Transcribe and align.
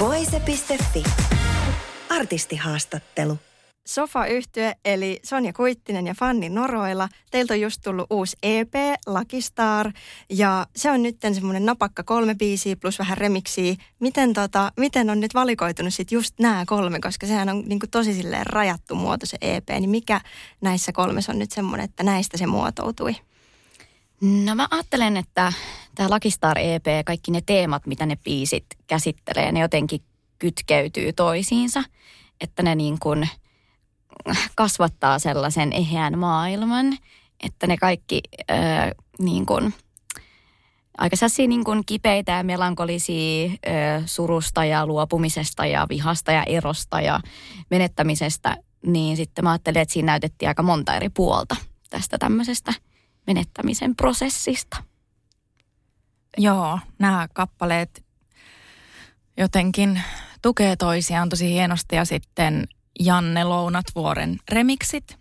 Voise.fi. 0.00 1.02
Artistihaastattelu. 2.08 3.38
sofa 3.86 4.26
yhtye 4.26 4.74
eli 4.84 5.20
Sonja 5.22 5.52
Kuittinen 5.52 6.06
ja 6.06 6.14
Fanni 6.14 6.48
Noroila. 6.48 7.08
Teiltä 7.30 7.54
on 7.54 7.60
just 7.60 7.80
tullut 7.84 8.06
uusi 8.10 8.36
EP, 8.42 8.74
Lucky 9.06 9.40
Star, 9.40 9.92
ja 10.30 10.66
se 10.76 10.90
on 10.90 11.02
nyt 11.02 11.16
semmoinen 11.32 11.66
napakka 11.66 12.02
kolme 12.02 12.34
biisiä 12.34 12.76
plus 12.76 12.98
vähän 12.98 13.18
remiksiä. 13.18 13.74
Miten, 14.00 14.32
tota, 14.32 14.72
miten 14.76 15.10
on 15.10 15.20
nyt 15.20 15.34
valikoitunut 15.34 15.94
sit 15.94 16.12
just 16.12 16.34
nämä 16.38 16.64
kolme, 16.66 17.00
koska 17.00 17.26
sehän 17.26 17.48
on 17.48 17.62
niinku 17.66 17.86
tosi 17.90 18.14
silleen 18.14 18.46
rajattu 18.46 18.94
muoto 18.94 19.26
se 19.26 19.36
EP, 19.40 19.68
niin 19.68 19.90
mikä 19.90 20.20
näissä 20.60 20.92
kolmessa 20.92 21.32
on 21.32 21.38
nyt 21.38 21.50
semmoinen, 21.50 21.84
että 21.84 22.02
näistä 22.02 22.38
se 22.38 22.46
muotoutui? 22.46 23.16
No 24.20 24.54
mä 24.54 24.68
ajattelen, 24.70 25.16
että 25.16 25.52
tämä 25.94 26.08
Lucky 26.10 26.30
Star 26.30 26.58
EP, 26.58 26.84
kaikki 27.06 27.30
ne 27.30 27.40
teemat, 27.46 27.86
mitä 27.86 28.06
ne 28.06 28.16
biisit 28.16 28.64
käsittelee, 28.86 29.52
ne 29.52 29.60
jotenkin 29.60 30.02
kytkeytyy 30.38 31.12
toisiinsa. 31.12 31.82
Että 32.40 32.62
ne 32.62 32.74
niin 32.74 32.98
kuin 32.98 33.28
kasvattaa 34.54 35.18
sellaisen 35.18 35.72
eheän 35.72 36.18
maailman, 36.18 36.98
että 37.44 37.66
ne 37.66 37.76
kaikki 37.76 38.20
äh, 38.50 38.90
niin 39.18 39.46
kuin, 39.46 39.74
aika 40.98 41.16
sellaisia 41.16 41.48
niin 41.48 41.64
kuin 41.64 41.82
kipeitä 41.86 42.32
ja 42.32 42.42
melankolisia 42.42 43.44
äh, 43.46 44.02
surusta 44.06 44.64
ja 44.64 44.86
luopumisesta 44.86 45.66
ja 45.66 45.86
vihasta 45.88 46.32
ja 46.32 46.42
erosta 46.42 47.00
ja 47.00 47.20
menettämisestä, 47.70 48.56
niin 48.86 49.16
sitten 49.16 49.44
mä 49.44 49.50
ajattelin, 49.50 49.82
että 49.82 49.92
siinä 49.92 50.06
näytettiin 50.06 50.48
aika 50.48 50.62
monta 50.62 50.94
eri 50.94 51.08
puolta 51.08 51.56
tästä 51.90 52.18
tämmöisestä 52.18 52.72
menettämisen 53.30 53.96
prosessista. 53.96 54.82
Joo, 56.38 56.78
nämä 56.98 57.28
kappaleet 57.34 58.04
jotenkin 59.36 60.02
tukee 60.42 60.76
toisiaan 60.76 61.28
tosi 61.28 61.48
hienosti 61.48 61.96
ja 61.96 62.04
sitten 62.04 62.68
Janne 63.00 63.44
Lounatvuoren 63.44 64.36
remiksit, 64.48 65.18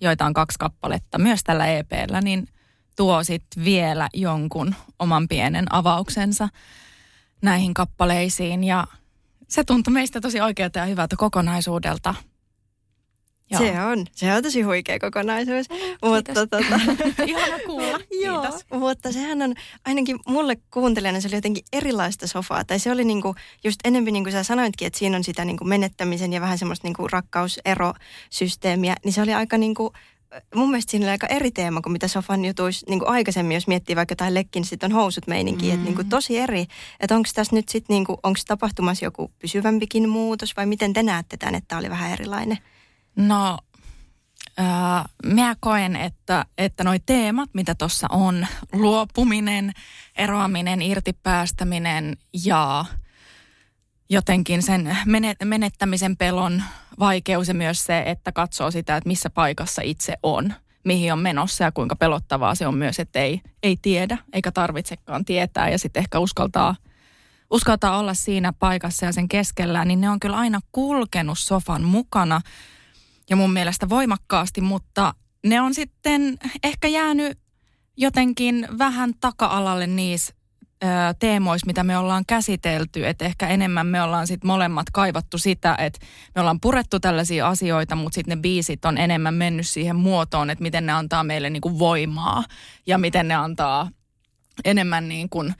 joita 0.00 0.26
on 0.26 0.34
kaksi 0.34 0.58
kappaletta 0.58 1.18
myös 1.18 1.40
tällä 1.44 1.66
EPllä, 1.66 2.20
niin 2.20 2.48
tuo 2.96 3.24
sitten 3.24 3.64
vielä 3.64 4.08
jonkun 4.14 4.74
oman 4.98 5.28
pienen 5.28 5.74
avauksensa 5.74 6.48
näihin 7.42 7.74
kappaleisiin 7.74 8.64
ja 8.64 8.86
se 9.48 9.64
tuntui 9.64 9.92
meistä 9.92 10.20
tosi 10.20 10.40
oikealta 10.40 10.78
ja 10.78 10.86
hyvältä 10.86 11.16
kokonaisuudelta. 11.16 12.14
Joo. 13.50 13.60
Se 13.60 13.80
on. 13.80 14.06
Se 14.12 14.32
on 14.32 14.42
tosi 14.42 14.62
huikea 14.62 14.98
kokonaisuus. 14.98 15.66
Mm, 15.70 15.76
mutta 16.08 16.34
tota, 16.34 16.58
Ihana 17.26 17.58
kuulla. 17.66 17.98
Joo, 18.24 18.44
mutta 18.80 19.12
sehän 19.12 19.42
on, 19.42 19.54
ainakin 19.84 20.18
mulle 20.26 20.56
kuuntelijana 20.70 21.20
se 21.20 21.28
oli 21.28 21.36
jotenkin 21.36 21.64
erilaista 21.72 22.26
sofaa. 22.26 22.64
Tai 22.64 22.78
se 22.78 22.92
oli 22.92 23.04
niinku, 23.04 23.34
just 23.64 23.80
enemmän 23.84 24.12
niin 24.12 24.24
kuin 24.24 24.32
sä 24.32 24.42
sanoitkin, 24.42 24.86
että 24.86 24.98
siinä 24.98 25.16
on 25.16 25.24
sitä 25.24 25.44
niinku 25.44 25.64
menettämisen 25.64 26.32
ja 26.32 26.40
vähän 26.40 26.58
semmoista 26.58 26.86
niinku 26.86 27.08
rakkauserosysteemiä. 27.08 28.96
Niin 29.04 29.12
se 29.12 29.22
oli 29.22 29.34
aika 29.34 29.58
niinku, 29.58 29.92
mun 30.54 30.70
mielestä 30.70 30.90
siinä 30.90 31.04
oli 31.04 31.10
aika 31.10 31.26
eri 31.26 31.50
teema 31.50 31.80
kuin 31.80 31.92
mitä 31.92 32.08
Sofan 32.08 32.44
jutuissa 32.44 32.86
niin 32.88 32.98
kuin 32.98 33.08
aikaisemmin, 33.08 33.54
jos 33.54 33.68
miettii 33.68 33.96
vaikka 33.96 34.12
jotain 34.12 34.34
lekkin, 34.34 34.60
niin 34.60 34.68
sitten 34.68 34.92
on 34.92 35.00
housut 35.00 35.26
meininki, 35.26 35.66
mm. 35.66 35.72
että 35.72 35.84
niin 35.84 35.94
kuin 35.94 36.08
tosi 36.08 36.38
eri. 36.38 36.66
Että 37.00 37.14
onko 37.14 37.28
tässä 37.34 37.56
nyt 37.56 37.68
sitten, 37.68 37.94
niin 37.94 38.04
kuin, 38.04 38.18
onko 38.22 38.40
tapahtumassa 38.46 39.04
joku 39.04 39.30
pysyvämpikin 39.38 40.08
muutos 40.08 40.56
vai 40.56 40.66
miten 40.66 40.92
te 40.92 41.02
näette 41.02 41.36
tämän, 41.36 41.54
että 41.54 41.68
tämä 41.68 41.78
oli 41.78 41.90
vähän 41.90 42.12
erilainen? 42.12 42.58
No, 43.16 43.58
äh, 44.60 45.04
mä 45.24 45.56
koen, 45.60 45.96
että, 45.96 46.44
että 46.58 46.84
noi 46.84 47.00
teemat, 47.06 47.50
mitä 47.52 47.74
tuossa 47.74 48.06
on, 48.10 48.46
luopuminen, 48.72 49.72
eroaminen, 50.16 50.82
irtipäästäminen 50.82 52.16
ja 52.44 52.84
jotenkin 54.10 54.62
sen 54.62 54.98
menettämisen 55.44 56.16
pelon 56.16 56.62
vaikeus 56.98 57.48
ja 57.48 57.54
myös 57.54 57.84
se, 57.84 58.02
että 58.06 58.32
katsoo 58.32 58.70
sitä, 58.70 58.96
että 58.96 59.08
missä 59.08 59.30
paikassa 59.30 59.82
itse 59.82 60.14
on, 60.22 60.54
mihin 60.84 61.12
on 61.12 61.18
menossa 61.18 61.64
ja 61.64 61.72
kuinka 61.72 61.96
pelottavaa 61.96 62.54
se 62.54 62.66
on 62.66 62.74
myös, 62.74 63.00
että 63.00 63.18
ei, 63.18 63.40
ei 63.62 63.76
tiedä 63.82 64.18
eikä 64.32 64.52
tarvitsekaan 64.52 65.24
tietää 65.24 65.68
ja 65.68 65.78
sitten 65.78 66.00
ehkä 66.00 66.18
uskaltaa, 66.18 66.76
uskaltaa 67.50 67.98
olla 67.98 68.14
siinä 68.14 68.52
paikassa 68.52 69.06
ja 69.06 69.12
sen 69.12 69.28
keskellä, 69.28 69.84
niin 69.84 70.00
ne 70.00 70.10
on 70.10 70.20
kyllä 70.20 70.36
aina 70.36 70.60
kulkenut 70.72 71.38
sofan 71.38 71.82
mukana– 71.82 72.40
ja 73.30 73.36
mun 73.36 73.52
mielestä 73.52 73.88
voimakkaasti, 73.88 74.60
mutta 74.60 75.14
ne 75.46 75.60
on 75.60 75.74
sitten 75.74 76.38
ehkä 76.64 76.88
jäänyt 76.88 77.38
jotenkin 77.96 78.68
vähän 78.78 79.14
taka-alalle 79.20 79.86
niissä 79.86 80.34
teemoissa, 81.18 81.66
mitä 81.66 81.84
me 81.84 81.98
ollaan 81.98 82.24
käsitelty. 82.26 83.06
Että 83.06 83.24
ehkä 83.24 83.48
enemmän 83.48 83.86
me 83.86 84.02
ollaan 84.02 84.26
sitten 84.26 84.48
molemmat 84.48 84.86
kaivattu 84.92 85.38
sitä, 85.38 85.76
että 85.78 86.06
me 86.34 86.40
ollaan 86.40 86.60
purettu 86.60 87.00
tällaisia 87.00 87.48
asioita, 87.48 87.96
mutta 87.96 88.14
sitten 88.14 88.38
ne 88.38 88.42
biisit 88.42 88.84
on 88.84 88.98
enemmän 88.98 89.34
mennyt 89.34 89.66
siihen 89.66 89.96
muotoon, 89.96 90.50
että 90.50 90.62
miten 90.62 90.86
ne 90.86 90.92
antaa 90.92 91.24
meille 91.24 91.50
niinku 91.50 91.78
voimaa 91.78 92.44
ja 92.86 92.98
miten 92.98 93.28
ne 93.28 93.34
antaa 93.34 93.90
enemmän 94.64 95.08
niin 95.08 95.28
kuin 95.28 95.54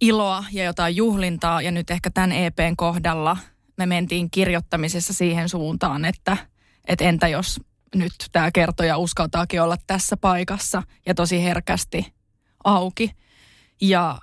iloa 0.00 0.44
ja 0.52 0.64
jotain 0.64 0.96
juhlintaa. 0.96 1.62
Ja 1.62 1.70
nyt 1.70 1.90
ehkä 1.90 2.10
tämän 2.10 2.32
EPn 2.32 2.74
kohdalla 2.76 3.36
me 3.76 3.86
mentiin 3.86 4.30
kirjoittamisessa 4.30 5.12
siihen 5.12 5.48
suuntaan, 5.48 6.04
että– 6.04 6.36
että 6.88 7.04
entä 7.04 7.28
jos 7.28 7.60
nyt 7.94 8.12
tämä 8.32 8.50
kertoja 8.50 8.98
uskaltaakin 8.98 9.62
olla 9.62 9.76
tässä 9.86 10.16
paikassa 10.16 10.82
ja 11.06 11.14
tosi 11.14 11.42
herkästi 11.42 12.12
auki. 12.64 13.10
Ja 13.80 14.18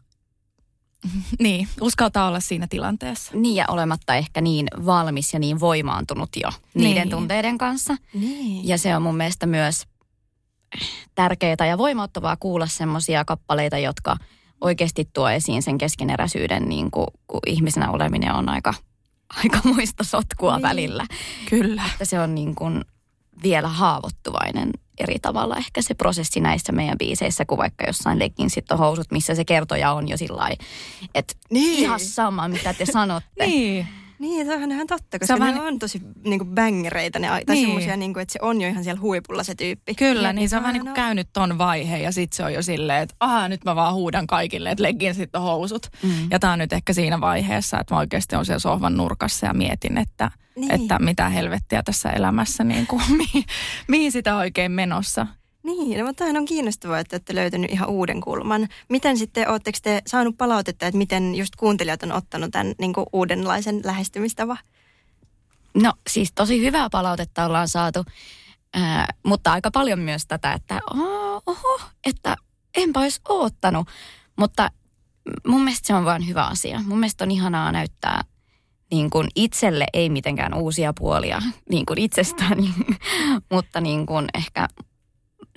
niin, 1.40 1.68
uskaltaa 1.82 2.28
olla 2.28 2.40
siinä 2.40 2.68
tilanteessa. 2.70 3.32
Niin 3.36 3.56
ja 3.56 3.66
olematta 3.68 4.16
ehkä 4.16 4.42
niin 4.42 4.68
valmis 4.86 5.34
ja 5.34 5.40
niin 5.40 5.60
voimaantunut 5.60 6.30
jo 6.36 6.50
niiden 6.74 7.02
niin. 7.02 7.10
tunteiden 7.10 7.58
kanssa. 7.58 7.96
Niin. 8.14 8.68
Ja 8.68 8.78
se 8.78 8.96
on 8.96 9.02
mun 9.02 9.18
mielestä 9.18 9.46
myös 9.46 9.88
tärkeää 11.16 11.66
ja 11.70 11.78
voimauttavaa 11.78 12.38
kuulla 12.40 12.68
semmoisia 12.68 13.26
kappaleita, 13.26 13.78
jotka 13.78 14.18
oikeasti 14.62 15.10
tuo 15.14 15.30
esiin 15.30 15.64
sen 15.64 15.78
keskeneräisyyden, 15.78 16.70
niin 16.70 16.92
kuin, 16.92 17.08
kun 17.28 17.40
ihmisenä 17.46 17.92
oleminen 17.92 18.34
on 18.34 18.50
aika– 18.50 18.74
aika 19.44 19.60
muista 19.64 20.04
sotkua 20.04 20.56
niin. 20.56 20.62
välillä. 20.62 21.06
Kyllä. 21.50 21.84
Että 21.92 22.06
se 22.06 22.20
on 22.20 22.36
niin 22.36 22.56
kuin 22.56 22.86
vielä 23.44 23.68
haavoittuvainen 23.68 24.70
eri 24.98 25.20
tavalla 25.22 25.58
ehkä 25.58 25.82
se 25.82 25.94
prosessi 25.94 26.40
näissä 26.40 26.72
meidän 26.72 26.98
biiseissä 26.98 27.46
kuin 27.46 27.58
vaikka 27.58 27.84
jossain 27.88 28.20
sitten 28.48 28.78
housut, 28.78 29.12
missä 29.12 29.36
se 29.36 29.46
kertoja 29.46 29.92
on 29.92 30.10
jo 30.10 30.18
sillä 30.18 30.50
että 31.16 31.34
niin. 31.50 31.80
ihan 31.80 32.00
sama 32.00 32.48
mitä 32.48 32.74
te 32.74 32.86
sanotte. 32.86 33.46
niin. 33.46 33.88
Niin, 34.20 34.46
se 34.46 34.56
on 34.56 34.72
ihan 34.72 34.88
totta, 34.88 35.20
koska 35.20 35.26
se 35.26 35.34
on 35.34 35.40
ne 35.40 35.46
vähän... 35.46 35.68
on 35.68 35.80
tosi 35.80 36.02
niin 36.24 36.40
kuin 36.40 36.50
bängereitä, 36.50 37.20
ne, 37.20 37.28
tai 37.28 37.44
niin. 37.48 37.66
semmoisia, 37.66 37.98
niin 37.98 38.14
kuin, 38.14 38.22
että 38.22 38.34
se 38.34 38.40
on 38.42 38.62
jo 38.62 38.70
ihan 38.70 38.84
siellä 38.84 39.02
huipulla 39.02 39.44
se 39.44 39.56
tyyppi. 39.56 39.96
Kyllä, 39.96 40.28
ja 40.28 40.34
niin 40.34 40.50
se 40.50 40.58
on 40.58 40.64
vähän 40.64 40.74
niin 40.74 40.84
kuin 40.84 40.94
käynyt 40.94 41.28
ton 41.34 41.58
vaiheen 41.58 42.04
ja 42.04 42.12
sitten 42.12 42.38
se 42.38 42.44
on 42.44 42.54
jo 42.54 42.62
silleen, 42.62 43.04
että 43.04 43.16
aha, 43.20 43.48
nyt 43.48 43.64
mä 43.66 43.76
vaan 43.76 43.94
huudan 43.94 44.28
kaikille, 44.28 44.72
että 44.72 44.84
leggin 44.84 45.16
sitten 45.16 45.42
housut. 45.42 45.88
Mm. 46.04 46.28
Ja 46.32 46.40
tää 46.40 46.52
on 46.52 46.60
nyt 46.60 46.74
ehkä 46.74 46.94
siinä 46.94 47.22
vaiheessa, 47.22 47.80
että 47.80 47.96
mä 47.96 48.00
oikeasti 48.00 48.36
on 48.36 48.46
siellä 48.46 48.60
sohvan 48.60 48.98
nurkassa 48.98 49.46
ja 49.46 49.54
mietin, 49.54 49.98
että, 49.98 50.32
niin. 50.56 50.72
että 50.72 51.00
mitä 51.00 51.30
helvettiä 51.30 51.84
tässä 51.84 52.10
elämässä, 52.10 52.64
niin 52.74 52.88
kuin, 52.88 53.02
mihin, 53.18 53.44
mihin 53.88 54.12
sitä 54.12 54.36
oikein 54.36 54.72
menossa. 54.72 55.28
Niin, 55.70 56.00
no, 56.00 56.06
mutta 56.06 56.26
on 56.26 56.46
kiinnostavaa, 56.46 57.00
että 57.00 57.16
olette 57.16 57.36
löytänyt 57.36 57.72
ihan 57.72 57.90
uuden 57.90 58.22
kulman. 58.22 58.68
Miten 58.90 59.18
sitten, 59.18 59.50
oletteko 59.50 59.78
te 59.82 60.02
saanut 60.08 60.38
palautetta, 60.38 60.88
että 60.88 60.98
miten 60.98 61.36
just 61.36 61.56
kuuntelijat 61.56 62.04
on 62.04 62.12
ottanut 62.12 62.52
tämän 62.52 62.74
niin 62.80 62.94
kuin 62.94 63.06
uudenlaisen 63.14 63.82
lähestymistavan? 63.84 64.58
No 65.74 65.94
siis 66.10 66.32
tosi 66.36 66.62
hyvää 66.62 66.90
palautetta 66.92 67.46
ollaan 67.46 67.68
saatu, 67.68 68.06
äh, 68.78 69.08
mutta 69.26 69.52
aika 69.52 69.72
paljon 69.72 70.00
myös 70.00 70.26
tätä, 70.28 70.54
että 70.54 70.80
oho, 71.46 71.82
että 72.06 72.36
enpä 72.76 73.00
olisi 73.00 73.22
oottanut. 73.30 73.88
Mutta 74.36 74.72
mun 75.48 75.64
mielestä 75.64 75.88
se 75.88 75.94
on 75.94 76.06
vain 76.06 76.28
hyvä 76.28 76.46
asia. 76.46 76.82
Mun 76.86 77.00
mielestä 77.00 77.24
on 77.24 77.32
ihanaa 77.32 77.72
näyttää 77.72 78.24
niin 78.92 79.10
kuin 79.10 79.28
itselle 79.36 79.86
ei 79.94 80.10
mitenkään 80.10 80.54
uusia 80.54 80.94
puolia 81.00 81.42
niin 81.70 81.86
kuin 81.86 82.00
itsestään, 82.00 82.58
mutta 83.54 83.82
niin 83.82 84.06
kuin 84.06 84.26
ehkä 84.38 84.68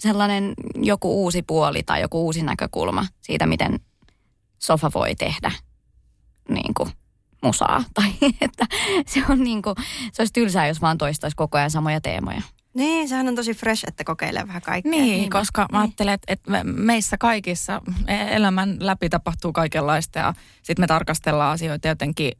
sellainen 0.02 0.54
joku 0.76 1.22
uusi 1.22 1.42
puoli 1.42 1.82
tai 1.82 2.00
joku 2.00 2.24
uusi 2.24 2.42
näkökulma 2.42 3.06
siitä, 3.20 3.46
miten 3.46 3.80
sofa 4.58 4.90
voi 4.94 5.14
tehdä 5.14 5.52
niin 6.48 6.74
kuin 6.74 6.90
musaa. 7.42 7.84
Tai 7.94 8.12
että 8.40 8.66
se 9.06 9.22
on 9.28 9.44
niin 9.44 9.62
kuin, 9.62 9.74
se 10.12 10.22
olisi 10.22 10.32
tylsää, 10.32 10.68
jos 10.68 10.80
vaan 10.80 10.98
toistaisi 10.98 11.36
koko 11.36 11.58
ajan 11.58 11.70
samoja 11.70 12.00
teemoja. 12.00 12.42
Niin, 12.74 13.08
sehän 13.08 13.28
on 13.28 13.34
tosi 13.34 13.54
fresh, 13.54 13.84
että 13.88 14.04
kokeilee 14.04 14.48
vähän 14.48 14.62
kaikkea. 14.62 14.90
Niin, 14.90 15.04
niin 15.04 15.30
koska 15.30 15.66
mä 15.72 15.80
ajattelen, 15.80 16.14
että, 16.14 16.32
että 16.32 16.64
meissä 16.64 17.18
kaikissa 17.18 17.82
e- 18.06 18.36
elämän 18.36 18.76
läpi 18.80 19.08
tapahtuu 19.08 19.52
kaikenlaista 19.52 20.18
ja 20.18 20.34
sitten 20.62 20.82
me 20.82 20.86
tarkastellaan 20.86 21.52
asioita 21.52 21.88
jotenkin 21.88 22.32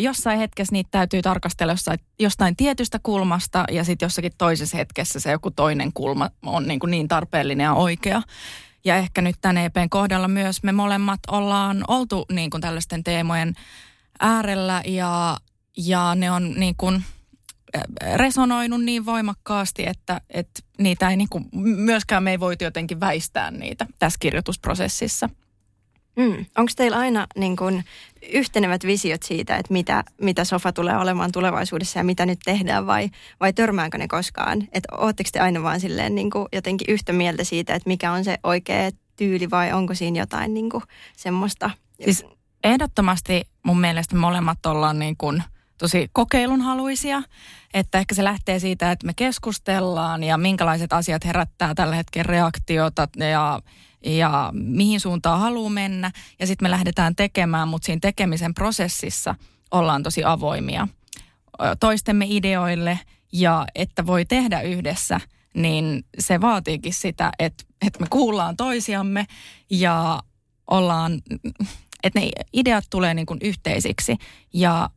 jossain 0.00 0.38
hetkessä 0.38 0.72
niitä 0.72 0.88
täytyy 0.90 1.22
tarkastella 1.22 1.72
jossain, 1.72 1.98
jostain 2.18 2.56
tietystä 2.56 2.98
kulmasta 3.02 3.64
ja 3.70 3.84
sitten 3.84 4.06
jossakin 4.06 4.32
toisessa 4.38 4.76
hetkessä 4.76 5.20
se 5.20 5.30
joku 5.30 5.50
toinen 5.50 5.92
kulma 5.92 6.30
on 6.42 6.68
niin, 6.68 6.80
kuin 6.80 6.90
niin 6.90 7.08
tarpeellinen 7.08 7.64
ja 7.64 7.74
oikea. 7.74 8.22
Ja 8.84 8.96
ehkä 8.96 9.22
nyt 9.22 9.36
tämän 9.40 9.58
EPn 9.58 9.90
kohdalla 9.90 10.28
myös 10.28 10.62
me 10.62 10.72
molemmat 10.72 11.20
ollaan 11.30 11.84
oltu 11.88 12.24
niin 12.32 12.50
kuin 12.50 12.60
tällaisten 12.60 13.04
teemojen 13.04 13.54
äärellä 14.20 14.82
ja, 14.86 15.36
ja 15.76 16.14
ne 16.14 16.30
on 16.30 16.54
niin 16.56 16.74
kuin 16.76 17.04
resonoinut 18.16 18.84
niin 18.84 19.06
voimakkaasti, 19.06 19.86
että, 19.86 20.20
että 20.30 20.62
niitä 20.78 21.10
ei 21.10 21.16
niin 21.16 21.28
kuin, 21.28 21.48
myöskään 21.62 22.22
me 22.22 22.30
ei 22.30 22.40
voitu 22.40 22.64
jotenkin 22.64 23.00
väistää 23.00 23.50
niitä 23.50 23.86
tässä 23.98 24.18
kirjoitusprosessissa. 24.20 25.28
Mm. 26.16 26.46
Onko 26.58 26.72
teillä 26.76 26.96
aina 26.96 27.26
niin 27.36 27.56
kun, 27.56 27.82
yhtenevät 28.32 28.84
visiot 28.84 29.22
siitä, 29.22 29.56
että 29.56 29.72
mitä, 29.72 30.04
mitä 30.20 30.44
sofa 30.44 30.72
tulee 30.72 30.96
olemaan 30.96 31.32
tulevaisuudessa 31.32 31.98
ja 31.98 32.04
mitä 32.04 32.26
nyt 32.26 32.38
tehdään 32.44 32.86
vai, 32.86 33.10
vai 33.40 33.52
törmääkö 33.52 33.98
ne 33.98 34.08
koskaan? 34.08 34.62
Että 34.72 34.96
ootteko 34.96 35.30
te 35.32 35.40
aina 35.40 35.62
vaan 35.62 35.80
silleen 35.80 36.14
niin 36.14 36.30
kuin 36.30 36.48
jotenkin 36.52 36.86
yhtä 36.90 37.12
mieltä 37.12 37.44
siitä, 37.44 37.74
että 37.74 37.88
mikä 37.88 38.12
on 38.12 38.24
se 38.24 38.38
oikea 38.42 38.90
tyyli 39.16 39.50
vai 39.50 39.72
onko 39.72 39.94
siinä 39.94 40.18
jotain 40.18 40.54
niin 40.54 40.70
kuin 40.70 40.82
semmoista? 41.16 41.70
Siis 42.04 42.24
ehdottomasti 42.64 43.42
mun 43.62 43.80
mielestä 43.80 44.16
molemmat 44.16 44.66
ollaan 44.66 44.98
niin 44.98 45.16
kuin 45.16 45.42
tosi 45.78 46.08
kokeilunhaluisia, 46.12 47.22
että 47.74 47.98
ehkä 47.98 48.14
se 48.14 48.24
lähtee 48.24 48.58
siitä, 48.58 48.90
että 48.90 49.06
me 49.06 49.12
keskustellaan 49.16 50.22
ja 50.24 50.38
minkälaiset 50.38 50.92
asiat 50.92 51.24
herättää 51.24 51.74
tällä 51.74 51.94
hetkellä 51.94 52.30
reaktiota 52.30 53.08
ja 53.30 53.60
ja 54.06 54.50
mihin 54.52 55.00
suuntaan 55.00 55.40
haluaa 55.40 55.70
mennä. 55.70 56.10
Ja 56.38 56.46
sitten 56.46 56.66
me 56.66 56.70
lähdetään 56.70 57.16
tekemään, 57.16 57.68
mutta 57.68 57.86
siinä 57.86 58.00
tekemisen 58.00 58.54
prosessissa 58.54 59.34
ollaan 59.70 60.02
tosi 60.02 60.24
avoimia 60.24 60.88
toistemme 61.80 62.26
ideoille. 62.28 62.98
Ja 63.32 63.66
että 63.74 64.06
voi 64.06 64.24
tehdä 64.24 64.60
yhdessä, 64.60 65.20
niin 65.54 66.04
se 66.18 66.40
vaatiikin 66.40 66.94
sitä, 66.94 67.32
että, 67.38 67.64
että 67.86 68.00
me 68.00 68.06
kuullaan 68.10 68.56
toisiamme 68.56 69.26
ja 69.70 70.22
ollaan, 70.70 71.22
että 72.02 72.20
ne 72.20 72.30
ideat 72.52 72.84
tulee 72.90 73.14
niin 73.14 73.26
kuin 73.26 73.38
yhteisiksi. 73.42 74.16
Ja 74.52 74.90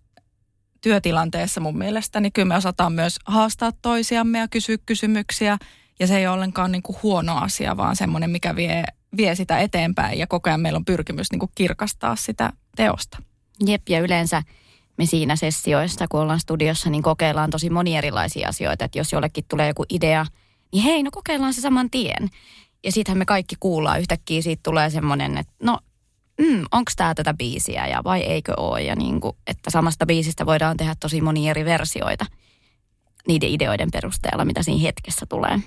työtilanteessa 0.82 1.62
mun 1.62 1.78
mielestä, 1.78 2.20
niin 2.20 2.34
kyllä 2.34 2.48
me 2.48 2.56
osataan 2.56 2.94
myös 2.94 3.20
haastaa 3.26 3.72
toisiamme 3.82 4.40
ja 4.40 4.48
kysyä 4.48 4.78
kysymyksiä 4.86 5.58
ja 6.00 6.08
se 6.08 6.18
ei 6.18 6.28
ole 6.28 6.36
ollenkaan 6.36 6.72
niin 6.72 6.84
kuin 6.84 6.98
huono 7.04 7.38
asia, 7.38 7.78
vaan 7.78 7.96
semmoinen, 7.96 8.30
mikä 8.30 8.56
vie 8.56 8.84
vie 9.18 9.36
sitä 9.36 9.60
eteenpäin 9.60 10.20
ja 10.20 10.28
koko 10.28 10.50
ajan 10.50 10.60
meillä 10.60 10.78
on 10.78 10.86
pyrkimys 10.86 11.32
niin 11.32 11.40
kuin 11.40 11.52
kirkastaa 11.56 12.16
sitä 12.16 12.54
teosta. 12.76 13.18
Jep, 13.66 13.90
ja 13.90 14.00
yleensä 14.00 14.44
me 14.98 15.06
siinä 15.06 15.36
sessioissa, 15.36 16.08
kun 16.08 16.20
ollaan 16.20 16.40
studiossa, 16.40 16.90
niin 16.90 17.04
kokeillaan 17.04 17.50
tosi 17.50 17.70
moni 17.70 17.98
erilaisia 17.98 18.50
asioita. 18.50 18.86
Että 18.86 19.00
jos 19.00 19.12
jollekin 19.12 19.46
tulee 19.48 19.68
joku 19.68 19.86
idea, 19.90 20.26
niin 20.74 20.84
hei, 20.84 21.04
no 21.04 21.12
kokeillaan 21.12 21.54
se 21.54 21.62
saman 21.62 21.90
tien. 21.90 22.30
Ja 22.84 22.92
sittenhän 22.92 23.18
me 23.18 23.26
kaikki 23.26 23.56
kuullaan 23.60 24.00
yhtäkkiä, 24.00 24.42
siitä 24.42 24.60
tulee 24.64 24.90
semmoinen, 24.90 25.38
että 25.38 25.54
no, 25.64 25.80
mm, 26.40 26.66
onko 26.72 26.92
tämä 26.96 27.16
tätä 27.16 27.34
biisiä 27.34 27.88
ja 27.88 28.04
vai 28.04 28.22
eikö 28.22 28.54
ole. 28.58 28.82
Ja 28.82 28.96
niin 28.96 29.22
kuin, 29.22 29.36
että 29.48 29.72
samasta 29.72 30.06
biisistä 30.06 30.46
voidaan 30.46 30.78
tehdä 30.78 30.96
tosi 31.00 31.22
moni 31.22 31.50
eri 31.50 31.66
versioita 31.66 32.26
niiden 33.28 33.50
ideoiden 33.50 33.92
perusteella, 33.92 34.46
mitä 34.46 34.64
siinä 34.64 34.82
hetkessä 34.82 35.26
tulee. 35.26 35.60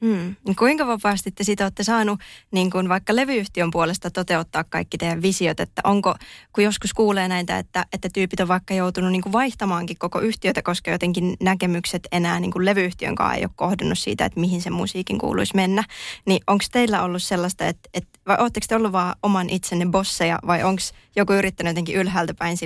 Hmm. 0.00 0.36
Kuinka 0.58 0.86
vapaasti 0.86 1.30
te 1.30 1.44
sitä 1.44 1.64
olette 1.64 1.84
saanut 1.84 2.20
niin 2.50 2.70
kuin 2.70 2.88
vaikka 2.88 3.16
levyyhtiön 3.16 3.70
puolesta 3.70 4.10
toteuttaa 4.10 4.64
kaikki 4.64 4.98
teidän 4.98 5.22
visiot, 5.22 5.60
että 5.60 5.82
onko, 5.84 6.14
kun 6.52 6.64
joskus 6.64 6.92
kuulee 6.92 7.28
näitä, 7.28 7.58
että, 7.58 7.86
että 7.92 8.08
tyypit 8.12 8.40
on 8.40 8.48
vaikka 8.48 8.74
joutunut 8.74 9.12
niin 9.12 9.32
vaihtamaankin 9.32 9.96
koko 9.98 10.20
yhtiötä, 10.20 10.62
koska 10.62 10.90
jotenkin 10.90 11.36
näkemykset 11.40 12.08
enää 12.12 12.40
niin 12.40 12.52
levyyhtiön 12.58 13.14
kanssa 13.14 13.34
ei 13.34 13.44
ole 13.44 13.50
kohdannut 13.56 13.98
siitä, 13.98 14.24
että 14.24 14.40
mihin 14.40 14.62
se 14.62 14.70
musiikin 14.70 15.18
kuuluisi 15.18 15.56
mennä, 15.56 15.84
niin 16.26 16.42
onko 16.46 16.64
teillä 16.72 17.02
ollut 17.02 17.22
sellaista, 17.22 17.66
että, 17.66 17.88
että 17.94 18.18
vai 18.26 18.36
oletteko 18.40 18.66
te 18.68 18.76
ollut 18.76 18.92
vaan 18.92 19.16
oman 19.22 19.50
itsenne 19.50 19.86
bosseja 19.86 20.38
vai 20.46 20.62
onko 20.62 20.82
joku 21.16 21.32
yrittänyt 21.32 21.70
jotenkin 21.70 21.96
ylhäältä 21.96 22.34
päin 22.34 22.56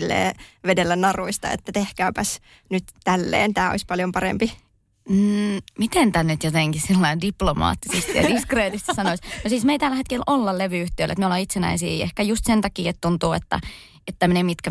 vedellä 0.66 0.96
naruista, 0.96 1.50
että 1.50 1.72
tehkääpäs 1.72 2.40
nyt 2.70 2.84
tälleen, 3.04 3.54
tämä 3.54 3.70
olisi 3.70 3.86
paljon 3.86 4.12
parempi? 4.12 4.52
Mm, 5.10 5.62
miten 5.78 6.12
tämä 6.12 6.22
nyt 6.22 6.44
jotenkin 6.44 6.80
sillä 6.80 7.20
diplomaattisesti 7.20 8.16
ja 8.16 8.28
diskreetisti 8.28 8.94
sanoisi? 8.94 9.22
No 9.44 9.50
siis 9.50 9.64
me 9.64 9.72
ei 9.72 9.78
tällä 9.78 9.96
hetkellä 9.96 10.24
olla 10.26 10.58
levyyhtiöllä, 10.58 11.12
että 11.12 11.20
me 11.20 11.26
ollaan 11.26 11.40
itsenäisiä 11.40 12.02
ehkä 12.02 12.22
just 12.22 12.44
sen 12.44 12.60
takia, 12.60 12.90
että 12.90 13.00
tuntuu, 13.00 13.32
että, 13.32 13.60
että 14.08 14.28
ne 14.28 14.42
mitkä, 14.42 14.70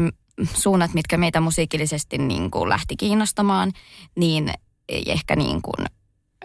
suunnat, 0.54 0.94
mitkä 0.94 1.18
meitä 1.18 1.42
musiikillisesti 1.42 2.18
niin 2.18 2.52
kuin 2.52 2.70
lähti 2.70 2.96
kiinnostamaan, 2.98 3.72
niin 4.16 4.54
ei 4.90 5.12
ehkä 5.12 5.36
niin 5.36 5.62
kuin, 5.62 5.88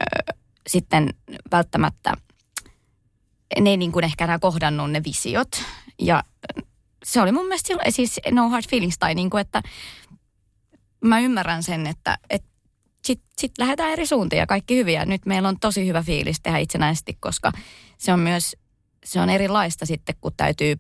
ö, 0.02 0.35
sitten 0.67 1.14
välttämättä 1.52 2.14
ne 3.61 3.70
ei 3.70 3.76
niin 3.76 3.93
kuin 3.93 4.05
ehkä 4.05 4.25
enää 4.25 4.38
kohdannut 4.38 4.90
ne 4.90 5.02
visiot. 5.05 5.62
Ja 5.99 6.25
se 7.05 7.20
oli 7.20 7.32
mun 7.32 7.47
mielestä 7.47 7.75
siis 7.90 8.20
no 8.31 8.49
hard 8.49 8.64
feelings 8.70 8.99
tai 8.99 9.14
niin 9.14 9.31
kuin, 9.31 9.40
että 9.40 9.62
mä 11.05 11.20
ymmärrän 11.20 11.62
sen, 11.62 11.87
että, 11.87 12.19
että 12.31 12.53
sitten 13.04 13.28
sit 13.38 13.52
lähdetään 13.58 13.92
eri 13.92 14.06
suuntiin 14.06 14.40
ja 14.40 14.46
kaikki 14.46 14.76
hyviä. 14.76 15.04
Nyt 15.04 15.26
meillä 15.26 15.48
on 15.48 15.60
tosi 15.60 15.86
hyvä 15.86 16.02
fiilis 16.02 16.40
tehdä 16.40 16.58
itsenäisesti, 16.58 17.16
koska 17.20 17.52
se 17.98 18.12
on 18.12 18.20
myös, 18.20 18.56
se 19.04 19.20
on 19.20 19.30
erilaista 19.30 19.86
sitten, 19.86 20.14
kun 20.20 20.32
täytyy, 20.36 20.76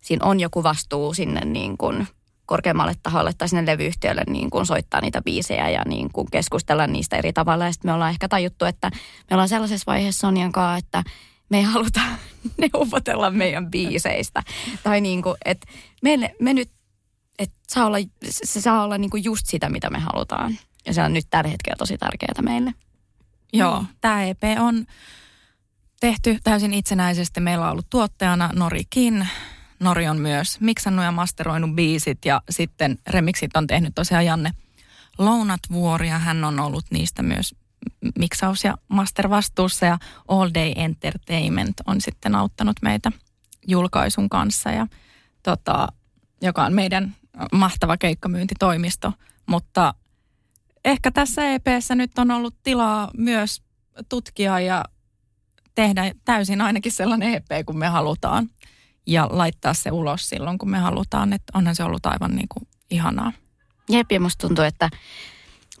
siinä 0.00 0.26
on 0.26 0.40
joku 0.40 0.62
vastuu 0.62 1.14
sinne 1.14 1.40
niin 1.44 1.78
kuin 1.78 2.06
korkeammalle 2.46 2.94
taholle 3.02 3.32
tai 3.38 3.48
sinne 3.48 3.72
levyyhtiölle 3.72 4.22
niin 4.26 4.50
kuin 4.50 4.66
soittaa 4.66 5.00
niitä 5.00 5.22
biisejä 5.22 5.70
ja 5.70 5.82
niin 5.86 6.12
kuin 6.12 6.26
keskustella 6.30 6.86
niistä 6.86 7.16
eri 7.16 7.32
tavalla. 7.32 7.64
Ja 7.64 7.72
sitten 7.72 7.88
me 7.88 7.92
ollaan 7.92 8.10
ehkä 8.10 8.28
tajuttu, 8.28 8.64
että 8.64 8.90
me 9.30 9.34
ollaan 9.34 9.48
sellaisessa 9.48 9.92
vaiheessa 9.92 10.20
Sonjan 10.20 10.52
kanssa, 10.52 10.76
että 10.76 11.02
me 11.48 11.56
ei 11.56 11.62
haluta 11.62 12.00
neuvotella 12.72 13.30
meidän 13.30 13.70
biiseistä. 13.70 14.42
Tai 14.82 15.00
niin 15.00 15.22
kuin, 15.22 15.36
että 15.44 15.66
meille, 16.02 16.34
me 16.40 16.54
nyt, 16.54 16.70
että 17.38 17.56
saa 17.68 17.86
olla, 17.86 17.98
se 18.30 18.60
saa 18.60 18.84
olla 18.84 18.98
niin 18.98 19.10
kuin 19.10 19.24
just 19.24 19.46
sitä, 19.46 19.68
mitä 19.68 19.90
me 19.90 19.98
halutaan. 19.98 20.58
Ja 20.86 20.94
se 20.94 21.02
on 21.02 21.12
nyt 21.12 21.26
tällä 21.30 21.50
hetkellä 21.50 21.76
tosi 21.76 21.98
tärkeää 21.98 22.42
meille. 22.42 22.74
Joo, 23.52 23.80
mm. 23.80 23.86
tämä 24.00 24.24
EP 24.24 24.42
on 24.60 24.86
tehty 26.00 26.38
täysin 26.44 26.74
itsenäisesti. 26.74 27.40
Meillä 27.40 27.64
on 27.64 27.72
ollut 27.72 27.90
tuottajana 27.90 28.50
Nori 28.54 28.82
Kin. 28.90 29.28
Nori 29.80 30.08
on 30.08 30.18
myös 30.18 30.60
miksannut 30.60 31.04
ja 31.04 31.12
masteroinut 31.12 31.74
biisit 31.74 32.24
ja 32.24 32.42
sitten 32.50 32.98
remixit 33.06 33.56
on 33.56 33.66
tehnyt 33.66 33.94
tosiaan 33.94 34.26
Janne 34.26 34.50
Lounatvuori 35.18 36.08
ja 36.08 36.18
hän 36.18 36.44
on 36.44 36.60
ollut 36.60 36.84
niistä 36.90 37.22
myös 37.22 37.54
miksaus- 38.18 38.64
ja 38.64 38.74
mastervastuussa 38.88 39.86
ja 39.86 39.98
All 40.28 40.50
Day 40.54 40.72
Entertainment 40.76 41.76
on 41.86 42.00
sitten 42.00 42.34
auttanut 42.34 42.76
meitä 42.82 43.12
julkaisun 43.66 44.28
kanssa 44.28 44.70
ja 44.70 44.86
tota, 45.42 45.88
joka 46.42 46.64
on 46.64 46.72
meidän 46.72 47.16
mahtava 47.52 47.96
keikkamyyntitoimisto, 47.96 49.12
mutta 49.46 49.94
ehkä 50.84 51.10
tässä 51.10 51.48
EPssä 51.48 51.94
nyt 51.94 52.18
on 52.18 52.30
ollut 52.30 52.54
tilaa 52.62 53.10
myös 53.16 53.62
tutkia 54.08 54.60
ja 54.60 54.84
tehdä 55.74 56.12
täysin 56.24 56.60
ainakin 56.60 56.92
sellainen 56.92 57.34
EP, 57.34 57.66
kun 57.66 57.78
me 57.78 57.86
halutaan. 57.86 58.50
Ja 59.06 59.28
laittaa 59.32 59.74
se 59.74 59.90
ulos 59.90 60.28
silloin, 60.28 60.58
kun 60.58 60.70
me 60.70 60.78
halutaan. 60.78 61.32
Että 61.32 61.58
onhan 61.58 61.74
se 61.74 61.84
ollut 61.84 62.06
aivan 62.06 62.36
niin 62.36 62.48
kuin 62.48 62.68
ihanaa. 62.90 63.32
Jep, 63.88 64.12
ja 64.12 64.20
musta 64.20 64.46
tuntuu, 64.46 64.64
että 64.64 64.90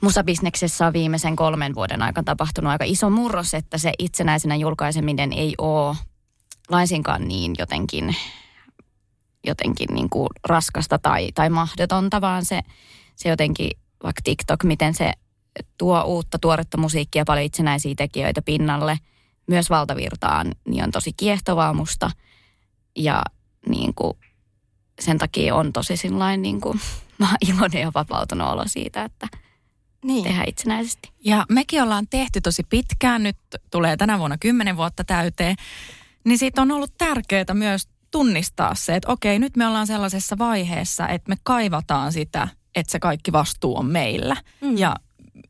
musabisneksessä 0.00 0.86
on 0.86 0.92
viimeisen 0.92 1.36
kolmen 1.36 1.74
vuoden 1.74 2.02
aikana 2.02 2.24
tapahtunut 2.24 2.70
aika 2.70 2.84
iso 2.84 3.10
murros, 3.10 3.54
että 3.54 3.78
se 3.78 3.92
itsenäisenä 3.98 4.56
julkaiseminen 4.56 5.32
ei 5.32 5.54
ole 5.58 5.96
laisinkaan 6.68 7.28
niin 7.28 7.54
jotenkin, 7.58 8.16
jotenkin 9.46 9.88
niin 9.94 10.10
kuin 10.10 10.28
raskasta 10.44 10.98
tai, 10.98 11.28
tai 11.34 11.50
mahdotonta, 11.50 12.20
vaan 12.20 12.44
se, 12.44 12.60
se 13.16 13.28
jotenkin 13.28 13.70
vaikka 14.04 14.20
TikTok, 14.24 14.64
miten 14.64 14.94
se 14.94 15.12
tuo 15.78 16.02
uutta 16.02 16.38
tuoretta 16.38 16.76
musiikkia, 16.76 17.24
paljon 17.24 17.46
itsenäisiä 17.46 17.94
tekijöitä 17.96 18.42
pinnalle, 18.42 18.98
myös 19.46 19.70
valtavirtaan, 19.70 20.52
niin 20.68 20.84
on 20.84 20.90
tosi 20.90 21.12
kiehtovaa 21.12 21.72
musta. 21.72 22.10
Ja 22.96 23.22
niin 23.68 23.94
kuin, 23.94 24.18
sen 25.00 25.18
takia 25.18 25.54
on 25.54 25.72
tosi 25.72 25.96
sillain, 25.96 26.42
niin 26.42 26.60
kuin, 26.60 26.80
mä 27.18 27.28
iloinen 27.48 27.82
ja 27.82 27.92
vapautunut 27.94 28.48
olo 28.48 28.62
siitä, 28.66 29.04
että 29.04 29.28
niin. 30.04 30.24
tehdään 30.24 30.48
itsenäisesti. 30.48 31.10
Ja 31.24 31.46
mekin 31.48 31.82
ollaan 31.82 32.06
tehty 32.10 32.40
tosi 32.40 32.62
pitkään, 32.62 33.22
nyt 33.22 33.36
tulee 33.70 33.96
tänä 33.96 34.18
vuonna 34.18 34.38
kymmenen 34.38 34.76
vuotta 34.76 35.04
täyteen, 35.04 35.56
niin 36.24 36.38
siitä 36.38 36.62
on 36.62 36.70
ollut 36.70 36.92
tärkeää 36.98 37.54
myös 37.54 37.88
tunnistaa 38.10 38.74
se, 38.74 38.94
että 38.94 39.12
okei, 39.12 39.38
nyt 39.38 39.56
me 39.56 39.66
ollaan 39.66 39.86
sellaisessa 39.86 40.38
vaiheessa, 40.38 41.08
että 41.08 41.28
me 41.28 41.36
kaivataan 41.42 42.12
sitä, 42.12 42.48
että 42.74 42.90
se 42.90 43.00
kaikki 43.00 43.32
vastuu 43.32 43.76
on 43.76 43.86
meillä. 43.86 44.36
Mm. 44.60 44.78
Ja 44.78 44.96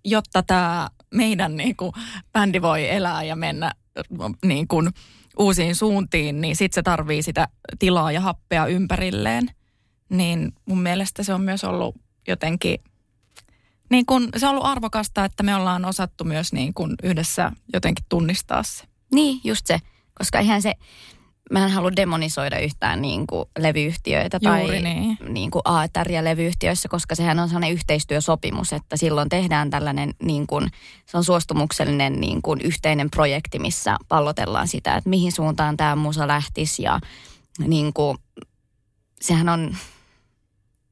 jotta 0.05 0.43
tämä 0.43 0.89
meidän 1.15 1.57
niin 1.57 1.77
kuin, 1.77 1.93
bändi 2.33 2.63
voi 2.63 2.91
elää 2.91 3.23
ja 3.23 3.37
mennä 3.37 3.73
niin 4.45 4.69
kuin, 4.69 4.91
uusiin 5.39 5.75
suuntiin, 5.75 6.41
niin 6.41 6.57
sitten 6.57 6.75
se 6.75 6.83
tarvii 6.83 7.23
sitä 7.23 7.49
tilaa 7.79 8.13
ja 8.13 8.21
happea 8.21 8.67
ympärilleen. 8.67 9.51
Niin 10.09 10.53
mun 10.67 10.81
mielestä 10.81 11.23
se 11.23 11.35
on 11.35 11.41
myös 11.41 11.65
ollut 11.65 11.97
jotenkin, 12.29 12.79
niin 13.91 14.07
kun, 14.07 14.29
se 14.37 14.47
on 14.47 14.51
ollut 14.51 14.67
arvokasta, 14.67 15.25
että 15.25 15.43
me 15.43 15.55
ollaan 15.55 15.85
osattu 15.85 16.25
myös 16.25 16.53
niin 16.53 16.75
kun 16.75 16.95
yhdessä 17.03 17.53
jotenkin 17.73 18.05
tunnistaa 18.09 18.63
se. 18.63 18.85
Niin, 19.13 19.41
just 19.45 19.67
se. 19.67 19.79
Koska 20.19 20.39
eihän 20.39 20.63
se, 20.63 20.75
mä 21.51 21.65
en 21.65 21.71
halua 21.71 21.97
demonisoida 21.97 22.59
yhtään 22.59 23.03
niin 23.03 23.27
kuin 23.27 23.49
levyyhtiöitä 23.59 24.41
tai 24.41 24.81
niin. 24.81 25.19
Niin 25.29 25.51
kuin 25.51 25.63
AETR 25.65 26.09
levyyhtiöissä, 26.23 26.89
koska 26.89 27.15
sehän 27.15 27.39
on 27.39 27.49
sellainen 27.49 27.73
yhteistyösopimus, 27.73 28.73
että 28.73 28.97
silloin 28.97 29.29
tehdään 29.29 29.71
tällainen, 29.71 30.15
niin 30.23 30.47
kuin, 30.47 30.71
se 31.07 31.17
on 31.17 31.25
suostumuksellinen 31.25 32.21
niin 32.21 32.43
kuin 32.43 32.61
yhteinen 32.61 33.11
projekti, 33.11 33.59
missä 33.59 33.97
pallotellaan 34.09 34.69
sitä, 34.69 34.95
että 34.97 35.11
mihin 35.11 35.33
suuntaan 35.33 35.77
tämä 35.77 35.97
musa 35.97 36.29
lähtisi 36.29 36.83
ja 36.83 37.01
niin 37.59 37.93
kuin, 37.93 38.19
sehän 39.21 39.49
on 39.49 39.77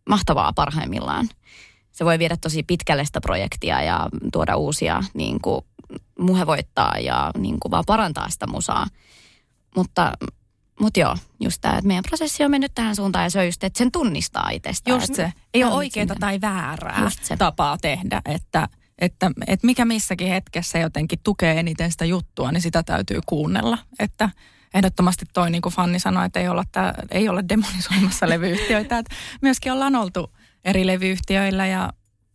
mahtavaa 0.09 0.53
parhaimmillaan. 0.53 1.29
Se 1.93 2.05
voi 2.05 2.19
viedä 2.19 2.37
tosi 2.37 2.63
pitkälle 2.63 3.05
sitä 3.05 3.21
projektia 3.21 3.83
ja 3.83 4.09
tuoda 4.33 4.57
uusia 4.57 5.03
niin 5.15 5.41
kuin, 5.41 5.65
muhevoittaa 6.19 6.99
ja 6.99 7.31
niin 7.39 7.61
kuin, 7.61 7.71
vaan 7.71 7.85
parantaa 7.87 8.31
sitä 8.31 8.47
musaa. 8.47 8.87
Mutta 9.77 10.13
mutta 10.83 11.01
joo, 11.01 11.17
just 11.41 11.59
tämä, 11.61 11.75
että 11.75 11.87
meidän 11.87 12.05
prosessi 12.09 12.45
on 12.45 12.51
mennyt 12.51 12.75
tähän 12.75 12.97
suuntaan 12.97 13.25
ja 13.25 13.31
se 13.31 13.39
on 13.39 13.47
just, 13.47 13.65
että 13.65 13.79
sen 13.79 13.93
tunnistaa 13.93 14.51
itsestään. 14.51 15.01
Just 15.01 15.15
se. 15.15 15.33
Ei 15.55 15.65
ole 15.65 15.73
oikeaa 15.73 16.17
tai 16.21 16.41
väärää 16.41 17.11
tapaa 17.39 17.79
tehdä, 17.79 18.23
että, 18.25 18.69
että, 18.99 19.31
että 19.47 19.67
mikä 19.67 19.85
missäkin 19.85 20.29
hetkessä 20.29 20.79
jotenkin 20.79 21.19
tukee 21.23 21.61
eniten 21.61 21.93
sitä 21.93 22.05
juttua, 22.05 22.53
niin 22.53 22.61
sitä 22.61 22.83
täytyy 22.83 23.21
kuunnella. 23.27 23.79
Että 23.99 24.31
ehdottomasti 24.75 25.25
toi 25.33 25.51
niin 25.51 25.63
kuin 25.63 25.73
Fanni 25.73 25.99
sanoi, 25.99 26.27
että 26.27 26.41
ei 26.41 26.49
olla, 26.49 26.65
tää, 26.73 26.95
ei 27.11 27.29
olla 27.29 27.49
demonisoimassa 27.49 28.29
levyyhtiöitä. 28.29 28.99
Että 28.99 29.15
myöskin 29.43 29.73
ollaan 29.73 29.97
oltu 29.97 30.33
eri 30.65 30.87
levyyhtiöillä 30.87 31.67
ja 31.67 31.93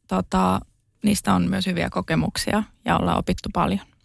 tota, 0.07 0.59
niistä 1.03 1.33
on 1.33 1.49
myös 1.49 1.65
hyviä 1.65 1.89
kokemuksia 1.89 2.63
ja 2.85 2.97
ollaan 2.97 3.17
opittu 3.17 3.49
paljon. 3.53 3.96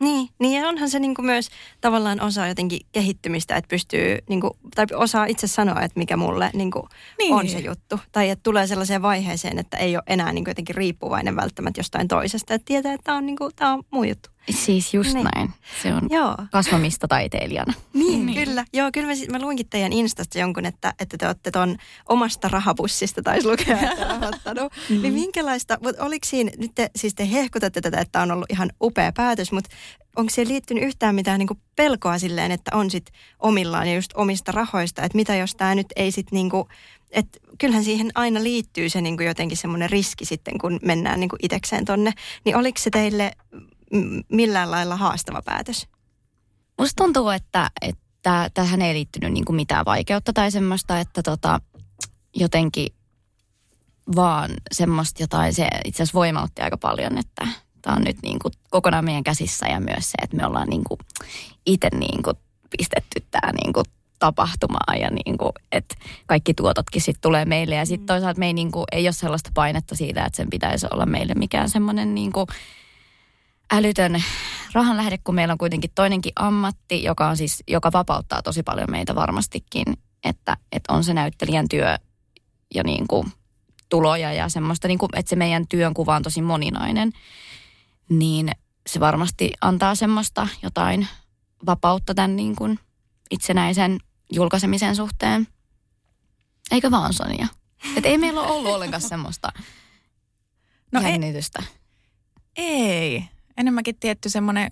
Niin, 0.00 0.28
niin 0.38 0.62
ja 0.62 0.68
onhan 0.68 0.90
se 0.90 0.98
niinku 0.98 1.22
myös 1.22 1.48
tavallaan 1.80 2.20
osa 2.20 2.46
jotenkin 2.46 2.80
kehittymistä, 2.92 3.56
että 3.56 3.68
pystyy, 3.68 4.18
niinku, 4.28 4.56
tai 4.74 4.86
osaa 4.94 5.24
itse 5.24 5.46
sanoa, 5.46 5.82
että 5.82 5.98
mikä 5.98 6.16
mulle 6.16 6.50
niinku 6.54 6.88
niin. 7.18 7.34
on 7.34 7.48
se 7.48 7.58
juttu. 7.58 8.00
Tai 8.12 8.30
että 8.30 8.42
tulee 8.42 8.66
sellaiseen 8.66 9.02
vaiheeseen, 9.02 9.58
että 9.58 9.76
ei 9.76 9.96
ole 9.96 10.02
enää 10.06 10.32
niinku 10.32 10.50
jotenkin 10.50 10.76
riippuvainen 10.76 11.36
välttämättä 11.36 11.78
jostain 11.78 12.08
toisesta. 12.08 12.54
Että 12.54 12.64
tietää, 12.66 12.92
että 12.92 13.04
tämä 13.04 13.18
on, 13.18 13.26
niinku, 13.26 13.50
tää 13.56 13.72
on 13.72 13.82
mun 13.90 14.08
juttu. 14.08 14.30
Siis 14.50 14.94
just 14.94 15.14
niin. 15.14 15.28
näin. 15.34 15.52
Se 15.82 15.94
on 15.94 16.02
Joo. 16.10 16.36
kasvamista 16.52 17.08
taiteilijana. 17.08 17.74
Niin, 17.92 18.26
niin, 18.26 18.44
kyllä. 18.46 18.64
Joo, 18.72 18.90
kyllä 18.92 19.06
mä, 19.06 19.12
mä 19.30 19.44
luinkin 19.44 19.68
teidän 19.68 19.92
Instasta 19.92 20.38
jonkun, 20.38 20.66
että, 20.66 20.94
että 20.98 21.18
te 21.18 21.26
olette 21.26 21.50
ton 21.50 21.76
omasta 22.08 22.48
rahapussista 22.48 23.22
taisi 23.22 23.48
lukea, 23.48 23.80
että 23.80 24.04
rahoittanut. 24.20 24.72
mm. 24.90 25.02
Niin 25.02 25.14
minkälaista, 25.14 25.78
mutta 25.82 26.04
oliko 26.04 26.26
siinä, 26.26 26.50
nyt 26.58 26.70
te, 26.74 26.90
siis 26.96 27.14
te 27.14 27.30
hehkutatte 27.32 27.80
tätä, 27.80 28.00
että 28.00 28.22
on 28.22 28.30
ollut 28.30 28.50
ihan 28.50 28.70
upea 28.82 29.12
päätös, 29.12 29.52
mutta 29.52 29.70
onko 30.16 30.30
siihen 30.30 30.52
liittynyt 30.52 30.84
yhtään 30.84 31.14
mitään 31.14 31.38
niin 31.38 31.60
pelkoa 31.76 32.18
silleen, 32.18 32.52
että 32.52 32.70
on 32.74 32.90
sit 32.90 33.10
omillaan 33.38 33.88
ja 33.88 33.94
just 33.94 34.10
omista 34.14 34.52
rahoista, 34.52 35.02
että 35.02 35.16
mitä 35.16 35.36
jos 35.36 35.54
tämä 35.54 35.74
nyt 35.74 35.86
ei 35.96 36.12
sitten 36.12 36.36
niin 36.36 36.50
että 37.10 37.38
kyllähän 37.58 37.84
siihen 37.84 38.10
aina 38.14 38.42
liittyy 38.42 38.88
se 38.88 39.00
niin 39.00 39.16
jotenkin 39.24 39.56
semmoinen 39.56 39.90
riski 39.90 40.24
sitten, 40.24 40.58
kun 40.58 40.78
mennään 40.82 41.20
niin 41.20 41.30
itekseen 41.42 41.84
tonne. 41.84 42.12
Niin 42.44 42.56
oliko 42.56 42.78
se 42.78 42.90
teille 42.90 43.32
millään 44.32 44.70
lailla 44.70 44.96
haastava 44.96 45.42
päätös? 45.42 45.86
Musta 46.78 47.02
tuntuu, 47.04 47.28
että, 47.28 47.70
että 47.82 48.50
tähän 48.54 48.82
ei 48.82 48.94
liittynyt 48.94 49.32
niin 49.32 49.44
kuin 49.44 49.56
mitään 49.56 49.84
vaikeutta 49.84 50.32
tai 50.32 50.50
semmoista, 50.50 51.00
että 51.00 51.22
tota, 51.22 51.60
jotenkin 52.34 52.88
vaan 54.16 54.50
semmoista 54.72 55.22
jotain, 55.22 55.54
se 55.54 55.68
itse 55.84 56.02
asiassa 56.02 56.18
voimautti 56.18 56.62
aika 56.62 56.76
paljon, 56.76 57.18
että 57.18 57.48
tämä 57.82 57.96
on 57.96 58.04
nyt 58.04 58.16
niin 58.22 58.38
kuin 58.38 58.52
kokonaan 58.70 59.04
meidän 59.04 59.24
käsissä 59.24 59.66
ja 59.66 59.80
myös 59.80 60.10
se, 60.10 60.14
että 60.22 60.36
me 60.36 60.46
ollaan 60.46 60.68
niin 60.68 60.84
kuin 60.84 60.98
itse 61.66 61.88
niin 61.92 62.22
kuin 62.22 62.36
pistetty 62.78 63.26
tämä 63.30 63.52
niin 63.52 63.72
kuin 63.72 63.84
tapahtumaan 64.18 65.00
ja 65.00 65.10
niin 65.10 65.38
kuin, 65.38 65.52
että 65.72 65.94
kaikki 66.26 66.54
tuototkin 66.54 67.02
sitten 67.02 67.20
tulee 67.20 67.44
meille. 67.44 67.74
Ja 67.74 67.86
sitten 67.86 68.02
mm. 68.02 68.06
toisaalta 68.06 68.38
me 68.38 68.46
ei, 68.46 68.52
niin 68.52 68.72
kuin, 68.72 68.84
ei 68.92 69.06
ole 69.06 69.12
sellaista 69.12 69.50
painetta 69.54 69.94
siitä, 69.94 70.24
että 70.24 70.36
sen 70.36 70.50
pitäisi 70.50 70.86
olla 70.90 71.06
meille 71.06 71.34
mikään 71.34 71.70
semmoinen 71.70 72.14
niin 72.14 72.32
kuin, 72.32 72.46
älytön 73.72 74.22
rahan 74.72 74.96
lähde, 74.96 75.18
kun 75.18 75.34
meillä 75.34 75.52
on 75.52 75.58
kuitenkin 75.58 75.90
toinenkin 75.94 76.32
ammatti, 76.36 77.02
joka, 77.02 77.28
on 77.28 77.36
siis, 77.36 77.62
joka 77.68 77.92
vapauttaa 77.92 78.42
tosi 78.42 78.62
paljon 78.62 78.90
meitä 78.90 79.14
varmastikin, 79.14 79.84
että, 80.24 80.56
että 80.72 80.92
on 80.92 81.04
se 81.04 81.14
näyttelijän 81.14 81.68
työ 81.68 81.98
ja 82.74 82.82
niin 82.84 83.06
kuin 83.08 83.32
tuloja 83.88 84.32
ja 84.32 84.48
semmoista, 84.48 84.88
niin 84.88 84.98
kuin, 84.98 85.10
että 85.16 85.30
se 85.30 85.36
meidän 85.36 85.68
työn 85.68 85.94
kuva 85.94 86.16
on 86.16 86.22
tosi 86.22 86.42
moninainen, 86.42 87.12
niin 88.08 88.50
se 88.86 89.00
varmasti 89.00 89.52
antaa 89.60 89.94
semmoista 89.94 90.48
jotain 90.62 91.08
vapautta 91.66 92.14
tämän 92.14 92.36
niin 92.36 92.56
kuin 92.56 92.78
itsenäisen 93.30 93.98
julkaisemisen 94.32 94.96
suhteen. 94.96 95.46
Eikö 96.70 96.90
vaan 96.90 97.12
Sonia? 97.12 97.46
Että 97.96 98.08
ei 98.08 98.18
meillä 98.18 98.40
ole 98.40 98.50
ollut 98.50 98.74
ollenkaan 98.74 99.02
semmoista 99.02 99.52
no 100.92 101.00
jännitystä. 101.00 101.62
Ei, 102.56 103.26
ei 103.26 103.35
enemmänkin 103.56 103.96
tietty 104.00 104.28
semmoinen 104.28 104.70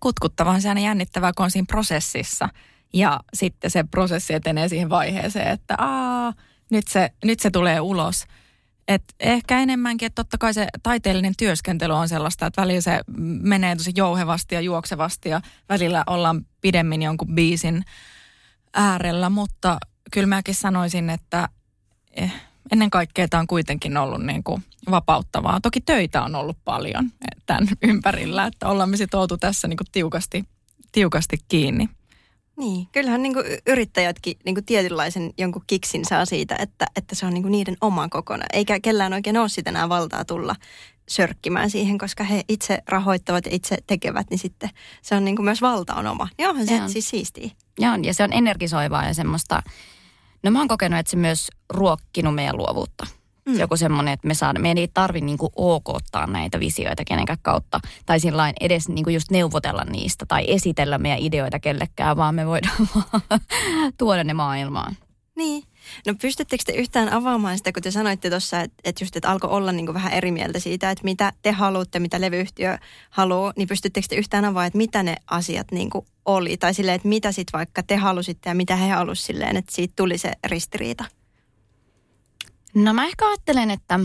kutkuttava, 0.00 0.60
se 0.60 0.68
jännittävää, 0.68 1.32
kun 1.36 1.44
on 1.44 1.50
siinä 1.50 1.66
prosessissa. 1.68 2.48
Ja 2.92 3.20
sitten 3.34 3.70
se 3.70 3.84
prosessi 3.84 4.34
etenee 4.34 4.68
siihen 4.68 4.90
vaiheeseen, 4.90 5.48
että 5.48 5.74
aa, 5.78 6.32
nyt 6.70 6.88
se, 6.88 7.10
nyt 7.24 7.40
se 7.40 7.50
tulee 7.50 7.80
ulos. 7.80 8.24
Et 8.88 9.02
ehkä 9.20 9.58
enemmänkin, 9.58 10.06
että 10.06 10.22
totta 10.24 10.38
kai 10.38 10.54
se 10.54 10.66
taiteellinen 10.82 11.32
työskentely 11.38 11.94
on 11.94 12.08
sellaista, 12.08 12.46
että 12.46 12.62
välillä 12.62 12.80
se 12.80 13.00
menee 13.42 13.76
tosi 13.76 13.92
jouhevasti 13.96 14.54
ja 14.54 14.60
juoksevasti 14.60 15.28
ja 15.28 15.40
välillä 15.68 16.04
ollaan 16.06 16.46
pidemmin 16.60 17.02
jonkun 17.02 17.34
biisin 17.34 17.84
äärellä, 18.74 19.30
mutta 19.30 19.78
kyllä 20.12 20.26
mäkin 20.26 20.54
sanoisin, 20.54 21.10
että 21.10 21.48
eh, 22.10 22.32
ennen 22.72 22.90
kaikkea 22.90 23.28
tämä 23.28 23.40
on 23.40 23.46
kuitenkin 23.46 23.96
ollut 23.96 24.22
niin 24.22 24.44
kuin 24.44 24.62
vapauttavaa. 24.90 25.60
Toki 25.60 25.80
töitä 25.80 26.22
on 26.22 26.34
ollut 26.34 26.56
paljon 26.64 27.10
tämän 27.46 27.68
ympärillä, 27.82 28.46
että 28.46 28.68
ollaan 28.68 28.90
me 28.90 28.96
sitten 28.96 29.20
oltu 29.20 29.36
tässä 29.36 29.68
niin 29.68 29.76
kuin 29.76 29.86
tiukasti, 29.92 30.44
tiukasti 30.92 31.38
kiinni. 31.48 31.88
Niin, 32.56 32.88
kyllähän 32.92 33.22
niin 33.22 33.34
kuin 33.34 33.44
yrittäjätkin 33.66 34.36
niin 34.44 34.54
kuin 34.54 34.64
tietynlaisen 34.64 35.32
jonkun 35.38 35.62
kiksin 35.66 36.04
saa 36.04 36.24
siitä, 36.24 36.56
että, 36.58 36.86
että 36.96 37.14
se 37.14 37.26
on 37.26 37.34
niin 37.34 37.42
kuin 37.42 37.52
niiden 37.52 37.76
oma 37.80 38.08
kokonaan. 38.08 38.48
Eikä 38.52 38.80
kellään 38.80 39.12
oikein 39.12 39.36
ole 39.36 39.48
sitä 39.48 39.70
enää 39.70 39.88
valtaa 39.88 40.24
tulla 40.24 40.56
sörkkimään 41.08 41.70
siihen, 41.70 41.98
koska 41.98 42.24
he 42.24 42.44
itse 42.48 42.82
rahoittavat 42.88 43.46
ja 43.46 43.54
itse 43.54 43.78
tekevät, 43.86 44.26
niin 44.30 44.38
sitten 44.38 44.70
se 45.02 45.14
on 45.14 45.24
niin 45.24 45.36
kuin 45.36 45.44
myös 45.44 45.62
valta 45.62 45.94
on 45.94 46.06
oma. 46.06 46.28
Ja 46.38 46.48
onhan 46.48 46.66
se, 46.66 46.76
se 46.76 46.82
on. 46.82 46.90
siis 46.90 47.08
siistiä. 47.08 47.50
Ja 47.80 47.92
on, 47.92 48.04
ja 48.04 48.14
se 48.14 48.22
on 48.22 48.32
energisoivaa 48.32 49.06
ja 49.06 49.14
semmoista 49.14 49.62
No 50.42 50.50
mä 50.50 50.58
oon 50.58 50.68
kokenut, 50.68 50.98
että 50.98 51.10
se 51.10 51.16
myös 51.16 51.48
ruokkinut 51.70 52.34
meidän 52.34 52.56
luovuutta. 52.56 53.06
Mm. 53.46 53.58
Joku 53.58 53.76
semmoinen, 53.76 54.14
että 54.14 54.28
me 54.28 54.34
saadaan, 54.34 54.62
meidän 54.62 54.78
ei 54.78 54.88
tarvi 54.94 55.20
niinku 55.20 55.52
okottaa 55.56 56.26
näitä 56.26 56.60
visioita 56.60 57.04
kenenkään 57.04 57.38
kautta. 57.42 57.80
Tai 58.06 58.20
sillä 58.20 58.52
edes 58.60 58.88
niinku 58.88 59.10
just 59.10 59.30
neuvotella 59.30 59.84
niistä 59.84 60.26
tai 60.28 60.44
esitellä 60.48 60.98
meidän 60.98 61.18
ideoita 61.18 61.60
kellekään, 61.60 62.16
vaan 62.16 62.34
me 62.34 62.46
voidaan 62.46 62.76
tuoda 63.98 64.24
ne 64.24 64.34
maailmaan. 64.34 64.96
Niin. 65.36 65.64
No 66.06 66.14
pystyttekö 66.20 66.64
te 66.66 66.72
yhtään 66.72 67.12
avaamaan 67.12 67.58
sitä, 67.58 67.72
kun 67.72 67.82
te 67.82 67.90
sanoitte 67.90 68.30
tuossa, 68.30 68.60
että, 68.60 68.76
että 68.84 69.04
just 69.04 69.16
että 69.16 69.30
alkoi 69.30 69.50
olla 69.50 69.72
niin 69.72 69.94
vähän 69.94 70.12
eri 70.12 70.30
mieltä 70.30 70.58
siitä, 70.58 70.90
että 70.90 71.04
mitä 71.04 71.32
te 71.42 71.52
haluatte, 71.52 71.98
mitä 71.98 72.20
levyyhtiö 72.20 72.78
haluaa, 73.10 73.52
niin 73.56 73.68
pystyttekö 73.68 74.06
te 74.08 74.16
yhtään 74.16 74.44
avaamaan, 74.44 74.66
että 74.66 74.76
mitä 74.76 75.02
ne 75.02 75.16
asiat 75.30 75.72
niin 75.72 75.90
oli? 76.24 76.56
Tai 76.56 76.74
silleen, 76.74 76.96
että 76.96 77.08
mitä 77.08 77.32
sitten 77.32 77.58
vaikka 77.58 77.82
te 77.82 77.96
halusitte 77.96 78.50
ja 78.50 78.54
mitä 78.54 78.76
he 78.76 78.88
halusivat 78.88 79.26
silleen, 79.26 79.56
että 79.56 79.74
siitä 79.74 79.92
tuli 79.96 80.18
se 80.18 80.32
ristiriita? 80.46 81.04
No 82.74 82.94
mä 82.94 83.06
ehkä 83.06 83.28
ajattelen, 83.28 83.70
että 83.70 84.00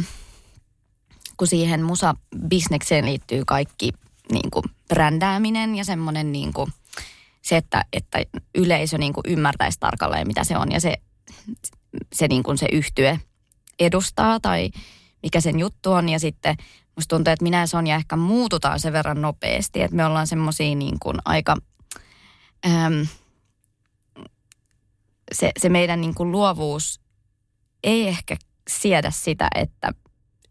kun 1.37 1.47
siihen 1.47 1.83
musa-bisnekseen 1.83 3.05
liittyy 3.05 3.43
kaikki 3.47 3.91
niin 4.31 4.51
kuin 4.51 4.63
brändääminen 4.87 5.75
ja 5.75 5.85
semmoinen 5.85 6.31
niin 6.31 6.53
kuin 6.53 6.71
se, 7.41 7.57
että, 7.57 7.85
että 7.93 8.23
yleisö 8.55 8.97
niin 8.97 9.13
kuin 9.13 9.23
ymmärtäisi 9.27 9.79
tarkalleen, 9.79 10.27
mitä 10.27 10.43
se 10.43 10.57
on 10.57 10.71
ja 10.71 10.79
se 10.81 10.97
se, 12.13 12.27
niin 12.27 12.43
kuin 12.43 12.57
se 12.57 12.67
yhtye 12.71 13.19
edustaa 13.79 14.39
tai 14.39 14.69
mikä 15.23 15.41
sen 15.41 15.59
juttu 15.59 15.91
on. 15.91 16.09
Ja 16.09 16.19
sitten 16.19 16.55
musta 16.95 17.15
tuntuu, 17.15 17.33
että 17.33 17.43
minä 17.43 17.59
ja 17.59 17.67
Sonja 17.67 17.95
ehkä 17.95 18.15
muututaan 18.15 18.79
sen 18.79 18.93
verran 18.93 19.21
nopeasti, 19.21 19.81
että 19.81 19.95
me 19.95 20.05
ollaan 20.05 20.27
semmoisia 20.27 20.75
niin 20.75 20.99
kuin 20.99 21.17
aika... 21.25 21.57
Äm, 22.65 23.07
se, 25.31 25.51
se 25.59 25.69
meidän 25.69 26.01
niin 26.01 26.15
kuin 26.15 26.31
luovuus 26.31 27.01
ei 27.83 28.07
ehkä 28.07 28.37
siedä 28.69 29.11
sitä, 29.11 29.47
että 29.55 29.93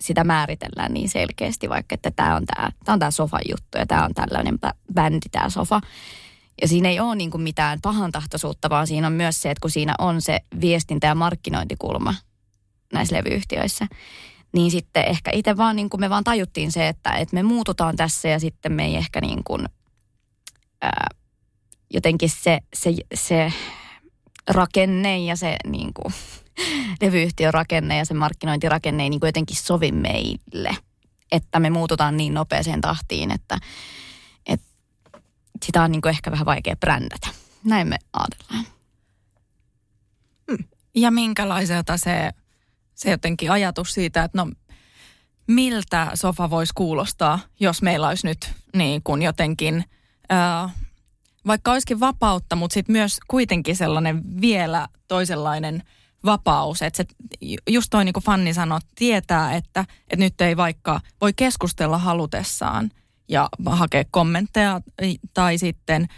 sitä 0.00 0.24
määritellään 0.24 0.94
niin 0.94 1.08
selkeästi, 1.08 1.68
vaikka 1.68 1.94
että 1.94 2.10
tämä 2.10 2.36
on 2.36 2.46
tämä, 2.46 2.68
tämä 2.84 2.92
on 2.92 2.98
tämä 2.98 3.10
sofan 3.10 3.40
juttu 3.50 3.78
ja 3.78 3.86
tämä 3.86 4.04
on 4.04 4.14
tällainen 4.14 4.58
bändi, 4.94 5.28
tämä 5.30 5.48
sofa. 5.48 5.80
Ja 6.62 6.68
siinä 6.68 6.88
ei 6.88 7.00
ole 7.00 7.16
niin 7.16 7.30
kuin 7.30 7.42
mitään 7.42 7.78
pahantahtoisuutta, 7.82 8.70
vaan 8.70 8.86
siinä 8.86 9.06
on 9.06 9.12
myös 9.12 9.42
se, 9.42 9.50
että 9.50 9.60
kun 9.60 9.70
siinä 9.70 9.94
on 9.98 10.22
se 10.22 10.40
viestintä- 10.60 11.06
ja 11.06 11.14
markkinointikulma 11.14 12.14
näissä 12.92 13.16
levyyhtiöissä, 13.16 13.86
niin 14.52 14.70
sitten 14.70 15.04
ehkä 15.04 15.30
itse 15.34 15.56
vaan 15.56 15.76
niin 15.76 15.90
kuin 15.90 16.00
me 16.00 16.10
vaan 16.10 16.24
tajuttiin 16.24 16.72
se, 16.72 16.88
että, 16.88 17.10
että 17.10 17.34
me 17.34 17.42
muututaan 17.42 17.96
tässä 17.96 18.28
ja 18.28 18.40
sitten 18.40 18.72
me 18.72 18.84
ei 18.84 18.96
ehkä 18.96 19.20
niin 19.20 19.44
kuin, 19.44 19.68
ää, 20.82 21.06
jotenkin 21.90 22.30
se, 22.30 22.58
se, 22.74 22.94
se 23.14 23.52
rakenne 24.48 25.18
ja 25.18 25.36
se 25.36 25.56
niin 25.70 25.94
kuin, 25.94 26.14
levyyhtiön 27.00 27.54
rakenne 27.54 27.96
ja 27.96 28.04
se 28.04 28.14
markkinointirakenne 28.14 29.02
ei 29.02 29.10
niin 29.10 29.20
kuin 29.20 29.28
jotenkin 29.28 29.56
sovi 29.56 29.92
meille. 29.92 30.76
Että 31.32 31.60
me 31.60 31.70
muututaan 31.70 32.16
niin 32.16 32.34
nopeeseen 32.34 32.80
tahtiin, 32.80 33.30
että 33.30 33.58
sitä 35.64 35.82
on 35.82 35.92
niin 35.92 36.02
kuin 36.02 36.10
ehkä 36.10 36.30
vähän 36.30 36.46
vaikea 36.46 36.76
brändätä. 36.76 37.28
Näin 37.64 37.88
me 37.88 37.98
ajatellaan. 38.12 38.66
Hmm. 40.50 40.64
Ja 40.94 41.10
minkälaiselta 41.10 41.96
se, 41.96 42.30
se 42.94 43.10
jotenkin 43.10 43.50
ajatus 43.50 43.94
siitä, 43.94 44.24
että 44.24 44.38
no 44.38 44.50
miltä 45.46 46.10
sofa 46.14 46.50
voisi 46.50 46.72
kuulostaa, 46.74 47.38
jos 47.60 47.82
meillä 47.82 48.08
olisi 48.08 48.26
nyt 48.26 48.52
niin 48.76 49.02
kuin 49.02 49.22
jotenkin, 49.22 49.84
ää, 50.28 50.70
vaikka 51.46 51.72
olisikin 51.72 52.00
vapautta, 52.00 52.56
mutta 52.56 52.74
sitten 52.74 52.92
myös 52.92 53.18
kuitenkin 53.28 53.76
sellainen 53.76 54.40
vielä 54.40 54.88
toisenlainen– 55.08 55.82
vapaus. 56.24 56.82
Että 56.82 56.96
se, 56.96 57.04
just 57.70 57.86
toi 57.90 58.04
niin 58.04 58.12
kuin 58.12 58.24
Fanni 58.24 58.54
sanoi, 58.54 58.78
tietää, 58.94 59.54
että, 59.54 59.80
että 59.80 60.16
nyt 60.16 60.40
ei 60.40 60.56
vaikka 60.56 61.00
voi 61.20 61.32
keskustella 61.32 61.98
halutessaan 61.98 62.90
ja 63.30 63.48
hakea 63.66 64.04
kommentteja 64.10 64.80
tai 65.34 65.58
sitten 65.58 66.08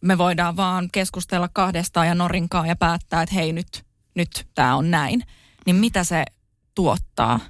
me 0.00 0.18
voidaan 0.18 0.56
vaan 0.56 0.88
keskustella 0.92 1.48
kahdestaan 1.52 2.06
ja 2.06 2.14
norinkaan 2.14 2.68
ja 2.68 2.76
päättää, 2.76 3.22
että 3.22 3.34
hei 3.34 3.52
nyt, 3.52 3.84
nyt 4.14 4.46
tämä 4.54 4.76
on 4.76 4.90
näin. 4.90 5.22
Niin 5.66 5.76
mitä 5.76 6.04
se 6.04 6.24
tuottaa, 6.74 7.40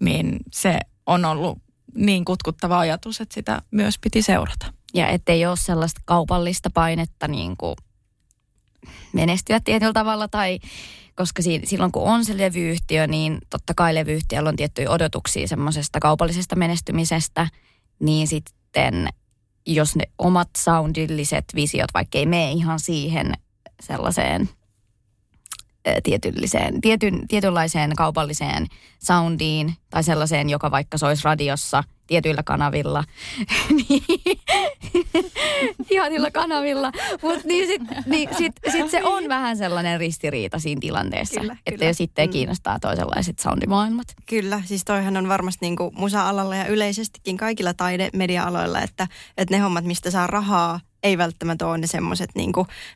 niin 0.00 0.36
se 0.52 0.78
on 1.06 1.24
ollut 1.24 1.58
niin 1.94 2.24
kutkuttava 2.24 2.78
ajatus, 2.78 3.20
että 3.20 3.34
sitä 3.34 3.62
myös 3.70 3.98
piti 3.98 4.22
seurata. 4.22 4.72
Ja 4.94 5.08
ettei 5.08 5.46
ole 5.46 5.56
sellaista 5.56 6.00
kaupallista 6.04 6.70
painetta 6.70 7.28
niin 7.28 7.56
kuin 7.56 7.76
menestyä 9.12 9.60
tietyllä 9.60 9.92
tavalla 9.92 10.28
tai 10.28 10.58
koska 11.14 11.42
si- 11.42 11.62
silloin 11.64 11.92
kun 11.92 12.02
on 12.02 12.24
se 12.24 12.38
levyyhtiö, 12.38 13.06
niin 13.06 13.38
totta 13.50 13.74
kai 13.74 13.94
levyyhtiöllä 13.94 14.48
on 14.48 14.56
tiettyjä 14.56 14.90
odotuksia 14.90 15.48
semmoisesta 15.48 16.00
kaupallisesta 16.00 16.56
menestymisestä, 16.56 17.48
niin 18.00 18.28
sitten 18.28 19.08
jos 19.66 19.96
ne 19.96 20.04
omat 20.18 20.48
soundilliset 20.58 21.44
visiot, 21.54 21.88
vaikka 21.94 22.18
ei 22.18 22.26
mene 22.26 22.50
ihan 22.52 22.80
siihen 22.80 23.32
sellaiseen 23.82 24.48
tietylliseen, 26.02 26.80
tietyn, 26.80 27.28
tietynlaiseen 27.28 27.96
kaupalliseen 27.96 28.66
soundiin 28.98 29.74
tai 29.90 30.04
sellaiseen, 30.04 30.50
joka 30.50 30.70
vaikka 30.70 30.98
soisi 30.98 31.24
radiossa– 31.24 31.84
tietyillä 32.08 32.42
kanavilla. 32.42 33.04
Niin. 33.88 34.02
Ihanilla 35.90 36.30
kanavilla. 36.30 36.92
Mutta 37.22 37.48
niin 37.48 37.66
sitten 37.66 38.04
niin 38.06 38.28
sit, 38.38 38.52
sit 38.72 38.90
se 38.90 39.04
on 39.04 39.28
vähän 39.28 39.56
sellainen 39.56 40.00
ristiriita 40.00 40.58
siinä 40.58 40.80
tilanteessa. 40.80 41.40
Kyllä, 41.40 41.52
että 41.52 41.70
kyllä. 41.70 41.84
jo 41.84 41.94
sitten 41.94 42.28
mm. 42.28 42.32
kiinnostaa 42.32 42.78
toisenlaiset 42.80 43.38
soundimaailmat. 43.38 44.06
Kyllä, 44.26 44.62
siis 44.64 44.84
toihan 44.84 45.16
on 45.16 45.28
varmasti 45.28 45.58
niin 45.66 45.76
kuin 45.76 45.90
musa-alalla 45.94 46.56
ja 46.56 46.66
yleisestikin 46.66 47.36
kaikilla 47.36 47.74
taide-media-aloilla, 47.74 48.80
että, 48.80 49.08
että 49.36 49.54
ne 49.54 49.58
hommat, 49.58 49.84
mistä 49.84 50.10
saa 50.10 50.26
rahaa, 50.26 50.80
ei 51.02 51.18
välttämättä 51.18 51.66
ole 51.66 51.78
ne 51.78 51.86
semmoiset, 51.86 52.30
niin 52.34 52.52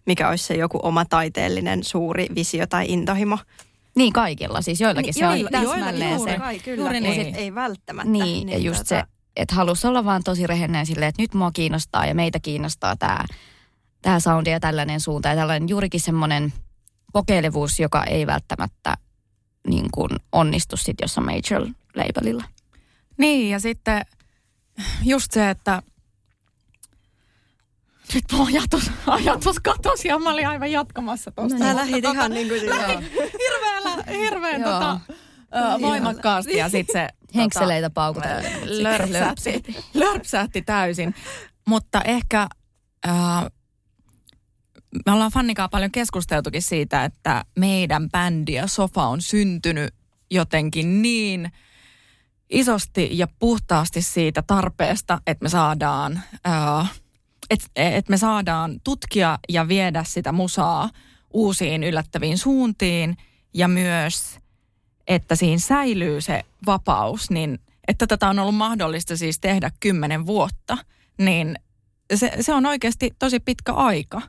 mikä 0.06 0.28
olisi 0.28 0.44
se 0.44 0.54
joku 0.54 0.78
oma 0.82 1.04
taiteellinen 1.04 1.84
suuri 1.84 2.26
visio 2.34 2.66
tai 2.66 2.86
intohimo. 2.88 3.38
Niin 3.96 4.12
kaikilla, 4.12 4.62
siis 4.62 4.80
joillakin 4.80 5.06
niin, 5.06 5.14
se 5.14 5.20
joilla, 5.20 5.50
on 5.58 5.66
täsmälleen 5.66 6.20
se. 6.20 6.38
Kai, 6.38 6.58
kyllä, 6.58 6.84
juuri 6.84 7.00
niin. 7.00 7.34
ei 7.34 7.54
välttämättä. 7.54 8.10
Niin, 8.10 8.24
niin 8.24 8.48
ja 8.48 8.58
just 8.58 8.78
tota... 8.78 8.88
se, 8.88 9.02
että 9.36 9.54
halusi 9.54 9.86
olla 9.86 10.04
vaan 10.04 10.22
tosi 10.24 10.46
rehellinen 10.46 10.86
silleen, 10.86 11.08
että 11.08 11.22
nyt 11.22 11.34
mua 11.34 11.50
kiinnostaa 11.50 12.06
ja 12.06 12.14
meitä 12.14 12.40
kiinnostaa 12.40 12.96
tämä 12.96 13.24
tää 14.02 14.20
soundi 14.20 14.50
ja 14.50 14.60
tällainen 14.60 15.00
suunta. 15.00 15.28
Ja 15.28 15.36
tällainen 15.36 15.68
juurikin 15.68 16.00
semmoinen 16.00 16.52
kokeilevuus, 17.12 17.80
joka 17.80 18.04
ei 18.04 18.26
välttämättä 18.26 18.96
niin 19.68 19.90
kuin 19.90 20.10
onnistu 20.32 20.76
sitten 20.76 21.04
jossain 21.04 21.24
major 21.24 21.68
labelilla. 21.94 22.44
Niin 23.18 23.50
ja 23.50 23.60
sitten 23.60 24.06
just 25.04 25.32
se, 25.32 25.50
että 25.50 25.82
nyt 28.14 28.24
mun 28.32 28.48
ajatus, 28.48 28.90
ajatus 29.06 29.60
katosi 29.60 30.08
ja 30.08 30.18
mä 30.18 30.30
olin 30.30 30.48
aivan 30.48 30.70
jatkamassa 30.70 31.30
tuosta. 31.30 31.58
No, 31.58 31.76
lähdit 31.76 32.02
tota, 32.02 32.12
ihan 32.12 32.30
niin 32.30 32.48
kuin 32.48 32.70
lähdin 32.70 33.10
hirveän, 33.12 34.04
hirveän 34.20 34.62
tota, 34.62 35.00
voimakkaasti 35.80 36.56
ja 36.56 36.68
sitten 36.78 36.92
se 36.92 37.08
Henkseleitä 37.34 37.90
tota, 37.90 37.94
paukutellen. 37.94 38.82
Lörpsähti, 38.82 39.76
lörpsähti 39.94 40.62
täysin. 40.62 41.14
Mutta 41.66 42.02
ehkä 42.02 42.48
äh, 43.08 43.44
me 45.06 45.12
ollaan 45.12 45.32
Fannikaa 45.32 45.68
paljon 45.68 45.90
keskusteltukin 45.90 46.62
siitä, 46.62 47.04
että 47.04 47.44
meidän 47.58 48.10
bändi 48.10 48.52
ja 48.52 48.66
sofa 48.66 49.04
on 49.04 49.22
syntynyt 49.22 49.94
jotenkin 50.30 51.02
niin 51.02 51.52
isosti 52.50 53.08
ja 53.12 53.26
puhtaasti 53.38 54.02
siitä 54.02 54.42
tarpeesta, 54.42 55.20
että 55.26 55.42
me 55.42 55.48
saadaan, 55.48 56.22
äh, 56.46 57.01
että 57.52 57.68
et 57.76 58.08
me 58.08 58.16
saadaan 58.16 58.80
tutkia 58.84 59.38
ja 59.48 59.68
viedä 59.68 60.04
sitä 60.04 60.32
musaa 60.32 60.90
uusiin 61.30 61.84
yllättäviin 61.84 62.38
suuntiin 62.38 63.16
ja 63.54 63.68
myös 63.68 64.38
että 65.06 65.36
siinä 65.36 65.58
säilyy 65.58 66.20
se 66.20 66.42
vapaus, 66.66 67.30
niin 67.30 67.58
että 67.88 68.06
tätä 68.06 68.28
on 68.28 68.38
ollut 68.38 68.54
mahdollista 68.54 69.16
siis 69.16 69.40
tehdä 69.40 69.70
kymmenen 69.80 70.26
vuotta, 70.26 70.78
niin 71.18 71.56
se, 72.14 72.32
se 72.40 72.54
on 72.54 72.66
oikeasti 72.66 73.10
tosi 73.18 73.40
pitkä 73.40 73.72
aika. 73.72 74.22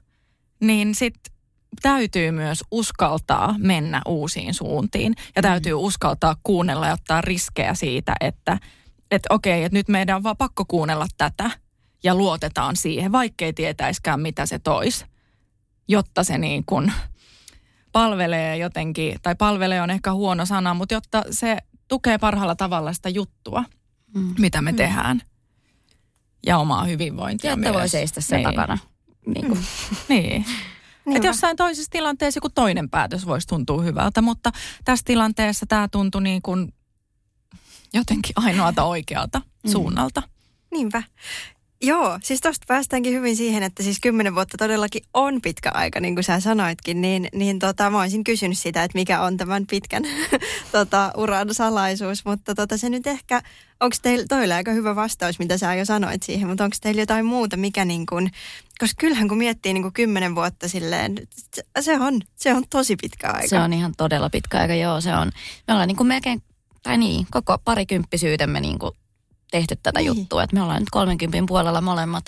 Niin 0.59 0.95
sitten 0.95 1.33
täytyy 1.81 2.31
myös 2.31 2.63
uskaltaa 2.71 3.55
mennä 3.57 4.01
uusiin 4.05 4.53
suuntiin 4.53 5.15
ja 5.35 5.41
mm. 5.41 5.47
täytyy 5.47 5.73
uskaltaa 5.73 6.35
kuunnella 6.43 6.87
ja 6.87 6.93
ottaa 6.93 7.21
riskejä 7.21 7.73
siitä, 7.73 8.15
että, 8.19 8.59
että 9.11 9.27
okei, 9.33 9.63
että 9.63 9.77
nyt 9.77 9.87
meidän 9.87 10.15
on 10.15 10.23
vaan 10.23 10.37
pakko 10.37 10.65
kuunnella 10.65 11.07
tätä 11.17 11.62
ja 12.03 12.15
luotetaan 12.15 12.75
siihen, 12.75 13.11
vaikkei 13.11 13.53
tietäiskään 13.53 14.19
mitä 14.19 14.45
se 14.45 14.59
toisi, 14.59 15.05
jotta 15.87 16.23
se 16.23 16.37
niin 16.37 16.65
kuin 16.65 16.93
palvelee 17.91 18.57
jotenkin, 18.57 19.15
tai 19.21 19.35
palvelee 19.35 19.81
on 19.81 19.89
ehkä 19.89 20.13
huono 20.13 20.45
sana, 20.45 20.73
mutta 20.73 20.93
jotta 20.93 21.23
se 21.31 21.57
tukee 21.87 22.17
parhaalla 22.17 22.55
tavalla 22.55 22.93
sitä 22.93 23.09
juttua, 23.09 23.63
mm. 24.13 24.35
mitä 24.39 24.61
me 24.61 24.71
mm. 24.71 24.75
tehdään. 24.75 25.21
Ja 26.45 26.57
omaa 26.57 26.83
hyvinvointia 26.83 27.51
ja 27.51 27.57
myös. 27.57 27.73
voi 27.73 27.89
seistä 27.89 28.21
sen 28.21 28.37
niin. 28.37 28.49
takana. 28.49 28.77
Niin. 29.25 29.47
Kuin. 29.47 29.59
niin. 30.09 30.45
niin 31.05 31.15
että 31.15 31.27
jossain 31.27 31.57
toisessa 31.57 31.91
tilanteessa 31.91 32.37
joku 32.37 32.49
toinen 32.49 32.89
päätös 32.89 33.25
voisi 33.25 33.47
tuntua 33.47 33.81
hyvältä, 33.81 34.21
mutta 34.21 34.51
tässä 34.85 35.05
tilanteessa 35.05 35.65
tämä 35.65 35.87
tuntui 35.87 36.23
niin 36.23 36.41
kuin 36.41 36.73
jotenkin 37.93 38.33
ainoalta 38.35 38.83
oikealta 38.83 39.39
mm. 39.39 39.71
suunnalta. 39.71 40.23
Niinpä. 40.71 41.03
Joo, 41.85 42.19
siis 42.23 42.41
tuosta 42.41 42.65
päästäänkin 42.67 43.13
hyvin 43.13 43.35
siihen, 43.35 43.63
että 43.63 43.83
siis 43.83 43.99
kymmenen 43.99 44.35
vuotta 44.35 44.57
todellakin 44.57 45.03
on 45.13 45.41
pitkä 45.41 45.71
aika, 45.73 45.99
niin 45.99 46.15
kuin 46.15 46.23
sä 46.23 46.39
sanoitkin, 46.39 47.01
niin, 47.01 47.27
niin 47.33 47.59
tota, 47.59 47.89
mä 47.89 47.99
olisin 48.01 48.23
kysynyt 48.23 48.57
sitä, 48.57 48.83
että 48.83 48.97
mikä 48.97 49.21
on 49.21 49.37
tämän 49.37 49.65
pitkän 49.67 50.03
tota, 50.71 51.11
uran 51.17 51.53
salaisuus, 51.53 52.25
mutta 52.25 52.55
tota, 52.55 52.77
se 52.77 52.89
nyt 52.89 53.07
ehkä, 53.07 53.41
onko 53.79 53.95
teillä, 54.01 54.25
toi 54.29 54.51
aika 54.51 54.71
hyvä 54.71 54.95
vastaus, 54.95 55.39
mitä 55.39 55.57
sä 55.57 55.75
jo 55.75 55.85
sanoit 55.85 56.23
siihen, 56.23 56.47
mutta 56.47 56.63
onko 56.63 56.75
teillä 56.81 57.01
jotain 57.01 57.25
muuta, 57.25 57.57
mikä 57.57 57.85
niin 57.85 58.05
kuin, 58.05 58.31
koska 58.79 58.99
kyllähän 58.99 59.27
kun 59.27 59.37
miettii 59.37 59.73
niin 59.73 59.83
kuin 59.83 59.93
kymmenen 59.93 60.35
vuotta 60.35 60.67
silleen, 60.67 61.17
se 61.79 61.99
on, 61.99 62.21
se 62.35 62.53
on 62.53 62.63
tosi 62.69 62.95
pitkä 62.95 63.31
aika. 63.31 63.47
Se 63.47 63.59
on 63.59 63.73
ihan 63.73 63.93
todella 63.97 64.29
pitkä 64.29 64.57
aika, 64.57 64.75
joo, 64.75 65.01
se 65.01 65.15
on. 65.15 65.31
Me 65.67 65.73
ollaan 65.73 65.87
niin 65.87 65.97
kuin 65.97 66.07
melkein, 66.07 66.43
tai 66.83 66.97
niin, 66.97 67.27
koko 67.31 67.57
parikymppisyytemme 67.65 68.59
niin 68.59 68.79
kuin 68.79 68.91
tehty 69.53 69.75
tätä 69.83 69.99
niin. 69.99 70.07
juttua. 70.07 70.43
Että 70.43 70.55
me 70.55 70.61
ollaan 70.61 70.79
nyt 70.79 70.89
30 70.91 71.47
puolella 71.47 71.81
molemmat. 71.81 72.25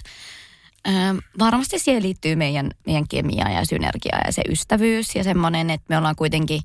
Öö, 0.87 0.93
varmasti 1.39 1.79
siihen 1.79 2.03
liittyy 2.03 2.35
meidän, 2.35 2.71
meidän 2.85 3.07
kemia 3.07 3.49
ja 3.49 3.65
synergia 3.65 4.17
ja 4.25 4.31
se 4.31 4.41
ystävyys 4.49 5.15
ja 5.15 5.23
semmoinen, 5.23 5.69
että 5.69 5.85
me 5.89 5.97
ollaan 5.97 6.15
kuitenkin 6.15 6.61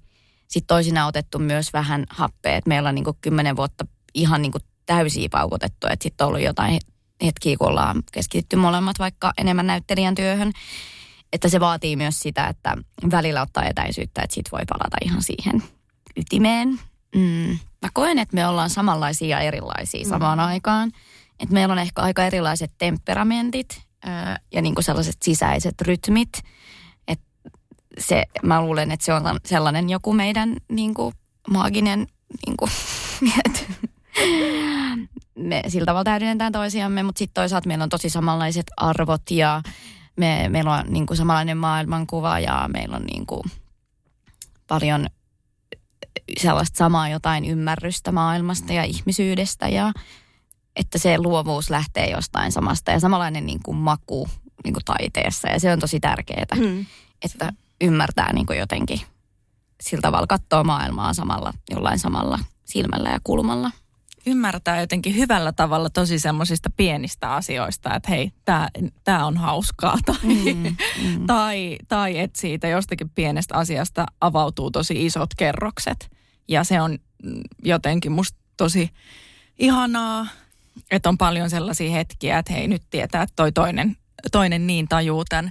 sit 0.48 0.64
toisinaan 0.66 1.08
otettu 1.08 1.38
myös 1.38 1.72
vähän 1.72 2.06
happea. 2.10 2.56
Että 2.56 2.68
meillä 2.68 2.88
on 2.88 2.94
niin 2.94 3.04
kymmenen 3.20 3.56
vuotta 3.56 3.86
ihan 4.14 4.42
niin 4.42 4.52
täysiä 4.86 5.28
paukutettu. 5.30 5.86
Että 5.86 6.02
sitten 6.02 6.24
on 6.24 6.28
ollut 6.28 6.44
jotain 6.44 6.80
hetkiä, 7.24 7.56
kun 7.56 7.68
ollaan 7.68 8.02
keskitytty 8.12 8.56
molemmat 8.56 8.98
vaikka 8.98 9.32
enemmän 9.38 9.66
näyttelijän 9.66 10.14
työhön. 10.14 10.52
että 11.32 11.48
se 11.48 11.60
vaatii 11.60 11.96
myös 11.96 12.20
sitä, 12.20 12.46
että 12.46 12.76
välillä 13.10 13.42
ottaa 13.42 13.64
etäisyyttä, 13.64 14.22
että 14.22 14.34
sit 14.34 14.52
voi 14.52 14.62
palata 14.68 14.96
ihan 15.04 15.22
siihen 15.22 15.62
ytimeen. 16.16 16.80
Mm. 17.16 17.58
Mä 17.82 17.88
koen, 17.92 18.18
että 18.18 18.34
me 18.34 18.46
ollaan 18.46 18.70
samanlaisia 18.70 19.28
ja 19.28 19.40
erilaisia 19.40 20.04
mm. 20.04 20.08
samaan 20.08 20.40
aikaan. 20.40 20.92
Että 21.40 21.54
meillä 21.54 21.72
on 21.72 21.78
ehkä 21.78 22.02
aika 22.02 22.24
erilaiset 22.24 22.72
temperamentit 22.78 23.82
ää, 24.04 24.38
ja 24.52 24.62
niin 24.62 24.74
kuin 24.74 24.84
sellaiset 24.84 25.16
sisäiset 25.22 25.80
rytmit. 25.80 26.28
Et 27.08 27.20
se, 27.98 28.24
mä 28.42 28.62
luulen, 28.62 28.90
että 28.90 29.06
se 29.06 29.14
on 29.14 29.22
sellainen 29.44 29.90
joku 29.90 30.12
meidän 30.12 30.56
niin 30.72 30.94
kuin, 30.94 31.14
maaginen, 31.50 32.06
niin 32.46 32.56
kuin, 32.56 32.70
me 35.34 35.62
sillä 35.68 35.86
tavalla 35.86 36.04
täydennetään 36.04 36.52
toisiamme, 36.52 37.02
mutta 37.02 37.18
sitten 37.18 37.42
toisaalta 37.42 37.68
meillä 37.68 37.82
on 37.82 37.88
tosi 37.88 38.10
samanlaiset 38.10 38.66
arvot 38.76 39.30
ja 39.30 39.62
me, 40.16 40.48
meillä 40.48 40.72
on 40.74 40.84
niin 40.88 41.06
kuin 41.06 41.16
samanlainen 41.16 41.56
maailmankuva 41.56 42.38
ja 42.40 42.68
meillä 42.72 42.96
on 42.96 43.02
niin 43.02 43.26
kuin 43.26 43.42
paljon 44.66 45.06
sellaista 46.38 46.76
samaa 46.76 47.08
jotain 47.08 47.44
ymmärrystä 47.44 48.12
maailmasta 48.12 48.72
ja 48.72 48.84
ihmisyydestä 48.84 49.68
ja 49.68 49.92
että 50.76 50.98
se 50.98 51.18
luovuus 51.18 51.70
lähtee 51.70 52.10
jostain 52.10 52.52
samasta 52.52 52.90
ja 52.90 53.00
samanlainen 53.00 53.46
niin 53.46 53.60
kuin 53.62 53.76
maku 53.76 54.28
niin 54.64 54.74
kuin 54.74 54.84
taiteessa 54.84 55.48
ja 55.48 55.60
se 55.60 55.72
on 55.72 55.78
tosi 55.78 56.00
tärkeää, 56.00 56.46
mm. 56.56 56.86
että 57.22 57.52
ymmärtää 57.80 58.32
niin 58.32 58.46
kuin 58.46 58.58
jotenkin 58.58 59.00
sillä 59.80 60.02
tavalla 60.02 60.26
katsoa 60.26 60.64
maailmaa 60.64 61.14
samalla, 61.14 61.52
jollain 61.70 61.98
samalla 61.98 62.38
silmällä 62.64 63.10
ja 63.10 63.18
kulmalla 63.24 63.70
ymmärtää 64.30 64.80
jotenkin 64.80 65.16
hyvällä 65.16 65.52
tavalla 65.52 65.90
tosi 65.90 66.18
semmoisista 66.18 66.70
pienistä 66.76 67.34
asioista, 67.34 67.94
että 67.94 68.10
hei, 68.10 68.32
tämä 69.04 69.26
on 69.26 69.36
hauskaa. 69.36 69.98
Tai, 70.06 70.16
mm, 70.54 70.76
mm. 71.02 71.26
tai, 71.26 71.78
tai 71.88 72.18
että 72.18 72.40
siitä 72.40 72.68
jostakin 72.68 73.10
pienestä 73.10 73.54
asiasta 73.54 74.06
avautuu 74.20 74.70
tosi 74.70 75.06
isot 75.06 75.30
kerrokset. 75.36 76.10
Ja 76.48 76.64
se 76.64 76.80
on 76.80 76.98
jotenkin 77.64 78.12
musta 78.12 78.38
tosi 78.56 78.90
ihanaa, 79.58 80.26
että 80.90 81.08
on 81.08 81.18
paljon 81.18 81.50
sellaisia 81.50 81.90
hetkiä, 81.90 82.38
että 82.38 82.52
hei, 82.52 82.68
nyt 82.68 82.82
tietää, 82.90 83.22
että 83.22 83.36
toi 83.36 83.52
toinen, 83.52 83.96
toinen 84.32 84.66
niin 84.66 84.88
tajuu 84.88 85.24
tämän. 85.24 85.50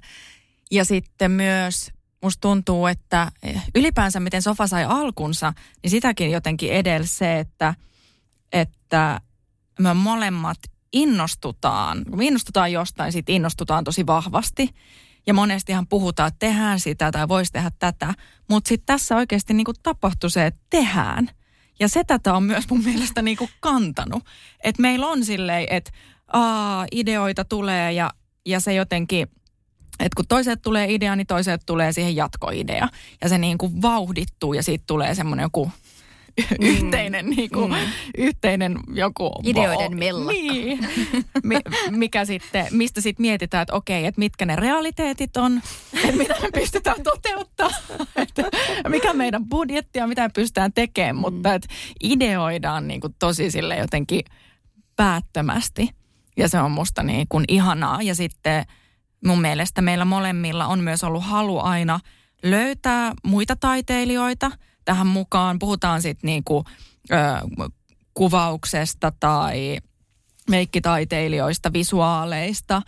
Ja 0.71 0.85
sitten 0.85 1.31
myös 1.31 1.91
musta 2.21 2.41
tuntuu, 2.41 2.87
että 2.87 3.31
ylipäänsä 3.75 4.19
miten 4.19 4.41
sofa 4.41 4.67
sai 4.67 4.85
alkunsa, 4.85 5.53
niin 5.83 5.91
sitäkin 5.91 6.31
jotenkin 6.31 6.71
edellä 6.71 7.07
se, 7.07 7.39
että– 7.39 7.73
että 8.51 9.21
me 9.79 9.93
molemmat 9.93 10.57
innostutaan. 10.93 12.05
Kun 12.09 12.17
me 12.17 12.25
innostutaan 12.25 12.71
jostain, 12.71 13.11
sitten 13.11 13.35
innostutaan 13.35 13.83
tosi 13.83 14.05
vahvasti. 14.05 14.69
Ja 15.27 15.33
monestihan 15.33 15.87
puhutaan, 15.87 16.27
että 16.27 16.39
tehdään 16.39 16.79
sitä 16.79 17.11
tai 17.11 17.27
voisi 17.27 17.51
tehdä 17.51 17.71
tätä. 17.79 18.13
Mutta 18.49 18.67
sitten 18.67 18.85
tässä 18.85 19.15
oikeasti 19.15 19.53
niinku 19.53 19.73
tapahtui 19.83 20.29
se, 20.29 20.45
että 20.45 20.61
tehdään. 20.69 21.29
Ja 21.79 21.87
se 21.87 22.03
tätä 22.03 22.33
on 22.33 22.43
myös 22.43 22.69
mun 22.69 22.83
mielestä 22.83 23.21
niinku 23.21 23.49
kantanut. 23.59 24.23
Että 24.63 24.81
meillä 24.81 25.07
on 25.07 25.25
silleen, 25.25 25.67
että 25.69 25.91
aa, 26.33 26.85
ideoita 26.91 27.45
tulee 27.45 27.91
ja, 27.91 28.11
ja 28.45 28.59
se 28.59 28.73
jotenkin, 28.73 29.27
että 29.99 30.15
kun 30.15 30.27
toiset 30.27 30.61
tulee 30.61 30.93
idea, 30.93 31.15
niin 31.15 31.27
toiset 31.27 31.61
tulee 31.65 31.93
siihen 31.93 32.15
jatkoidea. 32.15 32.87
Ja 33.21 33.29
se 33.29 33.37
niin 33.37 33.57
kuin 33.57 33.81
vauhdittuu 33.81 34.53
ja 34.53 34.63
siitä 34.63 34.83
tulee 34.87 35.15
semmoinen 35.15 35.43
joku 35.43 35.71
mm. 36.59 36.67
yhteinen, 36.67 37.29
niin 37.29 37.49
kuin, 37.49 37.71
mm. 37.71 37.77
yhteinen 38.17 38.79
joku... 38.93 39.31
Ideoiden 39.43 39.97
mellakka. 39.99 40.31
Niin, 40.31 40.79
mikä 41.91 42.25
sitten, 42.25 42.67
mistä 42.71 43.01
sitten 43.01 43.21
mietitään, 43.21 43.61
että 43.61 43.75
okei, 43.75 44.05
että 44.05 44.19
mitkä 44.19 44.45
ne 44.45 44.55
realiteetit 44.55 45.37
on, 45.37 45.61
että 46.03 46.17
mitä 46.17 46.35
me 46.41 46.49
pystytään 46.53 47.03
toteuttamaan, 47.03 47.75
että 48.15 48.43
mikä 48.89 49.13
meidän 49.13 49.49
budjetti 49.49 50.01
on, 50.01 50.09
mitä 50.09 50.21
me 50.21 50.29
pystytään 50.33 50.73
tekemään, 50.73 51.15
mm. 51.15 51.19
mutta 51.19 51.53
että 51.53 51.67
ideoidaan 52.03 52.87
niin 52.87 53.01
kuin 53.01 53.15
tosi 53.19 53.51
sille 53.51 53.77
jotenkin 53.77 54.21
päättömästi. 54.95 55.89
Ja 56.37 56.49
se 56.49 56.59
on 56.59 56.71
musta 56.71 57.03
niin 57.03 57.27
kuin 57.29 57.45
ihanaa. 57.47 58.01
Ja 58.01 58.15
sitten 58.15 58.65
mun 59.25 59.41
mielestä 59.41 59.81
meillä 59.81 60.05
molemmilla 60.05 60.67
on 60.67 60.79
myös 60.79 61.03
ollut 61.03 61.23
halu 61.23 61.59
aina 61.59 61.99
löytää 62.43 63.13
muita 63.23 63.55
taiteilijoita– 63.55 64.51
tähän 64.89 65.07
mukaan. 65.07 65.59
Puhutaan 65.59 66.01
sitten 66.01 66.27
niinku, 66.27 66.63
ö, 67.11 67.15
kuvauksesta 68.13 69.11
tai 69.19 69.77
meikkitaiteilijoista, 70.49 71.73
visuaaleista, 71.73 72.81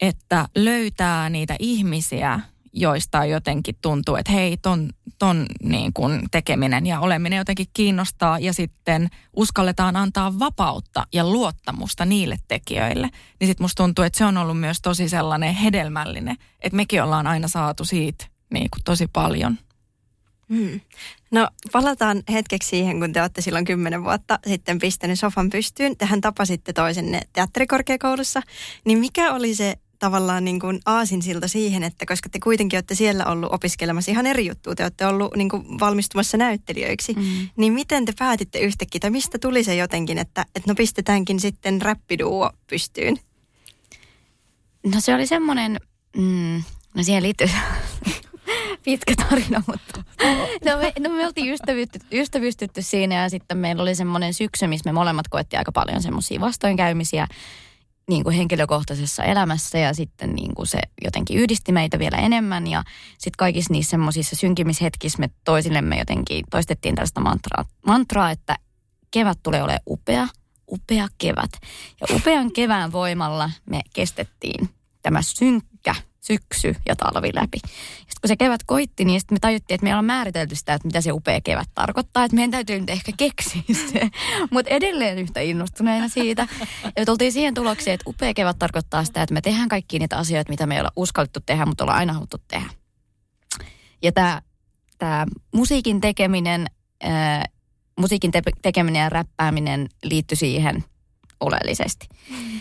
että 0.00 0.48
löytää 0.54 1.30
niitä 1.30 1.56
ihmisiä, 1.58 2.40
joista 2.72 3.24
jotenkin 3.24 3.74
tuntuu, 3.82 4.16
että 4.16 4.32
hei, 4.32 4.56
ton, 4.56 4.90
ton 5.18 5.46
niin 5.62 5.92
kun 5.92 6.22
tekeminen 6.30 6.86
ja 6.86 7.00
oleminen 7.00 7.36
jotenkin 7.36 7.66
kiinnostaa 7.72 8.38
ja 8.38 8.52
sitten 8.52 9.08
uskalletaan 9.36 9.96
antaa 9.96 10.38
vapautta 10.38 11.06
ja 11.12 11.24
luottamusta 11.30 12.04
niille 12.04 12.36
tekijöille. 12.48 13.08
Niin 13.40 13.48
sitten 13.48 13.64
musta 13.64 13.82
tuntuu, 13.82 14.04
että 14.04 14.18
se 14.18 14.24
on 14.24 14.36
ollut 14.36 14.60
myös 14.60 14.80
tosi 14.80 15.08
sellainen 15.08 15.54
hedelmällinen, 15.54 16.36
että 16.60 16.76
mekin 16.76 17.02
ollaan 17.02 17.26
aina 17.26 17.48
saatu 17.48 17.84
siitä 17.84 18.26
niin 18.50 18.70
kuin 18.70 18.84
tosi 18.84 19.06
paljon. 19.06 19.58
Mm. 20.48 20.80
No 21.30 21.48
palataan 21.72 22.22
hetkeksi 22.32 22.68
siihen, 22.68 23.00
kun 23.00 23.12
te 23.12 23.20
olette 23.20 23.40
silloin 23.40 23.64
kymmenen 23.64 24.04
vuotta 24.04 24.38
sitten 24.46 24.78
pistänyt 24.78 25.18
sofan 25.18 25.50
pystyyn. 25.50 25.96
Tehän 25.96 26.20
tapasitte 26.20 26.72
toisenne 26.72 27.20
teatterikorkeakoulussa. 27.32 28.42
Niin 28.84 28.98
mikä 28.98 29.32
oli 29.32 29.54
se 29.54 29.74
tavallaan 29.98 30.44
niin 30.44 30.60
kuin 30.60 30.80
aasinsilta 30.86 31.48
siihen, 31.48 31.82
että 31.82 32.06
koska 32.06 32.28
te 32.28 32.38
kuitenkin 32.40 32.76
olette 32.76 32.94
siellä 32.94 33.26
ollut 33.26 33.52
opiskelemassa 33.52 34.10
ihan 34.10 34.26
eri 34.26 34.46
juttua, 34.46 34.74
te 34.74 34.82
olette 34.82 35.06
ollut 35.06 35.36
niin 35.36 35.48
kuin 35.48 35.80
valmistumassa 35.80 36.36
näyttelijöiksi, 36.36 37.12
mm. 37.12 37.48
niin 37.56 37.72
miten 37.72 38.04
te 38.04 38.12
päätitte 38.18 38.58
yhtäkkiä, 38.58 38.98
tai 38.98 39.10
mistä 39.10 39.38
tuli 39.38 39.64
se 39.64 39.76
jotenkin, 39.76 40.18
että, 40.18 40.46
että 40.54 40.70
no 40.70 40.74
pistetäänkin 40.74 41.40
sitten 41.40 41.82
räppiduo 41.82 42.50
pystyyn? 42.66 43.16
No 44.86 45.00
se 45.00 45.14
oli 45.14 45.26
semmoinen, 45.26 45.80
mm, 46.16 46.62
no 46.94 47.02
siihen 47.02 47.22
liittyy 47.22 47.48
pitkä 48.84 49.14
tarina, 49.28 49.62
mutta 49.66 50.02
no 50.66 50.78
me, 50.78 50.92
no 50.98 51.10
me 51.10 51.26
oltiin 51.26 51.52
ystävystytty, 51.52 52.06
ystävystytty 52.12 52.82
siinä 52.82 53.22
ja 53.22 53.30
sitten 53.30 53.58
meillä 53.58 53.82
oli 53.82 53.94
semmoinen 53.94 54.34
syksy, 54.34 54.66
missä 54.66 54.88
me 54.88 54.92
molemmat 54.92 55.28
koettiin 55.28 55.60
aika 55.60 55.72
paljon 55.72 56.02
semmoisia 56.02 56.40
vastoinkäymisiä 56.40 57.26
niin 58.08 58.24
kuin 58.24 58.36
henkilökohtaisessa 58.36 59.24
elämässä 59.24 59.78
ja 59.78 59.94
sitten 59.94 60.34
niin 60.34 60.54
kuin 60.54 60.66
se 60.66 60.78
jotenkin 61.04 61.38
yhdisti 61.38 61.72
meitä 61.72 61.98
vielä 61.98 62.16
enemmän 62.16 62.66
ja 62.66 62.82
sitten 63.08 63.38
kaikissa 63.38 63.72
niissä 63.72 63.90
semmoisissa 63.90 64.36
synkimishetkissä 64.36 65.18
me 65.18 65.30
toisillemme 65.44 65.98
jotenkin 65.98 66.44
toistettiin 66.50 66.94
tällaista 66.94 67.20
mantraa, 67.20 67.64
mantraa, 67.86 68.30
että 68.30 68.56
kevät 69.10 69.38
tulee 69.42 69.62
olemaan 69.62 69.82
upea, 69.88 70.28
upea 70.70 71.08
kevät. 71.18 71.50
Ja 72.00 72.16
upean 72.16 72.52
kevään 72.52 72.92
voimalla 72.92 73.50
me 73.70 73.80
kestettiin 73.94 74.68
tämä 75.02 75.22
synkkä 75.22 75.77
syksy 76.28 76.76
ja 76.88 76.96
talvi 76.96 77.30
läpi. 77.34 77.58
Sitten 77.58 78.20
kun 78.20 78.28
se 78.28 78.36
kevät 78.36 78.60
koitti, 78.66 79.04
niin 79.04 79.20
sitten 79.20 79.36
me 79.36 79.38
tajuttiin, 79.40 79.74
että 79.74 79.84
meillä 79.84 79.98
on 79.98 80.04
määritelty 80.04 80.56
sitä, 80.56 80.74
että 80.74 80.88
mitä 80.88 81.00
se 81.00 81.12
upea 81.12 81.40
kevät 81.40 81.68
tarkoittaa. 81.74 82.24
Että 82.24 82.34
meidän 82.34 82.50
täytyy 82.50 82.80
nyt 82.80 82.90
ehkä 82.90 83.12
keksiä 83.16 83.62
se. 83.92 84.10
Mutta 84.50 84.70
edelleen 84.70 85.18
yhtä 85.18 85.40
innostuneena 85.40 86.08
siitä. 86.08 86.46
Ja 86.96 87.06
tultiin 87.06 87.32
siihen 87.32 87.54
tulokseen, 87.54 87.94
että 87.94 88.10
upea 88.10 88.34
kevät 88.34 88.58
tarkoittaa 88.58 89.04
sitä, 89.04 89.22
että 89.22 89.34
me 89.34 89.40
tehdään 89.40 89.68
kaikki 89.68 89.98
niitä 89.98 90.16
asioita, 90.16 90.50
mitä 90.50 90.66
me 90.66 90.74
ei 90.74 90.80
olla 90.80 90.92
uskallettu 90.96 91.40
tehdä, 91.46 91.66
mutta 91.66 91.84
ollaan 91.84 91.98
aina 91.98 92.12
haluttu 92.12 92.36
tehdä. 92.48 92.70
Ja 94.02 94.12
tämä 94.12 94.42
tää 94.98 95.26
musiikin 95.54 96.00
tekeminen, 96.00 96.66
musiikin 98.00 98.30
te- 98.30 98.42
tekeminen 98.62 99.00
ja 99.00 99.08
räppääminen 99.08 99.88
liittyi 100.02 100.36
siihen 100.36 100.84
oleellisesti. 101.40 102.06
Mm. 102.30 102.60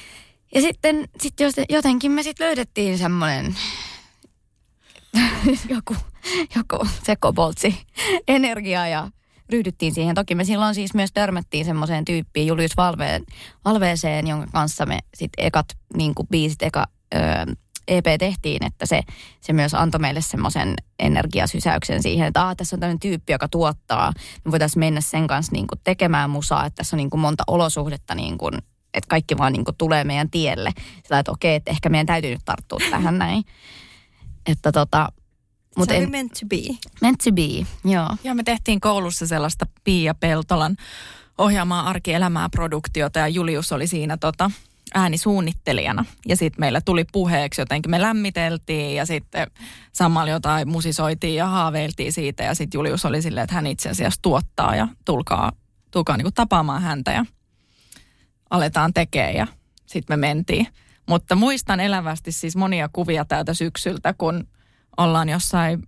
Ja 0.55 0.61
sitten 0.61 1.09
sit 1.21 1.33
jotenkin 1.69 2.11
me 2.11 2.23
sitten 2.23 2.47
löydettiin 2.47 2.97
semmoinen 2.97 3.55
joku, 5.75 5.95
joku 6.55 6.87
sekoboltsi 7.03 7.75
energiaa 8.27 8.87
ja 8.87 9.11
ryhdyttiin 9.49 9.93
siihen. 9.93 10.15
Toki 10.15 10.35
me 10.35 10.43
silloin 10.43 10.75
siis 10.75 10.93
myös 10.93 11.11
törmättiin 11.13 11.65
semmoiseen 11.65 12.05
tyyppiin 12.05 12.47
Julius 12.47 12.77
Valveen, 12.77 13.23
Valveeseen, 13.65 14.27
jonka 14.27 14.47
kanssa 14.53 14.85
me 14.85 14.99
sitten 15.13 15.45
ekat 15.45 15.65
niin 15.93 16.15
kuin 16.15 16.27
biisit, 16.27 16.61
eka 16.61 16.85
ö, 17.15 17.17
EP 17.87 18.05
tehtiin, 18.19 18.65
että 18.65 18.85
se, 18.85 19.01
se 19.41 19.53
myös 19.53 19.73
antoi 19.73 19.99
meille 19.99 20.21
semmoisen 20.21 20.73
energiasysäyksen 20.99 22.03
siihen, 22.03 22.27
että 22.27 22.55
tässä 22.57 22.75
on 22.75 22.79
tämmöinen 22.79 22.99
tyyppi, 22.99 23.33
joka 23.33 23.47
tuottaa. 23.47 24.13
Me 24.45 24.51
voitaisiin 24.51 24.79
mennä 24.79 25.01
sen 25.01 25.27
kanssa 25.27 25.51
niin 25.51 25.67
kuin 25.67 25.79
tekemään 25.83 26.29
musaa, 26.29 26.65
että 26.65 26.75
tässä 26.75 26.95
on 26.95 26.97
niin 26.97 27.09
kuin 27.09 27.21
monta 27.21 27.43
olosuhdetta 27.47 28.15
niin 28.15 28.37
kuin 28.37 28.53
että 28.97 29.09
kaikki 29.09 29.37
vaan 29.37 29.53
niin 29.53 29.65
kuin 29.65 29.77
tulee 29.77 30.03
meidän 30.03 30.29
tielle. 30.29 30.71
Sillä 31.03 31.19
että 31.19 31.31
okei, 31.31 31.55
että 31.55 31.71
ehkä 31.71 31.89
meidän 31.89 32.05
täytyy 32.05 32.31
nyt 32.31 32.45
tarttua 32.45 32.79
tähän 32.89 33.17
näin. 33.23 33.43
Että 34.45 34.71
tota, 34.71 35.11
mutta 35.77 35.93
se 35.93 36.03
en, 36.03 36.11
meant 36.11 36.31
to 36.31 36.47
be. 36.47 36.77
Meant 37.01 37.19
to 37.23 37.31
be, 37.31 37.65
joo. 37.91 38.09
Ja 38.23 38.35
me 38.35 38.43
tehtiin 38.43 38.79
koulussa 38.79 39.27
sellaista 39.27 39.65
Pia 39.83 40.15
Peltolan 40.15 40.75
ohjaamaa 41.37 41.89
arkielämää 41.89 42.49
produktiota 42.49 43.19
ja 43.19 43.27
Julius 43.27 43.71
oli 43.71 43.87
siinä 43.87 44.17
tota, 44.17 44.51
äänisuunnittelijana. 44.93 46.05
Ja 46.27 46.35
sitten 46.35 46.59
meillä 46.59 46.81
tuli 46.81 47.05
puheeksi 47.11 47.61
jotenkin, 47.61 47.91
me 47.91 48.01
lämmiteltiin 48.01 48.95
ja 48.95 49.05
sitten 49.05 49.47
samalla 49.93 50.31
jotain 50.31 50.69
musisoitiin 50.69 51.35
ja 51.35 51.45
haaveiltiin 51.45 52.13
siitä. 52.13 52.43
Ja 52.43 52.55
sitten 52.55 52.77
Julius 52.77 53.05
oli 53.05 53.21
silleen, 53.21 53.43
että 53.43 53.55
hän 53.55 53.67
itse 53.67 53.89
asiassa 53.89 54.21
tuottaa 54.21 54.75
ja 54.75 54.87
tulkaa, 55.05 55.51
tulkaa 55.91 56.17
niinku 56.17 56.31
tapaamaan 56.31 56.81
häntä 56.81 57.11
ja 57.11 57.25
aletaan 58.49 58.93
tekemään 58.93 59.35
ja 59.35 59.47
sitten 59.85 60.19
me 60.19 60.27
mentiin. 60.27 60.67
Mutta 61.09 61.35
muistan 61.35 61.79
elävästi 61.79 62.31
siis 62.31 62.55
monia 62.55 62.89
kuvia 62.93 63.25
täältä 63.25 63.53
syksyltä, 63.53 64.13
kun 64.17 64.47
ollaan 64.97 65.29
jossain 65.29 65.83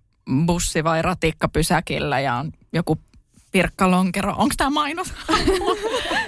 bussi- 0.46 0.84
vai 0.84 1.02
ratikkapysäkillä 1.02 2.20
ja 2.20 2.36
on 2.36 2.52
joku 2.74 3.00
Pirkka 3.52 3.92
Lonkero. 3.92 4.34
Onko 4.38 4.54
tämä 4.58 4.70
mainos? 4.82 5.14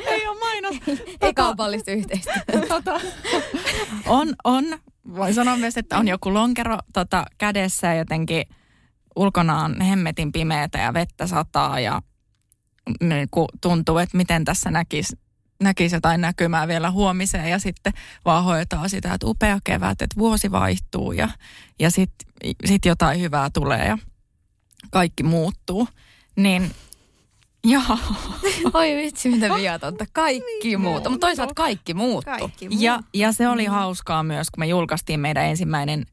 Ei 0.05 0.27
ole 0.27 0.39
mainos. 0.39 0.75
Ei 1.21 1.33
kaupallista 1.33 1.91
yhteistyötä. 1.91 2.67
tota, 2.75 3.01
on, 4.05 4.35
on. 4.43 4.65
Voin 5.15 5.33
sanoa 5.33 5.57
myös, 5.57 5.77
että 5.77 5.97
on 5.97 6.07
joku 6.07 6.33
lonkero 6.33 6.77
tota, 6.93 7.25
kädessä 7.37 7.87
ja 7.87 7.93
jotenkin 7.93 8.45
ulkona 9.15 9.63
on 9.63 9.81
hemmetin 9.81 10.31
pimeätä 10.31 10.77
ja 10.77 10.93
vettä 10.93 11.27
sataa 11.27 11.79
ja 11.79 12.01
niin 13.01 13.27
tuntuu, 13.61 13.97
että 13.97 14.17
miten 14.17 14.45
tässä 14.45 14.71
näkisi 14.71 15.15
näkisi 15.61 15.95
jotain 15.95 16.21
näkymää 16.21 16.67
vielä 16.67 16.91
huomiseen 16.91 17.49
ja 17.49 17.59
sitten 17.59 17.93
vaan 18.25 18.43
hoitaa 18.43 18.87
sitä, 18.87 19.13
että 19.13 19.27
upea 19.27 19.59
kevät, 19.63 20.01
että 20.01 20.15
vuosi 20.17 20.51
vaihtuu 20.51 21.11
ja, 21.11 21.29
ja 21.79 21.91
sitten 21.91 22.27
sit 22.65 22.85
jotain 22.85 23.21
hyvää 23.21 23.49
tulee 23.53 23.87
ja 23.87 23.97
kaikki 24.91 25.23
muuttuu. 25.23 25.87
Niin 26.35 26.71
Joo. 27.63 27.97
Oi 28.73 28.95
vitsi, 28.95 29.29
mitä 29.29 29.55
viatonta. 29.55 30.05
Kaikki 30.13 30.43
niin, 30.63 30.81
muuttuu. 30.81 31.11
Mutta 31.11 31.27
toisaalta 31.27 31.53
kaikki 31.53 31.93
muuttuu. 31.93 32.33
Kaikki 32.39 32.67
Ja, 32.79 32.99
ja 33.13 33.31
se 33.31 33.47
oli 33.47 33.65
hauskaa 33.65 34.23
myös, 34.23 34.49
kun 34.49 34.61
me 34.61 34.67
julkaistiin 34.67 35.19
meidän 35.19 35.45
ensimmäinen, 35.45 36.05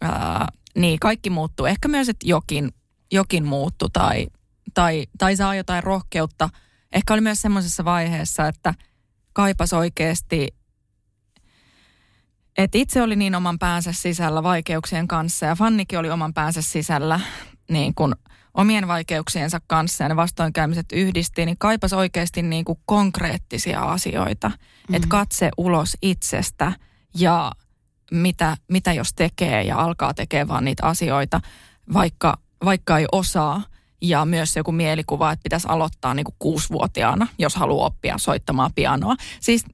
ää, 0.00 0.48
niin 0.76 0.98
kaikki 1.00 1.30
muuttuu. 1.30 1.66
Ehkä 1.66 1.88
myös, 1.88 2.08
että 2.08 2.26
jokin, 2.28 2.72
jokin 3.12 3.44
muuttu 3.44 3.88
tai, 3.88 4.26
tai, 4.74 5.06
tai 5.18 5.36
saa 5.36 5.54
jotain 5.54 5.82
rohkeutta. 5.82 6.48
Ehkä 6.92 7.14
oli 7.14 7.20
myös 7.20 7.42
semmoisessa 7.42 7.84
vaiheessa, 7.84 8.48
että 8.48 8.74
kaipas 9.32 9.72
oikeasti, 9.72 10.48
että 12.58 12.78
itse 12.78 13.02
oli 13.02 13.16
niin 13.16 13.34
oman 13.34 13.58
päänsä 13.58 13.92
sisällä 13.92 14.42
vaikeuksien 14.42 15.08
kanssa 15.08 15.46
ja 15.46 15.56
Fannikin 15.56 15.98
oli 15.98 16.10
oman 16.10 16.34
päänsä 16.34 16.62
sisällä 16.62 17.20
niin 17.70 17.94
kuin 17.94 18.14
omien 18.54 18.88
vaikeuksiensa 18.88 19.60
kanssa 19.66 20.04
ja 20.04 20.08
ne 20.08 20.16
vastoinkäymiset 20.16 20.86
yhdisti, 20.92 21.46
niin 21.46 21.58
kaipas 21.58 21.92
oikeasti 21.92 22.42
niin 22.42 22.64
kuin 22.64 22.78
konkreettisia 22.84 23.82
asioita. 23.82 24.48
Mm-hmm. 24.48 24.94
Että 24.94 25.08
katse 25.08 25.50
ulos 25.56 25.96
itsestä 26.02 26.72
ja 27.14 27.52
mitä, 28.12 28.56
mitä 28.68 28.92
jos 28.92 29.12
tekee 29.14 29.62
ja 29.62 29.78
alkaa 29.78 30.14
tekemään 30.14 30.48
vaan 30.48 30.64
niitä 30.64 30.86
asioita, 30.86 31.40
vaikka, 31.92 32.38
vaikka 32.64 32.98
ei 32.98 33.06
osaa. 33.12 33.62
Ja 34.08 34.24
myös 34.24 34.56
joku 34.56 34.72
mielikuva, 34.72 35.32
että 35.32 35.42
pitäisi 35.42 35.68
aloittaa 35.70 36.14
niin 36.14 36.24
kuin 36.24 36.34
kuusivuotiaana, 36.38 37.26
jos 37.38 37.54
haluaa 37.54 37.86
oppia 37.86 38.18
soittamaan 38.18 38.70
pianoa. 38.74 39.14
Siis 39.40 39.64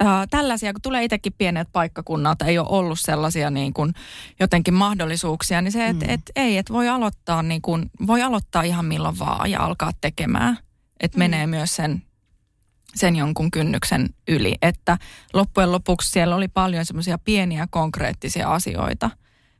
ää, 0.00 0.26
tällaisia, 0.26 0.72
kun 0.72 0.82
tulee 0.82 1.04
itsekin 1.04 1.32
pienet 1.38 1.68
paikkakunnat, 1.72 2.42
ei 2.42 2.58
ole 2.58 2.68
ollut 2.70 3.00
sellaisia 3.00 3.50
niin 3.50 3.72
kuin 3.72 3.94
jotenkin 4.40 4.74
mahdollisuuksia, 4.74 5.62
niin 5.62 5.72
se, 5.72 5.88
että 5.88 6.06
mm. 6.06 6.14
et, 6.14 6.20
ei, 6.36 6.58
että 6.58 6.72
voi 6.72 6.88
aloittaa 6.88 7.42
niin 7.42 7.62
kuin, 7.62 7.90
voi 8.06 8.22
aloittaa 8.22 8.62
ihan 8.62 8.84
milloin 8.84 9.18
vaan 9.18 9.50
ja 9.50 9.60
alkaa 9.60 9.90
tekemään. 10.00 10.58
Että 11.00 11.16
mm. 11.16 11.18
menee 11.18 11.46
myös 11.46 11.76
sen, 11.76 12.02
sen 12.94 13.16
jonkun 13.16 13.50
kynnyksen 13.50 14.08
yli. 14.28 14.54
Että 14.62 14.98
loppujen 15.32 15.72
lopuksi 15.72 16.10
siellä 16.10 16.36
oli 16.36 16.48
paljon 16.48 16.86
semmoisia 16.86 17.18
pieniä 17.18 17.66
konkreettisia 17.70 18.52
asioita, 18.52 19.10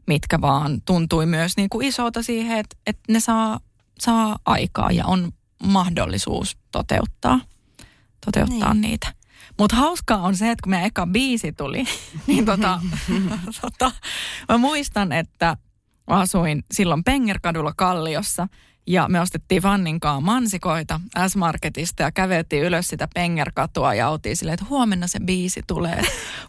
mitkä 0.06 0.40
vaan 0.40 0.80
tuntui 0.84 1.26
myös 1.26 1.56
niin 1.56 1.68
kuin 1.68 1.86
isolta 1.86 2.22
siihen, 2.22 2.58
että, 2.58 2.76
että 2.86 3.12
ne 3.12 3.20
saa, 3.20 3.60
saa 4.00 4.38
aikaa 4.44 4.90
ja 4.90 5.06
on 5.06 5.32
mahdollisuus 5.62 6.56
toteuttaa, 6.72 7.40
toteuttaa 8.24 8.74
niin. 8.74 8.80
niitä. 8.80 9.12
Mutta 9.58 9.76
hauskaa 9.76 10.18
on 10.18 10.36
se, 10.36 10.50
että 10.50 10.62
kun 10.62 10.70
meidän 10.70 10.86
eka 10.86 11.06
biisi 11.06 11.52
tuli, 11.52 11.84
niin 12.26 12.44
tota, 12.44 12.80
tota, 13.60 13.92
mä 14.48 14.58
muistan, 14.58 15.12
että 15.12 15.56
mä 16.10 16.16
asuin 16.18 16.64
silloin 16.70 17.04
Pengerkadulla 17.04 17.72
Kalliossa 17.76 18.48
ja 18.86 19.08
me 19.08 19.20
ostettiin 19.20 19.62
Vanninkaan 19.62 20.22
mansikoita 20.22 21.00
S-Marketista 21.28 22.02
ja 22.02 22.12
käveltiin 22.12 22.62
ylös 22.62 22.88
sitä 22.88 23.08
Pengerkatua 23.14 23.94
ja 23.94 24.08
oltiin 24.08 24.36
silleen, 24.36 24.54
että 24.54 24.66
huomenna 24.70 25.06
se 25.06 25.20
biisi 25.20 25.62
tulee. 25.66 26.02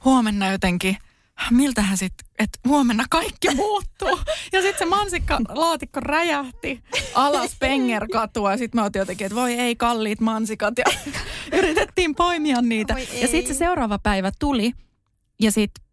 Huomenna 0.05 0.51
jotenkin– 0.51 0.97
miltähän 1.51 1.97
sitten, 1.97 2.27
että 2.39 2.59
huomenna 2.67 3.05
kaikki 3.09 3.55
muuttuu. 3.55 4.19
Ja 4.51 4.61
sitten 4.61 4.79
se 4.79 4.85
mansikkalaatikko 4.85 5.99
räjähti 5.99 6.83
alas 7.15 7.55
Pengerkatua 7.59 8.51
ja 8.51 8.57
sitten 8.57 8.81
me 8.81 8.83
oltiin 8.83 9.01
jotenkin, 9.01 9.25
että 9.25 9.35
voi 9.35 9.53
ei 9.53 9.75
kalliit 9.75 10.19
mansikat 10.19 10.73
ja 10.77 10.85
yritettiin 11.59 12.15
poimia 12.15 12.61
niitä. 12.61 12.95
Ja 13.21 13.27
sitten 13.27 13.55
se 13.55 13.57
seuraava 13.57 13.99
päivä 13.99 14.31
tuli 14.39 14.71
ja 15.41 15.51
sitten 15.51 15.83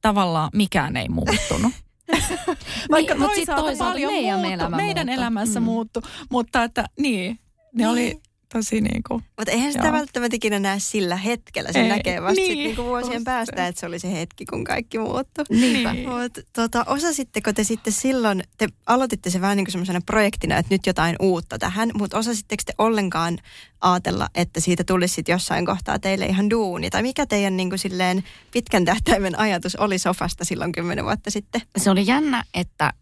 tavallaan 0.00 0.50
mikään 0.54 0.96
ei 0.96 1.08
muuttunut. 1.08 1.72
Vaikka 2.90 3.14
niin, 3.14 3.26
toisaalta, 3.26 3.62
toisaalta 3.62 3.92
paljon 3.92 4.12
meidän, 4.12 4.38
muuttu, 4.38 4.52
elämä 4.54 4.76
meidän 4.76 5.06
muuttu. 5.06 5.20
elämässä 5.20 5.60
mm. 5.60 5.64
muuttui, 5.64 6.02
mutta 6.30 6.62
että 6.62 6.84
niin, 6.98 7.30
ne 7.32 7.38
niin. 7.74 7.88
oli 7.88 8.20
tosi 8.52 8.80
niin 8.80 9.02
kuin, 9.08 9.24
Mutta 9.38 9.52
eihän 9.52 9.72
sitä 9.72 9.84
joo. 9.84 9.92
välttämättä 9.92 10.36
ikinä 10.36 10.58
näe 10.58 10.78
sillä 10.78 11.16
hetkellä. 11.16 11.72
Se 11.72 11.80
Ei, 11.80 11.88
näkee 11.88 12.22
vasta 12.22 12.34
niin, 12.34 12.46
sit 12.46 12.58
niin 12.58 12.76
kuin 12.76 12.86
vuosien 12.86 13.20
se. 13.20 13.24
päästä, 13.24 13.66
että 13.66 13.80
se 13.80 13.86
oli 13.86 13.98
se 13.98 14.12
hetki, 14.12 14.44
kun 14.44 14.64
kaikki 14.64 14.98
muuttui. 14.98 15.44
Niinpä. 15.50 15.92
Niin. 15.92 16.08
Mut, 16.08 16.38
tota, 16.52 16.84
osasitteko 16.86 17.52
te 17.52 17.64
sitten 17.64 17.92
silloin, 17.92 18.42
te 18.58 18.68
aloititte 18.86 19.30
se 19.30 19.40
vähän 19.40 19.56
niin 19.56 19.64
kuin 19.64 19.72
semmoisena 19.72 20.00
projektina, 20.06 20.58
että 20.58 20.74
nyt 20.74 20.86
jotain 20.86 21.16
uutta 21.20 21.58
tähän, 21.58 21.90
mutta 21.98 22.18
osasitteko 22.18 22.62
te 22.66 22.72
ollenkaan 22.78 23.38
ajatella, 23.80 24.28
että 24.34 24.60
siitä 24.60 24.84
tulisi 24.84 25.14
sitten 25.14 25.32
jossain 25.32 25.66
kohtaa 25.66 25.98
teille 25.98 26.26
ihan 26.26 26.50
duuni? 26.50 26.90
Tai 26.90 27.02
mikä 27.02 27.26
teidän 27.26 27.56
niin 27.56 27.68
kuin 27.68 27.78
silleen 27.78 28.24
pitkän 28.50 28.84
tähtäimen 28.84 29.38
ajatus 29.38 29.76
oli 29.76 29.98
sofasta 29.98 30.44
silloin 30.44 30.72
kymmenen 30.72 31.04
vuotta 31.04 31.30
sitten? 31.30 31.60
Se 31.76 31.90
oli 31.90 32.06
jännä, 32.06 32.44
että 32.54 32.92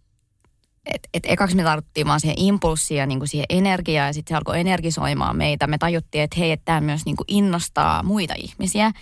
et, 0.87 1.09
et 1.15 1.23
ekaksi 1.27 1.57
me 1.57 1.63
tarvittiin 1.63 2.07
vaan 2.07 2.21
siihen 2.21 2.39
impulssia 2.39 2.99
ja 2.99 3.07
niin 3.07 3.29
siihen 3.29 3.47
energiaa 3.49 4.07
ja 4.07 4.13
sitten 4.13 4.35
se 4.35 4.37
alkoi 4.37 4.61
energisoimaan 4.61 5.37
meitä. 5.37 5.67
Me 5.67 5.79
tajuttiin, 5.79 6.25
että 6.25 6.37
hei, 6.39 6.53
että 6.53 6.65
tämä 6.65 6.81
myös 6.81 7.05
niin 7.05 7.17
kuin 7.17 7.27
innostaa 7.29 8.03
muita 8.03 8.35
ihmisiä 8.37 8.93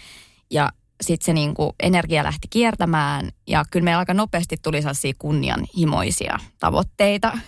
ja 0.50 0.72
sitten 1.00 1.24
se 1.24 1.32
niin 1.32 1.54
kuin 1.54 1.72
energia 1.82 2.24
lähti 2.24 2.48
kiertämään 2.50 3.30
ja 3.46 3.64
kyllä 3.70 3.84
meillä 3.84 3.98
aika 3.98 4.14
nopeasti 4.14 4.56
tuli 4.62 4.82
sellaisia 4.82 5.12
kunnianhimoisia 5.18 6.38
tavoitteita. 6.58 7.38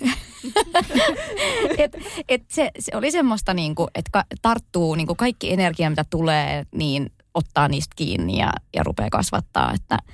et, 1.79 1.97
et 2.29 2.43
se, 2.49 2.71
se 2.79 2.97
oli 2.97 3.11
semmoista, 3.11 3.55
niin 3.55 3.75
kuin, 3.75 3.89
että 3.95 4.25
tarttuu 4.43 4.95
niin 4.95 5.07
kuin 5.07 5.17
kaikki 5.17 5.53
energia, 5.53 5.91
mitä 5.91 6.05
tulee, 6.11 6.67
niin 6.75 7.13
ottaa 7.35 7.69
niistä 7.69 7.93
kiinni 7.97 8.39
ja, 8.39 8.53
ja 8.77 8.83
rupeaa 8.83 9.11
kasvattaa, 9.11 9.73
että– 9.73 9.99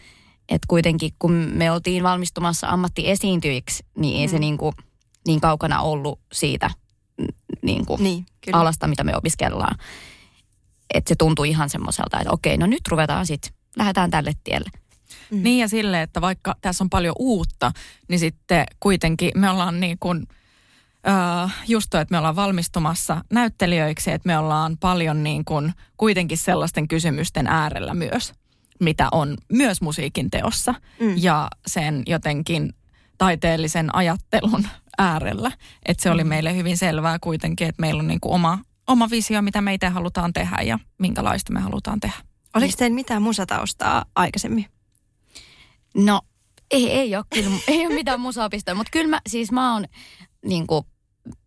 et 0.48 0.62
kuitenkin 0.68 1.12
kun 1.18 1.32
me 1.32 1.70
oltiin 1.70 2.02
valmistumassa 2.02 2.68
ammattiesiintyjiksi, 2.68 3.84
niin 3.96 4.20
ei 4.20 4.26
mm. 4.26 4.30
se 4.30 4.38
niin, 4.38 4.58
kuin, 4.58 4.74
niin 5.26 5.40
kaukana 5.40 5.80
ollut 5.80 6.20
siitä 6.32 6.70
niin 7.62 7.86
kuin 7.86 8.02
niin, 8.02 8.26
alasta, 8.52 8.86
mitä 8.86 9.04
me 9.04 9.16
opiskellaan. 9.16 9.78
Että 10.94 11.08
se 11.08 11.14
tuntui 11.16 11.48
ihan 11.48 11.70
semmoiselta, 11.70 12.20
että 12.20 12.32
okei, 12.32 12.56
no 12.56 12.66
nyt 12.66 12.88
ruvetaan 12.88 13.26
sitten, 13.26 13.52
lähdetään 13.76 14.10
tälle 14.10 14.32
tielle. 14.44 14.70
Mm. 15.30 15.42
Niin 15.42 15.58
ja 15.58 15.68
sille, 15.68 16.02
että 16.02 16.20
vaikka 16.20 16.54
tässä 16.60 16.84
on 16.84 16.90
paljon 16.90 17.14
uutta, 17.18 17.72
niin 18.08 18.18
sitten 18.18 18.66
kuitenkin 18.80 19.30
me 19.34 19.50
ollaan 19.50 19.80
niin 19.80 19.96
kuin, 20.00 20.26
uh, 21.06 21.50
just 21.68 21.86
toi, 21.90 22.00
että 22.00 22.12
me 22.12 22.18
ollaan 22.18 22.36
valmistumassa 22.36 23.24
näyttelijöiksi, 23.32 24.10
että 24.10 24.26
me 24.26 24.38
ollaan 24.38 24.76
paljon 24.80 25.22
niin 25.22 25.44
kuin 25.44 25.72
kuitenkin 25.96 26.38
sellaisten 26.38 26.88
kysymysten 26.88 27.46
äärellä 27.46 27.94
myös 27.94 28.32
mitä 28.80 29.08
on 29.12 29.36
myös 29.52 29.80
musiikin 29.80 30.30
teossa 30.30 30.74
mm. 31.00 31.14
ja 31.16 31.48
sen 31.66 32.02
jotenkin 32.06 32.74
taiteellisen 33.18 33.94
ajattelun 33.94 34.66
äärellä. 34.98 35.52
Että 35.86 36.02
se 36.02 36.10
oli 36.10 36.24
mm. 36.24 36.28
meille 36.28 36.56
hyvin 36.56 36.76
selvää 36.76 37.18
kuitenkin, 37.18 37.68
että 37.68 37.80
meillä 37.80 38.00
on 38.00 38.08
niin 38.08 38.20
kuin 38.20 38.34
oma, 38.34 38.58
oma 38.86 39.10
visio, 39.10 39.42
mitä 39.42 39.60
me 39.60 39.74
itse 39.74 39.88
halutaan 39.88 40.32
tehdä 40.32 40.56
ja 40.62 40.78
minkälaista 40.98 41.52
me 41.52 41.60
halutaan 41.60 42.00
tehdä. 42.00 42.16
Oliko 42.54 42.74
teillä 42.78 42.94
mitään 42.94 43.22
musataustaa 43.22 44.04
aikaisemmin? 44.14 44.66
No 45.94 46.20
ei, 46.70 46.90
ei 46.90 47.16
ole 47.16 47.24
kyllä, 47.34 47.50
ei 47.68 47.86
ole 47.86 47.94
mitään 47.94 48.20
musaopistoa, 48.20 48.74
mutta 48.74 48.90
kyllä 48.90 49.08
mä, 49.08 49.20
siis 49.28 49.52
mä 49.52 49.72
oon 49.72 49.84
niin 50.46 50.66
kuin 50.66 50.84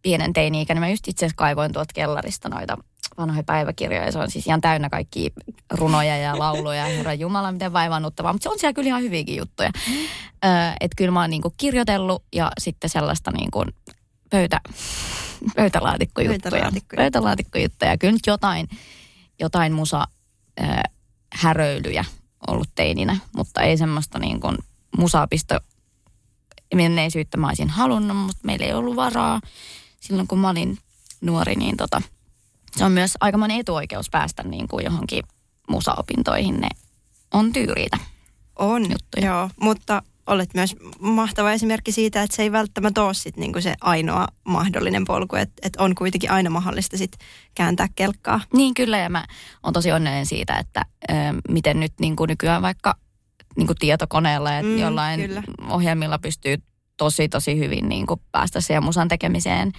pienen 0.02 0.34
teini-ikäinen. 0.34 0.82
Mä 0.82 0.90
just 0.90 1.08
itse 1.08 1.26
asiassa 1.26 1.38
kaivoin 1.38 1.74
tuolta 1.74 1.94
kellarista 1.94 2.50
noita 2.50 2.78
vanhoja 3.18 3.44
päiväkirjoja. 3.44 4.12
Se 4.12 4.20
on 4.20 4.32
siis 4.32 4.48
ihan 4.48 4.62
täynnä 4.62 4.90
kaikki 4.90 5.34
runoja 5.72 6.18
ja 6.18 6.40
lauluja. 6.40 6.86
Herra 6.86 7.14
Jumala, 7.14 7.52
miten 7.52 7.74
vaivannuttavaa. 7.74 8.34
Mutta 8.34 8.44
se 8.44 8.50
on 8.50 8.60
siellä 8.60 8.74
kyllä 8.74 8.88
ihan 8.88 9.02
hyviäkin 9.02 9.36
juttuja. 9.36 9.70
että 10.80 10.96
kyllä 10.98 11.12
mä 11.12 11.22
oon 11.22 11.30
niinku 11.30 11.54
kirjoitellut 11.58 12.24
ja 12.34 12.52
sitten 12.60 12.90
sellaista 12.90 13.32
niinku 13.32 13.66
pöytä, 14.30 14.62
pöytälaatikkojuttuja. 15.56 16.40
Pöytälaatikkojuttuja. 16.52 16.98
Pöytälaatikkojuttuja. 16.98 17.98
Kyllä 17.98 18.14
nyt 18.14 18.28
jotain, 18.28 18.68
jotain 19.40 19.74
musa, 19.74 20.08
häröilyjä 21.34 22.06
ollut 22.48 22.70
teininä, 22.76 23.18
mutta 23.36 23.62
ei 23.62 23.78
semmoista 23.78 24.20
niin 24.20 24.40
kuin 24.40 24.58
musaapisto 24.98 25.60
menneisyyttä 26.76 27.38
mä 27.38 27.48
olisin 27.48 27.70
halunnut, 27.70 28.18
mutta 28.18 28.42
meillä 28.44 28.66
ei 28.66 28.74
ollut 28.74 28.96
varaa 28.96 29.42
silloin, 30.00 30.28
kun 30.28 30.40
mä 30.40 30.50
olin 30.50 30.78
nuori, 31.22 31.56
niin 31.56 31.78
tota, 31.78 32.02
se 32.78 32.86
on 32.86 32.92
myös 32.92 33.12
aikamoinen 33.20 33.60
etuoikeus 33.60 34.10
päästä 34.10 34.44
niin 34.44 34.68
kuin 34.68 34.86
johonkin 34.86 35.24
musaopintoihin. 35.70 36.62
Ne 36.62 36.70
on 37.34 37.54
tyyriitä. 37.54 37.98
On, 38.60 38.92
juttuja. 38.92 39.26
joo, 39.26 39.50
mutta 39.62 40.02
olet 40.28 40.50
myös 40.54 40.76
mahtava 41.00 41.52
esimerkki 41.52 41.92
siitä, 41.92 42.24
että 42.24 42.36
se 42.36 42.44
ei 42.44 42.52
välttämättä 42.52 43.04
ole 43.04 43.14
sit 43.14 43.38
niinku 43.38 43.62
se 43.62 43.76
ainoa 43.82 44.28
mahdollinen 44.44 45.06
polku, 45.06 45.36
että 45.36 45.54
et 45.62 45.76
on 45.76 45.96
kuitenkin 45.96 46.32
aina 46.32 46.50
mahdollista 46.50 46.98
sit 46.98 47.12
kääntää 47.56 47.88
kelkkaa. 47.96 48.42
Niin 48.54 48.74
kyllä, 48.74 48.98
ja 48.98 49.10
mä 49.10 49.26
oon 49.64 49.74
tosi 49.74 49.92
onnellinen 49.92 50.26
siitä, 50.26 50.54
että 50.58 50.86
ö, 51.10 51.14
miten 51.50 51.80
nyt 51.80 51.94
niin 52.00 52.16
kuin 52.16 52.28
nykyään 52.28 52.62
vaikka 52.62 52.96
niin 53.56 53.68
kuin 53.68 53.78
tietokoneella 53.80 54.52
ja 54.52 54.64
Mm, 54.64 54.70
mm, 54.70 54.78
jollain 54.78 55.20
kyllä. 55.20 55.44
ohjelmilla 55.70 56.20
pystyy 56.20 56.58
tosi 56.98 57.30
tosi 57.30 57.60
hyvin 57.60 57.90
niin 57.90 58.08
kuin 58.08 58.22
päästä 58.32 58.62
siihen 58.62 58.84
musan 58.84 59.08
tekemiseen 59.08 59.72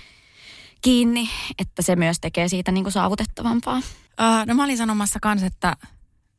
kiinni, 0.83 1.29
että 1.59 1.83
se 1.83 1.97
myös 1.97 2.21
tekee 2.21 2.49
siitä 2.49 2.73
niin 2.73 2.85
kuin 2.85 2.93
saavutettavampaa. 2.93 3.79
Uh, 3.79 4.47
no 4.47 4.55
mä 4.55 4.65
olin 4.65 4.79
sanomassa 4.79 5.19
kanssa, 5.23 5.47
että, 5.47 5.77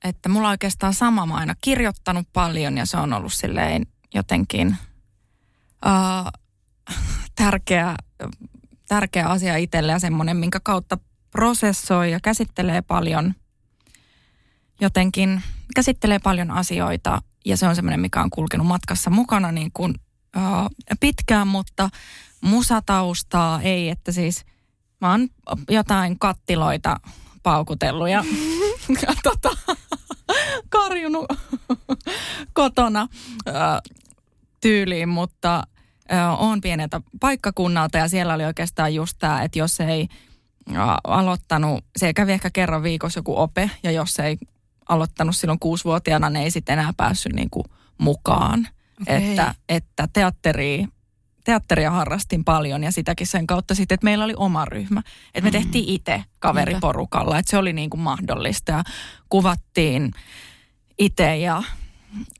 että 0.03 0.29
mulla 0.29 0.49
oikeastaan 0.49 0.93
sama. 0.93 1.25
Mä 1.25 1.35
aina 1.35 1.55
kirjoittanut 1.61 2.27
paljon 2.33 2.77
ja 2.77 2.85
se 2.85 2.97
on 2.97 3.13
ollut 3.13 3.33
silleen 3.33 3.87
jotenkin 4.13 4.77
uh, 5.85 6.31
tärkeä, 7.35 7.95
tärkeä 8.87 9.27
asia 9.27 9.57
itselle 9.57 9.91
ja 9.91 9.99
semmoinen, 9.99 10.37
minkä 10.37 10.59
kautta 10.59 10.97
prosessoi 11.31 12.11
ja 12.11 12.19
käsittelee 12.19 12.81
paljon 12.81 13.33
jotenkin, 14.81 15.43
käsittelee 15.75 16.19
paljon 16.19 16.51
asioita 16.51 17.21
ja 17.45 17.57
se 17.57 17.67
on 17.67 17.75
semmoinen, 17.75 17.99
mikä 17.99 18.21
on 18.21 18.29
kulkenut 18.29 18.67
matkassa 18.67 19.09
mukana 19.09 19.51
niin 19.51 19.71
kuin, 19.73 19.95
uh, 20.37 20.95
pitkään, 20.99 21.47
mutta 21.47 21.89
musataustaa 22.43 23.61
ei, 23.61 23.89
että 23.89 24.11
siis 24.11 24.45
mä 25.01 25.11
oon 25.11 25.27
jotain 25.69 26.19
kattiloita 26.19 26.99
paukutellut 27.43 28.09
ja, 28.09 28.23
ja 28.89 29.13
tota, 29.23 29.49
karjunut 30.69 31.25
kotona 32.53 33.07
tyyliin, 34.61 35.09
mutta 35.09 35.63
ää, 36.09 36.35
on 36.35 36.61
pieneltä 36.61 37.01
paikkakunnalta 37.19 37.97
ja 37.97 38.07
siellä 38.07 38.33
oli 38.33 38.45
oikeastaan 38.45 38.95
just 38.95 39.17
tämä, 39.19 39.43
että 39.43 39.59
jos 39.59 39.79
ei 39.79 40.07
aloittanut, 41.03 41.85
se 41.97 42.13
kävi 42.13 42.31
ehkä 42.31 42.49
kerran 42.49 42.83
viikossa 42.83 43.17
joku 43.17 43.39
ope 43.39 43.71
ja 43.83 43.91
jos 43.91 44.19
ei 44.19 44.37
aloittanut 44.89 45.35
silloin 45.35 45.59
kuusivuotiaana, 45.59 46.29
niin 46.29 46.43
ei 46.43 46.51
sitten 46.51 46.79
enää 46.79 46.93
päässyt 46.97 47.33
niinku 47.33 47.65
mukaan. 47.97 48.67
Okei. 49.01 49.29
Että, 49.29 49.55
että 49.69 50.07
teatteri, 50.13 50.87
teatteria 51.43 51.91
harrastin 51.91 52.43
paljon 52.43 52.83
ja 52.83 52.91
sitäkin 52.91 53.27
sen 53.27 53.47
kautta 53.47 53.75
sitten, 53.75 53.93
että 53.95 54.05
meillä 54.05 54.23
oli 54.25 54.33
oma 54.37 54.65
ryhmä. 54.65 55.01
Että 55.33 55.41
me 55.47 55.51
tehtiin 55.51 55.89
itse 55.89 56.23
kaveriporukalla, 56.39 57.39
että 57.39 57.49
se 57.49 57.57
oli 57.57 57.73
niin 57.73 57.89
kuin 57.89 58.01
mahdollista 58.01 58.71
ja 58.71 58.83
kuvattiin 59.29 60.11
itse 60.99 61.37
ja, 61.37 61.63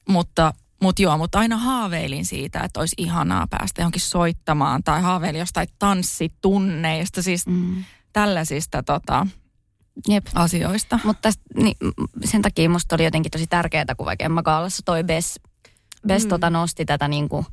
mutta, 0.10 0.54
mutta 0.82 1.02
joo, 1.02 1.18
mutta 1.18 1.40
aina 1.40 1.58
haaveilin 1.58 2.26
siitä, 2.26 2.60
että 2.60 2.80
olisi 2.80 2.96
ihanaa 2.98 3.48
päästä 3.50 3.82
johonkin 3.82 4.02
soittamaan 4.02 4.84
tai 4.84 5.02
haaveilin 5.02 5.40
jostain 5.40 5.68
tanssitunneista, 5.80 7.22
siis 7.22 7.48
Mm. 7.48 7.84
tällaisista 8.14 8.84
tota, 8.84 9.28
Jep. 10.10 10.28
asioista. 10.36 11.00
Mutta 11.04 11.30
niin, 11.56 11.78
sen 12.26 12.42
takia 12.42 12.70
musta 12.70 12.96
oli 12.96 13.04
jotenkin 13.04 13.32
tosi 13.32 13.48
tärkeää, 13.48 13.86
kun 13.98 14.06
vaikka 14.06 14.26
Emma 14.26 14.44
Kaalassa 14.44 14.82
toi 14.86 15.04
Bess, 15.04 15.40
Bess 16.08 16.26
Mm. 16.26 16.30
tota 16.30 16.50
nosti 16.50 16.86
tätä 16.86 17.08
niin 17.08 17.30
kuin 17.30 17.46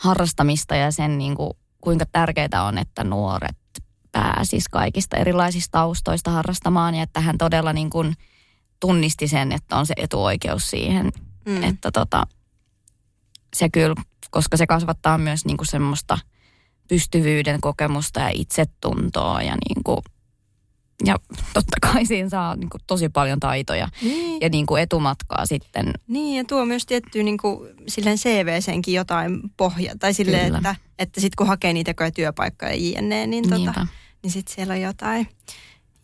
harrastamista 0.00 0.76
ja 0.76 0.90
sen 0.90 1.18
niin 1.18 1.34
kuin, 1.34 1.50
kuinka 1.80 2.04
tärkeää 2.12 2.64
on, 2.64 2.78
että 2.78 3.04
nuoret 3.04 3.56
pääsis 4.12 4.68
kaikista 4.68 5.16
erilaisista 5.16 5.72
taustoista 5.72 6.30
harrastamaan 6.30 6.94
ja 6.94 7.02
että 7.02 7.20
hän 7.20 7.38
todella 7.38 7.72
niin 7.72 7.90
kuin 7.90 8.14
tunnisti 8.80 9.28
sen, 9.28 9.52
että 9.52 9.76
on 9.76 9.86
se 9.86 9.94
etuoikeus 9.96 10.70
siihen, 10.70 11.12
Mm. 11.46 11.62
että 11.62 11.90
tota, 11.90 12.26
se 13.56 13.68
kyllä, 13.68 13.94
koska 14.30 14.56
se 14.56 14.66
kasvattaa 14.66 15.18
myös 15.18 15.44
niin 15.44 15.56
kuin 15.56 15.66
semmoista 15.66 16.18
pystyvyyden 16.88 17.60
kokemusta 17.60 18.20
ja 18.20 18.30
itsetuntoa 18.34 19.42
ja 19.42 19.52
niin 19.52 19.84
kuin, 19.84 19.98
ja 21.04 21.16
totta 21.54 21.76
kai 21.80 22.06
siinä 22.06 22.28
saa 22.28 22.56
niin 22.56 22.70
kuin 22.70 22.80
tosi 22.86 23.08
paljon 23.08 23.40
taitoja 23.40 23.88
Niin, 24.02 24.40
ja 24.40 24.48
niin 24.48 24.66
kuin 24.66 24.82
etumatkaa 24.82 25.46
sitten. 25.46 25.92
niin, 26.06 26.36
ja 26.36 26.44
tuo 26.44 26.64
myös 26.64 26.86
tiettyä 26.86 27.22
niin 27.22 27.38
kuin, 27.38 27.68
silleen 27.88 28.16
CV-senkin 28.18 28.94
jotain 28.94 29.40
pohja, 29.56 29.94
tai 29.98 30.14
silleen, 30.14 30.44
Kyllä. 30.46 30.58
että, 30.58 30.74
että 30.98 31.20
sitten 31.20 31.36
kun 31.36 31.46
hakee 31.46 31.72
niitä 31.72 31.94
työpaikkoja 32.14 32.70
ja 32.74 32.76
jne, 33.00 33.26
niin, 33.26 33.44
tota, 33.44 33.56
Niinpä. 33.56 33.86
niin 34.22 34.30
sitten 34.30 34.54
siellä 34.54 34.74
on 34.74 34.80
jotain. 34.80 35.28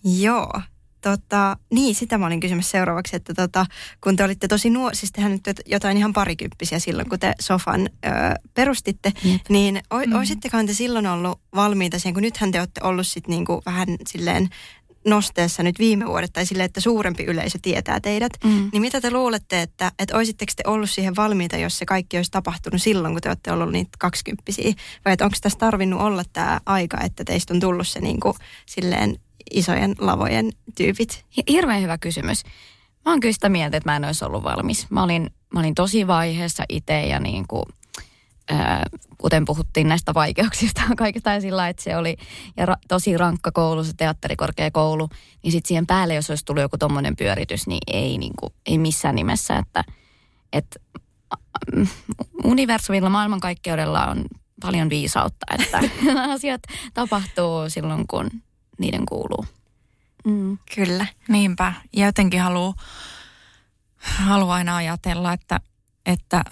Joo. 0.04 0.52
Tota, 1.00 1.56
niin, 1.72 1.94
sitä 1.94 2.18
mä 2.18 2.26
olin 2.26 2.40
kysymässä 2.40 2.70
seuraavaksi, 2.70 3.16
että 3.16 3.35
tota, 3.35 3.66
kun 4.00 4.16
te 4.16 4.24
olitte 4.24 4.48
tosi 4.48 4.70
nuori, 4.70 4.96
siis 4.96 5.12
tehän 5.12 5.32
nyt 5.32 5.61
jotain 5.66 5.96
ihan 5.96 6.12
parikymppisiä 6.12 6.78
silloin, 6.78 7.09
kun 7.09 7.18
te 7.18 7.32
Sofan 7.40 7.80
ö, 8.06 8.09
perustitte, 8.54 9.12
Jep. 9.24 9.40
niin 9.48 9.80
o, 9.92 9.96
Mm. 10.06 10.12
olisittekaan 10.12 10.66
te 10.66 10.72
silloin 10.72 11.06
ollut 11.06 11.40
valmiita 11.54 11.98
siihen, 11.98 12.14
kun 12.14 12.22
nythän 12.22 12.52
te 12.52 12.59
olette 12.59 12.80
ollut 12.85 13.06
sit 13.06 13.28
niinku 13.28 13.62
vähän 13.66 13.88
silleen 14.09 14.48
nosteessa 15.06 15.62
nyt 15.62 15.78
viime 15.78 16.06
vuodet, 16.06 16.32
tai 16.32 16.46
silleen, 16.46 16.64
että 16.64 16.80
suurempi 16.80 17.24
yleisö 17.24 17.58
tietää 17.62 18.00
teidät, 18.00 18.32
Mm. 18.44 18.68
niin 18.72 18.80
mitä 18.82 19.00
te 19.00 19.10
luulette, 19.10 19.62
että, 19.62 19.92
että 19.98 20.16
olisitteko 20.16 20.52
te 20.56 20.62
ollut 20.70 20.90
siihen 20.90 21.16
valmiita, 21.16 21.56
jos 21.56 21.78
se 21.78 21.86
kaikki 21.86 22.16
olisi 22.16 22.30
tapahtunut 22.30 22.82
silloin, 22.82 23.14
kun 23.14 23.22
te 23.22 23.28
olette 23.28 23.52
ollut 23.52 23.72
niitä 23.72 23.90
kaksikymppisiä? 23.98 24.72
Vai 25.04 25.12
että 25.12 25.24
onko 25.24 25.36
tässä 25.40 25.58
tarvinnut 25.58 26.00
olla 26.00 26.22
tämä 26.32 26.60
aika, 26.66 27.00
että 27.00 27.24
teistä 27.24 27.54
on 27.54 27.60
tullut 27.60 27.88
se 27.88 28.00
niin 28.00 28.20
kuin, 28.20 28.34
silleen 28.66 29.16
isojen 29.50 29.94
lavojen 29.98 30.52
tyypit? 30.76 31.24
Hi- 31.36 31.44
Hirveän 31.48 31.82
hyvä 31.82 31.98
kysymys. 31.98 32.42
Mä 33.04 33.12
oon 33.12 33.20
kyllä 33.20 33.32
sitä 33.32 33.48
mieltä, 33.48 33.76
että 33.76 33.90
mä 33.90 33.96
en 33.96 34.04
olisi 34.04 34.24
ollut 34.24 34.44
valmis. 34.44 34.86
Mä 34.90 35.02
olin, 35.02 35.30
mä 35.54 35.60
olin 35.60 35.74
tosi 35.74 36.06
vaiheessa 36.06 36.64
itse 36.68 37.06
ja 37.06 37.20
niin 37.20 37.44
kuin, 37.48 37.62
kuten 39.18 39.44
puhuttiin 39.44 39.88
näistä 39.88 40.14
vaikeuksista 40.14 40.82
kaikista 40.96 41.32
ja 41.32 41.40
sillä 41.40 41.68
että 41.68 41.82
se 41.82 41.96
oli 41.96 42.16
ja 42.56 42.66
ra- 42.66 42.78
tosi 42.88 43.16
rankka 43.16 43.52
koulu, 43.52 43.85
se 43.85 43.92
teatterikorkeakoulu, 43.96 45.09
niin 45.42 45.52
sitten 45.52 45.68
siihen 45.68 45.87
päälle, 45.87 46.14
jos 46.14 46.30
olisi 46.30 46.44
tullut 46.44 46.62
joku 46.62 46.78
tommonen 46.78 47.16
pyöritys, 47.16 47.66
niin 47.66 47.80
ei, 47.87 48.18
niin 48.18 48.32
kuin, 48.40 48.52
ei 48.66 48.78
missään 48.78 49.14
nimessä, 49.14 49.56
että, 49.56 49.85
että 50.52 50.78
mm, 51.76 51.87
universumilla 52.44 53.11
maailmankaikkeudella 53.11 54.06
on 54.06 54.24
paljon 54.61 54.90
viisautta, 54.90 55.46
että 55.59 55.80
asiat 56.35 56.62
tapahtuu 56.94 57.70
silloin, 57.70 58.06
kun 58.06 58.30
niiden 58.78 59.06
kuuluu. 59.06 59.46
Mm. 60.26 60.59
Kyllä. 60.74 61.06
Niinpä. 61.28 61.72
Ja 61.92 62.06
jotenkin 62.06 62.40
haluaa 62.40 62.74
halu 63.98 64.50
aina 64.50 64.76
ajatella, 64.76 65.32
että, 65.32 65.61
että 66.06 66.44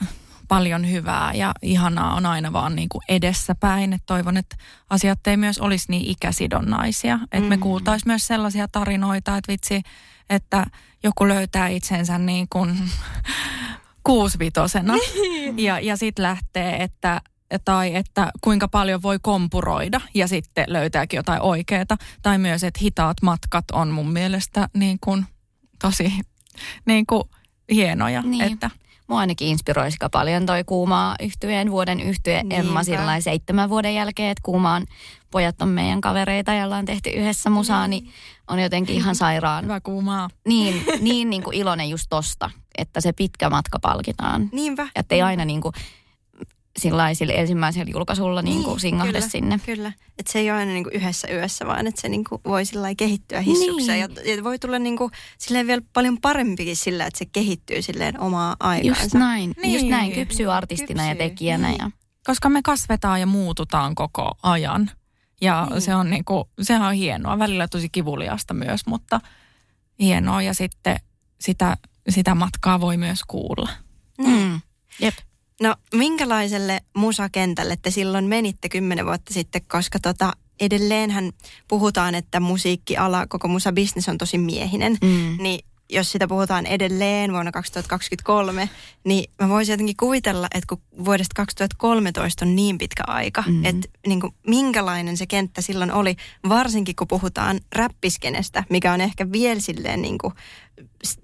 paljon 0.58 0.90
hyvää 0.90 1.32
ja 1.34 1.52
ihanaa 1.62 2.14
on 2.14 2.26
aina 2.26 2.52
vaan 2.52 2.76
niin 2.76 2.88
kuin 2.88 3.02
edessäpäin. 3.08 3.92
Et 3.92 4.02
toivon, 4.06 4.36
että 4.36 4.56
asiat 4.90 5.26
ei 5.26 5.36
myös 5.36 5.58
olisi 5.58 5.86
niin 5.88 6.10
ikäsidonnaisia. 6.10 7.18
Että 7.32 7.48
me 7.48 7.56
Mm. 7.56 7.62
kuultaisiin 7.62 8.10
myös 8.10 8.26
sellaisia 8.26 8.68
tarinoita, 8.68 9.36
että 9.36 9.52
vitsi, 9.52 9.82
että 10.30 10.66
joku 11.02 11.28
löytää 11.28 11.68
itsensä 11.68 12.18
niin 12.18 12.46
kuin 12.50 12.78
kuusvitosena 14.06 14.94
ja, 15.56 15.80
ja 15.80 15.96
sitten 15.96 16.22
lähtee, 16.22 16.82
että 16.82 17.20
tai 17.64 17.94
että 17.94 18.30
kuinka 18.40 18.68
paljon 18.68 19.02
voi 19.02 19.18
kompuroida 19.22 20.00
ja 20.14 20.28
sitten 20.28 20.64
löytääkin 20.68 21.16
jotain 21.16 21.42
oikeaa. 21.42 21.84
Tai 22.22 22.38
myös, 22.38 22.64
että 22.64 22.80
hitaat 22.82 23.16
matkat 23.22 23.64
on 23.72 23.88
mun 23.88 24.12
mielestä 24.12 24.68
niin 24.74 24.98
kuin 25.00 25.26
tosi 25.82 26.12
niin 26.86 27.06
kuin 27.06 27.22
hienoja. 27.70 28.22
Niin. 28.22 28.52
Että, 28.52 28.70
Mua 29.06 29.18
ainakin 29.18 29.48
inspiroi 29.48 29.84
aika 29.84 30.08
paljon 30.08 30.46
toi 30.46 30.64
Kuumaa 30.64 31.16
yhtyeen 31.20 31.70
vuoden 31.70 32.00
yhtye 32.00 32.42
Niinpä. 32.42 32.56
Emma 32.56 32.84
sillä 32.84 33.20
seitsemän 33.20 33.70
vuoden 33.70 33.94
jälkeen, 33.94 34.30
että 34.30 34.42
Kuumaan 34.42 34.86
pojat 35.30 35.62
on 35.62 35.68
meidän 35.68 36.00
kavereita 36.00 36.52
ja 36.52 36.64
ollaan 36.64 36.84
tehty 36.84 37.10
yhdessä 37.10 37.50
musaa, 37.50 37.88
niin 37.88 38.10
on 38.48 38.58
jotenkin 38.58 38.96
ihan 38.96 39.14
sairaan 39.14 39.64
hyvä 39.64 39.80
kuumaa. 39.80 40.28
niin, 40.48 40.84
niin, 41.00 41.30
niin 41.30 41.42
kuin 41.42 41.56
iloinen 41.56 41.90
just 41.90 42.06
tosta, 42.08 42.50
että 42.78 43.00
se 43.00 43.12
pitkä 43.12 43.50
matka 43.50 43.78
palkitaan. 43.78 44.48
Niinpä. 44.52 44.88
Että 44.94 45.14
ei 45.14 45.22
aina 45.22 45.44
niin 45.44 45.60
kuin 45.60 45.72
sillä 46.78 47.10
ensimmäisellä 47.34 47.90
julkaisulla 47.90 48.42
niin 48.42 48.64
kuin 48.64 48.80
singahda 48.80 49.12
kyllä, 49.12 49.28
sinne. 49.28 49.60
Kyllä, 49.66 49.92
että 50.18 50.32
se 50.32 50.38
ei 50.38 50.50
ole 50.50 50.58
aina 50.58 50.72
niin 50.72 50.84
kuin 50.84 50.94
yhdessä 50.94 51.28
yössä, 51.28 51.66
vaan 51.66 51.86
että 51.86 52.00
se 52.00 52.08
niin 52.08 52.24
kuin 52.28 52.40
voi 52.44 52.64
sillä 52.64 52.82
lailla 52.82 52.96
kehittyä 52.96 53.40
hissukseen. 53.40 54.10
Niin. 54.10 54.26
Ja, 54.28 54.34
ja 54.36 54.44
voi 54.44 54.58
tulla 54.58 54.78
niin 54.78 54.96
kuin, 54.96 55.10
silleen 55.38 55.66
vielä 55.66 55.82
paljon 55.92 56.20
parempikin 56.20 56.76
sillä, 56.76 57.06
että 57.06 57.18
se 57.18 57.24
kehittyy 57.32 57.82
silleen 57.82 58.20
omaa 58.20 58.56
aikaansa. 58.60 59.02
Just 59.02 59.14
näin, 59.14 59.54
Niin. 59.62 59.74
just 59.74 59.86
näin, 59.86 60.12
kypsyy 60.12 60.52
artistina 60.52 61.02
ja 61.02 61.14
Kypsyy, 61.14 61.28
tekijänä. 61.28 61.68
niin. 61.68 61.78
Ja, 61.78 61.90
Koska 62.26 62.48
me 62.48 62.60
kasvetaan 62.62 63.20
ja 63.20 63.26
muututaan 63.26 63.94
koko 63.94 64.32
ajan. 64.42 64.90
Ja 65.40 65.66
Niin. 65.70 65.80
se 65.82 65.94
on 65.94 66.10
niin 66.10 66.24
kuin, 66.24 66.44
sehän 66.62 66.88
on 66.88 66.94
hienoa. 66.94 67.38
Välillä 67.38 67.68
tosi 67.68 67.88
kivuliasta 67.88 68.54
myös, 68.54 68.86
mutta 68.86 69.20
hienoa. 69.98 70.42
Ja 70.42 70.54
sitten 70.54 70.96
sitä 71.40 71.76
sitä 72.08 72.34
matkaa 72.34 72.80
voi 72.80 72.96
myös 72.96 73.20
kuulla. 73.28 73.68
Mm. 74.18 74.60
Jep. 75.00 75.14
No 75.62 75.74
minkälaiselle 75.94 76.80
musakentälle 76.96 77.76
te 77.82 77.90
silloin 77.90 78.24
menitte 78.24 78.68
kymmenen 78.68 79.06
vuotta 79.06 79.34
sitten, 79.34 79.62
koska 79.68 79.98
tota, 79.98 80.32
edelleenhän 80.60 81.32
puhutaan, 81.68 82.14
että 82.14 82.40
musiikkiala, 82.40 83.26
koko 83.26 83.48
musabisnes 83.48 84.08
on 84.08 84.18
tosi 84.18 84.38
miehinen, 84.38 84.96
Mm. 85.02 85.36
niin 85.42 85.64
jos 85.90 86.12
sitä 86.12 86.28
puhutaan 86.28 86.66
edelleen 86.66 87.32
vuonna 87.32 87.52
2023, 87.52 88.70
niin 89.04 89.30
mä 89.42 89.48
voisin 89.48 89.72
jotenkin 89.72 89.96
kuvitella, 89.96 90.46
että 90.54 90.66
kun 90.68 91.04
vuodesta 91.04 91.32
2013 91.36 92.44
on 92.44 92.56
niin 92.56 92.78
pitkä 92.78 93.02
aika, 93.06 93.44
Mm. 93.46 93.54
mm. 93.54 93.64
että 93.64 93.88
niin 94.06 94.20
kuin, 94.20 94.34
minkälainen 94.46 95.16
se 95.16 95.26
kenttä 95.26 95.60
silloin 95.60 95.92
oli, 95.92 96.16
varsinkin 96.48 96.96
kun 96.96 97.08
puhutaan 97.08 97.60
räppiskenestä, 97.74 98.64
mikä 98.70 98.92
on 98.92 99.00
ehkä 99.00 99.32
vielä 99.32 99.60
silleen 99.60 100.02
niin 100.02 100.18
kuin, 100.18 100.32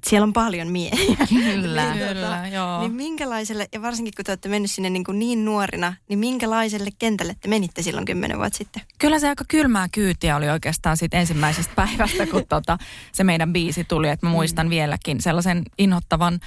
siellä 0.06 0.24
on 0.24 0.32
paljon 0.32 0.68
miehiä. 0.68 1.16
Kyllä. 1.28 1.94
Niin, 1.94 2.08
Kyllä, 2.08 2.36
tota, 2.36 2.46
joo. 2.46 2.80
Niin 2.80 2.92
minkälaiselle, 2.92 3.68
ja 3.72 3.82
varsinkin 3.82 4.12
kun 4.16 4.24
te 4.24 4.30
olette 4.30 4.48
mennyt 4.48 4.70
sinne 4.70 4.90
niin, 4.90 5.04
kuin 5.04 5.18
niin 5.18 5.44
nuorina, 5.44 5.94
niin 6.08 6.18
minkälaiselle 6.18 6.90
kentälle 6.98 7.36
te 7.40 7.48
menitte 7.48 7.82
silloin 7.82 8.04
kymmenen 8.04 8.38
vuotta 8.38 8.58
sitten? 8.58 8.82
Kyllä 8.98 9.18
se 9.18 9.28
aika 9.28 9.44
kylmää 9.48 9.88
kyytiä 9.92 10.36
oli 10.36 10.48
oikeastaan 10.48 10.96
siitä 10.96 11.16
ensimmäisestä 11.16 11.74
päivästä, 11.86 12.26
kun 12.26 12.46
tota, 12.48 12.78
se 13.12 13.24
meidän 13.24 13.52
biisi 13.52 13.84
tuli. 13.84 14.08
Että 14.08 14.26
mä 14.26 14.32
muistan 14.32 14.70
vieläkin 14.70 15.22
sellaisen 15.22 15.62
inhottavan, 15.78 16.40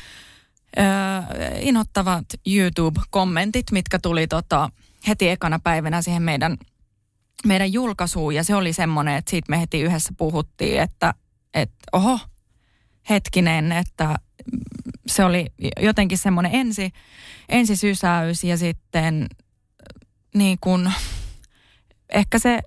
ö, 0.78 0.82
inhottavat 1.60 2.26
YouTube-kommentit, 2.45 3.72
mitkä 3.72 3.99
tuli 3.99 4.28
tota, 4.28 4.70
heti 5.08 5.30
ekana 5.30 5.60
päivänä 5.64 6.01
siihen 6.01 6.24
meidän, 6.24 6.58
meidän 7.45 7.74
julkaisuun. 7.74 8.36
Ja 8.36 8.43
se 8.43 8.56
oli 8.56 8.74
semmoinen, 8.74 9.16
että 9.16 9.32
siitä 9.32 9.49
me 9.49 9.62
heti 9.62 9.82
yhdessä 9.82 10.14
puhuttiin, 10.18 10.82
että, 10.82 11.14
että 11.54 11.76
oho, 11.91 12.20
hetkinen, 13.10 13.72
että 13.72 14.16
se 15.08 15.24
oli 15.24 15.45
jotenkin 15.80 16.18
semmoinen 16.18 16.56
ensi, 16.56 16.91
ensisysäys 17.49 18.43
ja 18.43 18.58
sitten 18.58 19.28
niin 20.36 20.58
kuin, 20.62 20.93
ehkä 22.10 22.39
se 22.39 22.60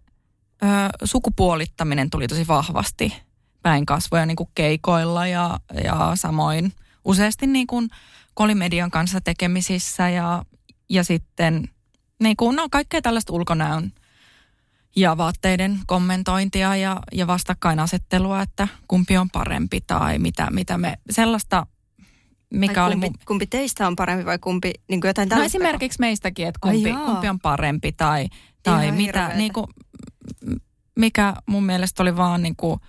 ö, 0.62 0.66
sukupuolittaminen 1.05 2.11
tuli 2.11 2.28
tosi 2.28 2.47
vahvasti 2.47 3.22
päin 3.62 3.87
kasvoja 3.87 4.26
niin 4.26 4.37
keikoilla 4.55 5.26
ja, 5.26 5.61
ja 5.84 6.12
samoin 6.14 6.72
useasti 7.05 7.47
niin 7.47 7.66
kuin 7.66 7.89
kolimedian 8.34 8.91
kanssa 8.91 9.20
tekemisissä 9.20 10.09
ja, 10.09 10.45
ja 10.89 11.05
sitten 11.05 11.68
niin 12.22 12.37
kuin, 12.37 12.57
no, 12.57 12.68
kaikkea 12.70 13.03
tällaista 13.03 13.32
ulkonäön 13.32 13.93
ja 14.97 15.16
vaatteiden 15.16 15.80
kommentointia 15.86 16.76
ja, 16.76 17.01
ja 17.12 17.26
vastakkainasettelua, 17.26 18.42
että 18.42 18.68
kumpi 18.88 19.16
on 19.16 19.30
parempi 19.30 19.80
tai 19.86 20.18
mitä, 20.18 20.49
mitä 20.51 20.78
me 20.78 20.99
sellaista, 21.11 21.66
mikä 22.51 22.74
Tai 22.74 22.86
oli 22.86 22.94
kumpi, 22.94 23.07
mun, 23.07 23.18
kumpi 23.26 23.47
teistä 23.47 23.86
on 23.86 23.97
parempi 23.97 24.24
vai 24.24 24.38
kumpi 24.38 24.72
niin 24.88 25.01
kuin 25.01 25.09
jotain 25.09 25.28
No 25.28 25.42
esimerkiksi 25.42 26.01
meistäkin, 26.01 26.47
että 26.47 26.59
kumpi, 26.62 26.92
kumpi 26.92 27.28
on 27.28 27.40
parempi 27.40 27.92
tai, 27.92 28.28
tai 28.62 28.84
Ihan 28.84 28.97
mitä, 28.97 29.20
hirveetä. 29.20 29.38
niin 29.38 29.53
kuin, 29.53 29.66
mikä 30.97 31.34
mun 31.47 31.64
mielestä 31.64 32.03
oli 32.03 32.16
vaan 32.16 32.42
niin 32.42 32.57
kuin 32.57 32.80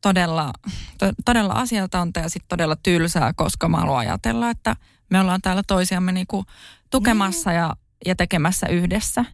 todella, 0.00 0.52
to, 0.98 1.12
todella 1.24 1.52
asialtonta 1.52 2.20
ja 2.20 2.28
sitten 2.28 2.48
todella 2.48 2.76
tylsää, 2.76 3.32
koska 3.32 3.68
mä 3.68 3.76
haluan 3.76 3.98
ajatella, 3.98 4.50
että 4.50 4.76
me 5.10 5.20
ollaan 5.20 5.42
täällä 5.42 5.62
toisiamme 5.66 6.12
niin 6.12 6.26
kuin 6.26 6.46
tukemassa 6.90 7.52
ja, 7.52 7.76
ja 8.06 8.16
tekemässä 8.16 8.66
yhdessä, 8.66 9.24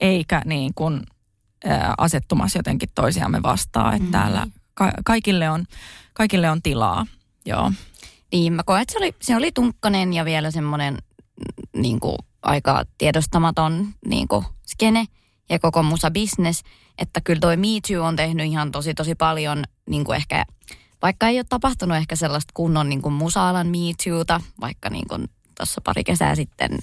eikä 0.00 0.42
niin 0.44 0.74
kuin 0.74 1.00
asettumassa 1.98 2.58
jotenkin 2.58 2.88
toisiamme 2.94 3.42
vastaan, 3.42 3.94
että 3.94 4.10
täällä 4.10 4.46
ka- 4.74 4.92
kaikille, 5.04 5.50
on, 5.50 5.64
kaikille 6.14 6.50
on 6.50 6.62
tilaa. 6.62 7.06
Joo. 7.46 7.72
Niin, 8.32 8.52
mä 8.52 8.62
koen, 8.62 8.82
että 8.82 8.92
se 8.92 8.98
oli, 8.98 9.14
se 9.22 9.36
oli 9.36 9.52
tunkkanen 9.52 10.14
ja 10.14 10.24
vielä 10.24 10.50
semmoinen 10.50 10.94
mm, 10.94 11.80
niin 11.82 12.00
kuin, 12.00 12.16
aika 12.42 12.84
tiedostamaton 12.98 13.88
niin 14.06 14.28
kuin, 14.28 14.44
skene 14.66 15.04
ja 15.50 15.58
koko 15.58 15.82
musa 15.82 16.10
business. 16.10 16.62
Että 16.98 17.20
kyllä 17.20 17.40
toi 17.40 17.56
Me 17.56 17.66
Too 17.88 18.04
on 18.04 18.16
tehnyt 18.16 18.46
ihan 18.46 18.72
tosi 18.72 18.94
tosi 18.94 19.14
paljon, 19.14 19.64
niin 19.90 20.04
kuin 20.04 20.16
ehkä, 20.16 20.44
vaikka 21.02 21.28
ei 21.28 21.38
ole 21.38 21.46
tapahtunut 21.48 21.96
ehkä 21.96 22.16
sellaista 22.16 22.52
kunnon 22.54 22.88
niin 22.88 23.02
kuin 23.02 23.12
musa-alan 23.12 23.66
Me 23.66 23.78
Toota, 24.04 24.40
vaikka 24.60 24.90
niin 24.90 25.08
kuin 25.08 25.28
tuossa 25.56 25.80
pari 25.84 26.04
kesää 26.04 26.34
sitten 26.34 26.78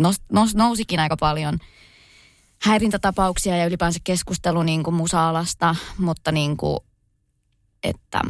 nous, 0.00 0.16
nous, 0.32 0.54
nousikin 0.54 1.00
aika 1.00 1.16
paljon 1.16 1.58
häirintätapauksia 2.62 3.56
ja 3.56 3.66
ylipäänsä 3.66 4.00
keskustelu 4.04 4.62
niin 4.62 4.82
kuin 4.82 4.94
musa-alasta, 4.94 5.76
mutta 5.98 6.32
niin 6.32 6.56
kuin, 6.56 6.78
että 7.82 8.20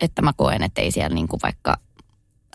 että 0.00 0.22
mä 0.22 0.32
koen, 0.32 0.62
että 0.62 0.80
ei 0.80 0.90
siellä 0.92 1.14
niinku 1.14 1.38
vaikka 1.42 1.76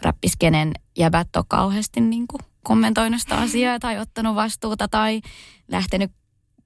räppiskenen 0.02 0.72
jäbät 0.98 1.36
ole 1.36 1.46
kauheasti 1.48 2.02
niinku 2.02 2.38
kommentoinut 2.64 3.22
sitä 3.22 3.36
asiaa 3.36 3.80
tai 3.80 4.00
ottanut 4.00 4.36
vastuuta 4.36 4.88
tai 4.88 5.22
lähtenyt 5.68 6.12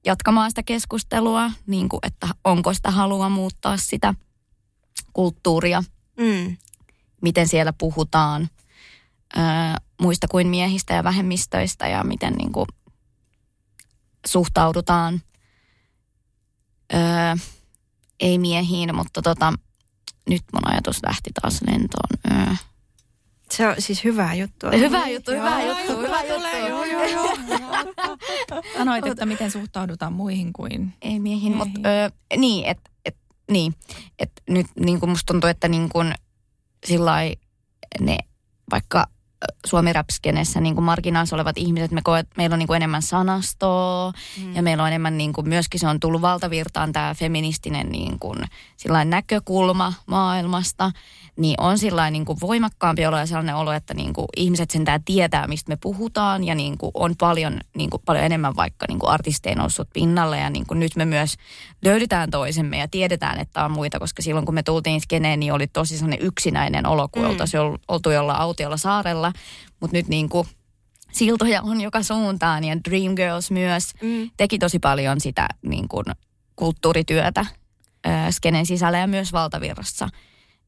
jatkamaan 0.06 0.52
sitä 0.52 0.64
keskustelua, 0.64 1.52
niinku, 1.68 2.00
että 2.04 2.28
onko 2.44 2.74
sitä 2.74 2.92
halua 2.92 3.30
muuttaa 3.30 3.78
sitä 3.78 4.14
kulttuuria, 5.14 5.84
Mm. 6.20 6.58
miten 7.22 7.48
siellä 7.48 7.74
puhutaan 7.74 8.50
ö, 9.38 9.40
muista 10.02 10.28
kuin 10.28 10.48
miehistä 10.48 10.94
ja 10.94 11.04
vähemmistöistä 11.04 11.88
ja 11.88 12.04
miten 12.04 12.34
niinku 12.34 12.66
suhtaudutaan 14.26 15.22
ö, 16.94 16.98
ei 18.20 18.38
miehiin, 18.38 18.96
mutta 18.96 19.22
tota, 19.22 19.54
nyt 20.30 20.44
mun 20.54 20.72
ajatus 20.72 21.00
lähti 21.04 21.30
taas 21.42 21.62
lentoon. 21.68 22.38
Öö. 22.48 22.56
Se 23.52 23.68
on 23.68 23.76
siis 23.80 24.04
hyvää 24.04 24.34
juttua. 24.34 24.72
Hyvä 24.72 25.08
juttu, 25.08 25.32
Joo. 25.32 25.46
hyvä 25.46 25.64
juttu, 25.64 25.98
hyvä 25.98 26.24
Tulee, 26.24 26.70
joo, 26.70 26.84
juttu. 26.84 27.12
joo, 27.12 27.36
joo. 27.52 28.64
Sanoit, 28.78 29.06
että 29.06 29.26
miten 29.26 29.52
suhtaudutaan 29.52 30.14
muihin 30.14 30.54
kuin... 30.54 30.94
Ei 31.02 31.20
miehiin, 31.20 31.56
mutta 31.56 31.80
öö, 31.86 32.10
niin, 32.38 32.66
että 32.66 32.92
et, 33.06 33.18
niin, 33.52 33.74
et 34.20 34.32
nyt 34.50 34.68
niin 34.80 35.00
kuin 35.00 35.10
musta 35.10 35.34
tuntuu, 35.34 35.50
että 35.50 35.68
niin 35.68 35.90
kuin 35.90 36.14
sillai 36.86 37.36
ne 38.00 38.18
vaikka 38.72 39.08
suomi 39.66 39.94
rapskenessä 39.94 40.62
niin 40.62 40.84
marginaalissa 40.84 41.36
olevat 41.36 41.58
ihmiset, 41.58 41.92
me 41.92 42.02
koet, 42.04 42.28
meillä 42.38 42.54
on 42.54 42.60
niin 42.60 42.68
kuin 42.68 42.76
enemmän 42.76 43.02
sanastoa 43.02 44.14
mm. 44.44 44.56
ja 44.56 44.64
meillä 44.64 44.84
on 44.84 44.88
enemmän 44.88 45.18
niin 45.18 45.34
kuin 45.34 45.50
myöskin 45.50 45.80
se 45.80 45.88
on 45.88 46.00
tullut 46.00 46.22
valtavirtaan 46.22 46.94
tämä 46.94 47.16
feministinen 47.16 47.90
niin 47.90 48.20
kuin 48.20 48.40
näkökulma 49.06 49.94
maailmasta, 50.06 50.92
niin 51.38 51.62
on 51.62 51.78
sillain 51.78 52.12
niin 52.12 52.26
kuin 52.26 52.38
voimakkaampi 52.42 53.06
olo 53.06 53.18
ja 53.18 53.26
sellainen 53.26 53.56
olo, 53.56 53.72
että 53.72 53.94
niin 53.94 54.14
kuin 54.14 54.28
ihmiset 54.38 54.72
sentään 54.72 55.04
tietää, 55.04 55.48
mistä 55.48 55.72
me 55.72 55.78
puhutaan 55.82 56.44
ja 56.44 56.56
niin 56.56 56.78
kuin 56.78 56.92
on 56.94 57.16
paljon, 57.18 57.60
niin 57.76 57.90
kuin 57.90 58.02
paljon 58.06 58.26
enemmän 58.26 58.56
vaikka 58.56 58.86
niin 58.90 59.00
kuin 59.00 59.10
artisteja 59.10 59.56
noussut 59.56 59.88
pinnalle 59.94 60.40
ja 60.40 60.50
niin 60.50 60.66
kuin 60.66 60.80
nyt 60.80 60.96
me 60.96 61.06
myös 61.06 61.36
löydetään 61.86 62.32
toisemme 62.32 62.78
ja 62.78 62.88
tiedetään, 62.88 63.40
että 63.40 63.66
on 63.66 63.72
muita, 63.72 64.00
koska 64.00 64.22
silloin 64.22 64.46
kun 64.46 64.56
me 64.56 64.64
tultiin 64.64 65.02
skeneen, 65.02 65.40
niin 65.40 65.54
oli 65.54 65.68
tosi 65.68 65.98
sellainen 65.98 66.28
yksinäinen 66.28 66.86
olo, 66.86 67.08
kun 67.12 67.24
mm. 67.24 67.30
oltaisiin 67.30 67.62
ol- 67.62 67.78
oltu 67.88 68.12
jollain 68.12 68.40
autiolla 68.40 68.78
saarella, 68.78 69.27
mutta 69.80 69.98
nyt 69.98 70.08
niin 70.08 70.30
kuin 70.30 70.48
siltoja 71.12 71.62
on 71.62 71.82
joka 71.82 72.04
suuntaan 72.04 72.64
ja 72.64 72.78
Dreamgirls 72.90 73.52
myös 73.52 73.94
Mm. 74.02 74.30
teki 74.38 74.60
tosi 74.60 74.80
paljon 74.80 75.22
sitä 75.22 75.48
niin 75.62 75.88
kuin 75.88 76.06
kulttuurityötä 76.56 77.46
ö, 78.08 78.10
skenen 78.32 78.66
sisällä 78.66 78.98
ja 78.98 79.08
myös 79.08 79.34
valtavirrassa. 79.34 80.10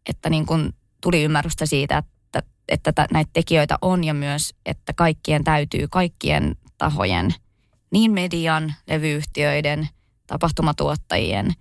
Että 0.10 0.30
niin 0.30 0.45
kuin 0.45 0.74
tuli 1.01 1.24
ymmärrystä 1.24 1.66
siitä, 1.66 1.97
että, 1.97 2.43
että 2.68 2.91
tä- 2.91 3.07
näitä 3.12 3.30
tekijöitä 3.34 3.78
on 3.82 4.03
ja 4.03 4.14
myös, 4.14 4.53
että 4.66 4.93
kaikkien 4.93 5.43
täytyy, 5.43 5.88
kaikkien 5.91 6.55
tahojen, 6.78 7.34
niin 7.91 8.12
median, 8.12 8.74
levyyhtiöiden, 8.88 9.89
tapahtumatuottajien, 10.28 11.53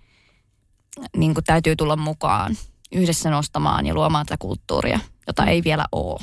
niin 1.17 1.33
kuin 1.33 1.43
täytyy 1.43 1.75
tulla 1.75 1.95
mukaan 1.95 2.57
yhdessä 2.91 3.29
nostamaan 3.29 3.85
ja 3.85 3.93
luomaan 3.93 4.25
tätä 4.25 4.37
kulttuuria, 4.39 4.99
jota 5.27 5.45
ei 5.45 5.63
vielä 5.63 5.85
ole. 5.91 6.19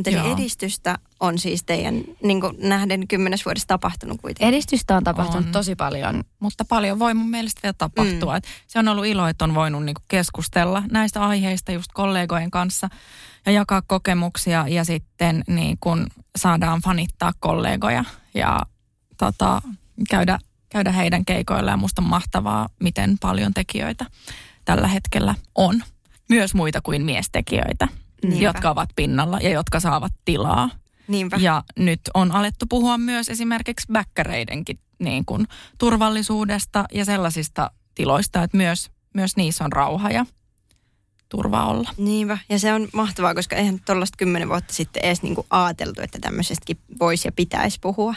Mutta 0.00 0.10
eli 0.10 0.28
Joo. 0.28 0.34
edistystä 0.34 0.98
on 1.20 1.38
siis 1.38 1.64
teidän 1.64 2.02
niin 2.22 2.40
kuin 2.40 2.56
nähden 2.58 3.08
kymmenes 3.08 3.44
vuodessa 3.44 3.68
tapahtunut 3.68 4.20
kuitenkin. 4.20 4.48
Edistystä 4.48 4.96
on 4.96 5.04
tapahtunut 5.04 5.46
On. 5.46 5.52
tosi 5.52 5.76
paljon. 5.76 6.24
Mutta 6.40 6.64
paljon 6.64 6.98
voi 6.98 7.14
mun 7.14 7.30
mielestä 7.30 7.60
vielä 7.62 7.74
tapahtua. 7.78 8.36
Mm. 8.38 8.42
Se 8.66 8.78
on 8.78 8.88
ollut 8.88 9.06
ilo, 9.06 9.28
että 9.28 9.44
on 9.44 9.54
voinut 9.54 9.84
niinku 9.84 10.02
keskustella 10.08 10.82
näistä 10.90 11.24
aiheista 11.26 11.72
just 11.72 11.92
kollegojen 11.94 12.50
kanssa 12.50 12.88
ja 13.46 13.52
jakaa 13.52 13.82
kokemuksia 13.82 14.68
ja 14.68 14.84
sitten 14.84 15.44
niin 15.46 15.76
kun 15.80 16.06
saadaan 16.36 16.80
fanittaa 16.80 17.32
kollegoja 17.40 18.04
ja 18.34 18.60
tota, 19.16 19.62
käydä, 20.10 20.38
käydä 20.68 20.92
heidän 20.92 21.24
keikoilla. 21.24 21.70
Ja 21.70 21.76
musta 21.76 22.02
on 22.02 22.08
mahtavaa, 22.08 22.68
miten 22.80 23.18
paljon 23.20 23.54
tekijöitä 23.54 24.06
tällä 24.64 24.88
hetkellä 24.88 25.34
on. 25.54 25.82
Myös 26.28 26.54
muita 26.54 26.80
kuin 26.80 27.02
miestekijöitä, 27.04 27.88
Niinpä. 28.22 28.44
jotka 28.44 28.70
ovat 28.70 28.90
pinnalla 28.96 29.38
ja 29.42 29.50
jotka 29.50 29.80
saavat 29.80 30.12
tilaa. 30.24 30.70
Niinpä. 31.08 31.36
Ja 31.40 31.64
nyt 31.78 32.00
on 32.14 32.32
alettu 32.32 32.66
puhua 32.68 32.98
myös 32.98 33.28
esimerkiksi 33.28 33.86
bäkkäreidenkin 33.92 34.78
niin 34.98 35.24
kuin 35.24 35.46
turvallisuudesta 35.78 36.84
ja 36.94 37.04
sellaisista 37.04 37.70
tiloista, 37.94 38.42
että 38.42 38.56
myös, 38.56 38.90
myös 39.14 39.36
niissä 39.36 39.64
on 39.64 39.72
rauha 39.72 40.10
ja 40.10 40.26
turva 41.28 41.64
olla. 41.64 41.90
Niinpä, 41.96 42.38
ja 42.48 42.58
se 42.58 42.72
on 42.72 42.88
mahtavaa, 42.92 43.34
koska 43.34 43.56
eihän 43.56 43.80
tuollaista 43.86 44.16
kymmenen 44.16 44.48
vuotta 44.48 44.74
sitten 44.74 45.04
edes 45.04 45.22
niinku 45.22 45.46
ajateltu, 45.50 46.00
että 46.02 46.18
tämmöisestäkin 46.20 46.78
voisi 47.00 47.28
ja 47.28 47.32
pitäisi 47.32 47.78
puhua. 47.80 48.14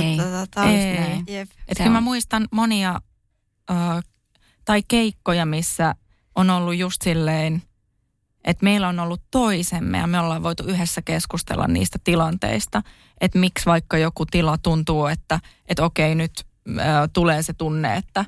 Ei, 0.00 0.16
tota, 0.16 0.64
ei. 0.64 0.96
Jep. 1.26 1.50
Et 1.68 1.78
kyllä 1.78 1.90
mä 1.90 2.00
muistan 2.00 2.48
monia 2.50 3.00
ö, 3.70 3.74
tai 4.64 4.82
keikkoja, 4.88 5.46
missä 5.46 5.94
on 6.34 6.50
ollut 6.50 6.76
just 6.76 7.02
silleen, 7.02 7.62
että 8.44 8.64
meillä 8.64 8.88
on 8.88 9.00
ollut 9.00 9.22
toisemme 9.30 9.98
ja 9.98 10.06
me 10.06 10.20
ollaan 10.20 10.42
voitu 10.42 10.64
yhdessä 10.64 11.02
keskustella 11.02 11.66
niistä 11.66 11.98
tilanteista, 12.04 12.82
että 13.20 13.38
miksi 13.38 13.66
vaikka 13.66 13.98
joku 13.98 14.26
tila 14.26 14.58
tuntuu, 14.58 15.06
että, 15.06 15.40
että 15.66 15.84
okei 15.84 16.14
nyt 16.14 16.32
ö, 16.68 16.72
tulee 17.12 17.42
se 17.42 17.52
tunne, 17.52 17.96
että 17.96 18.24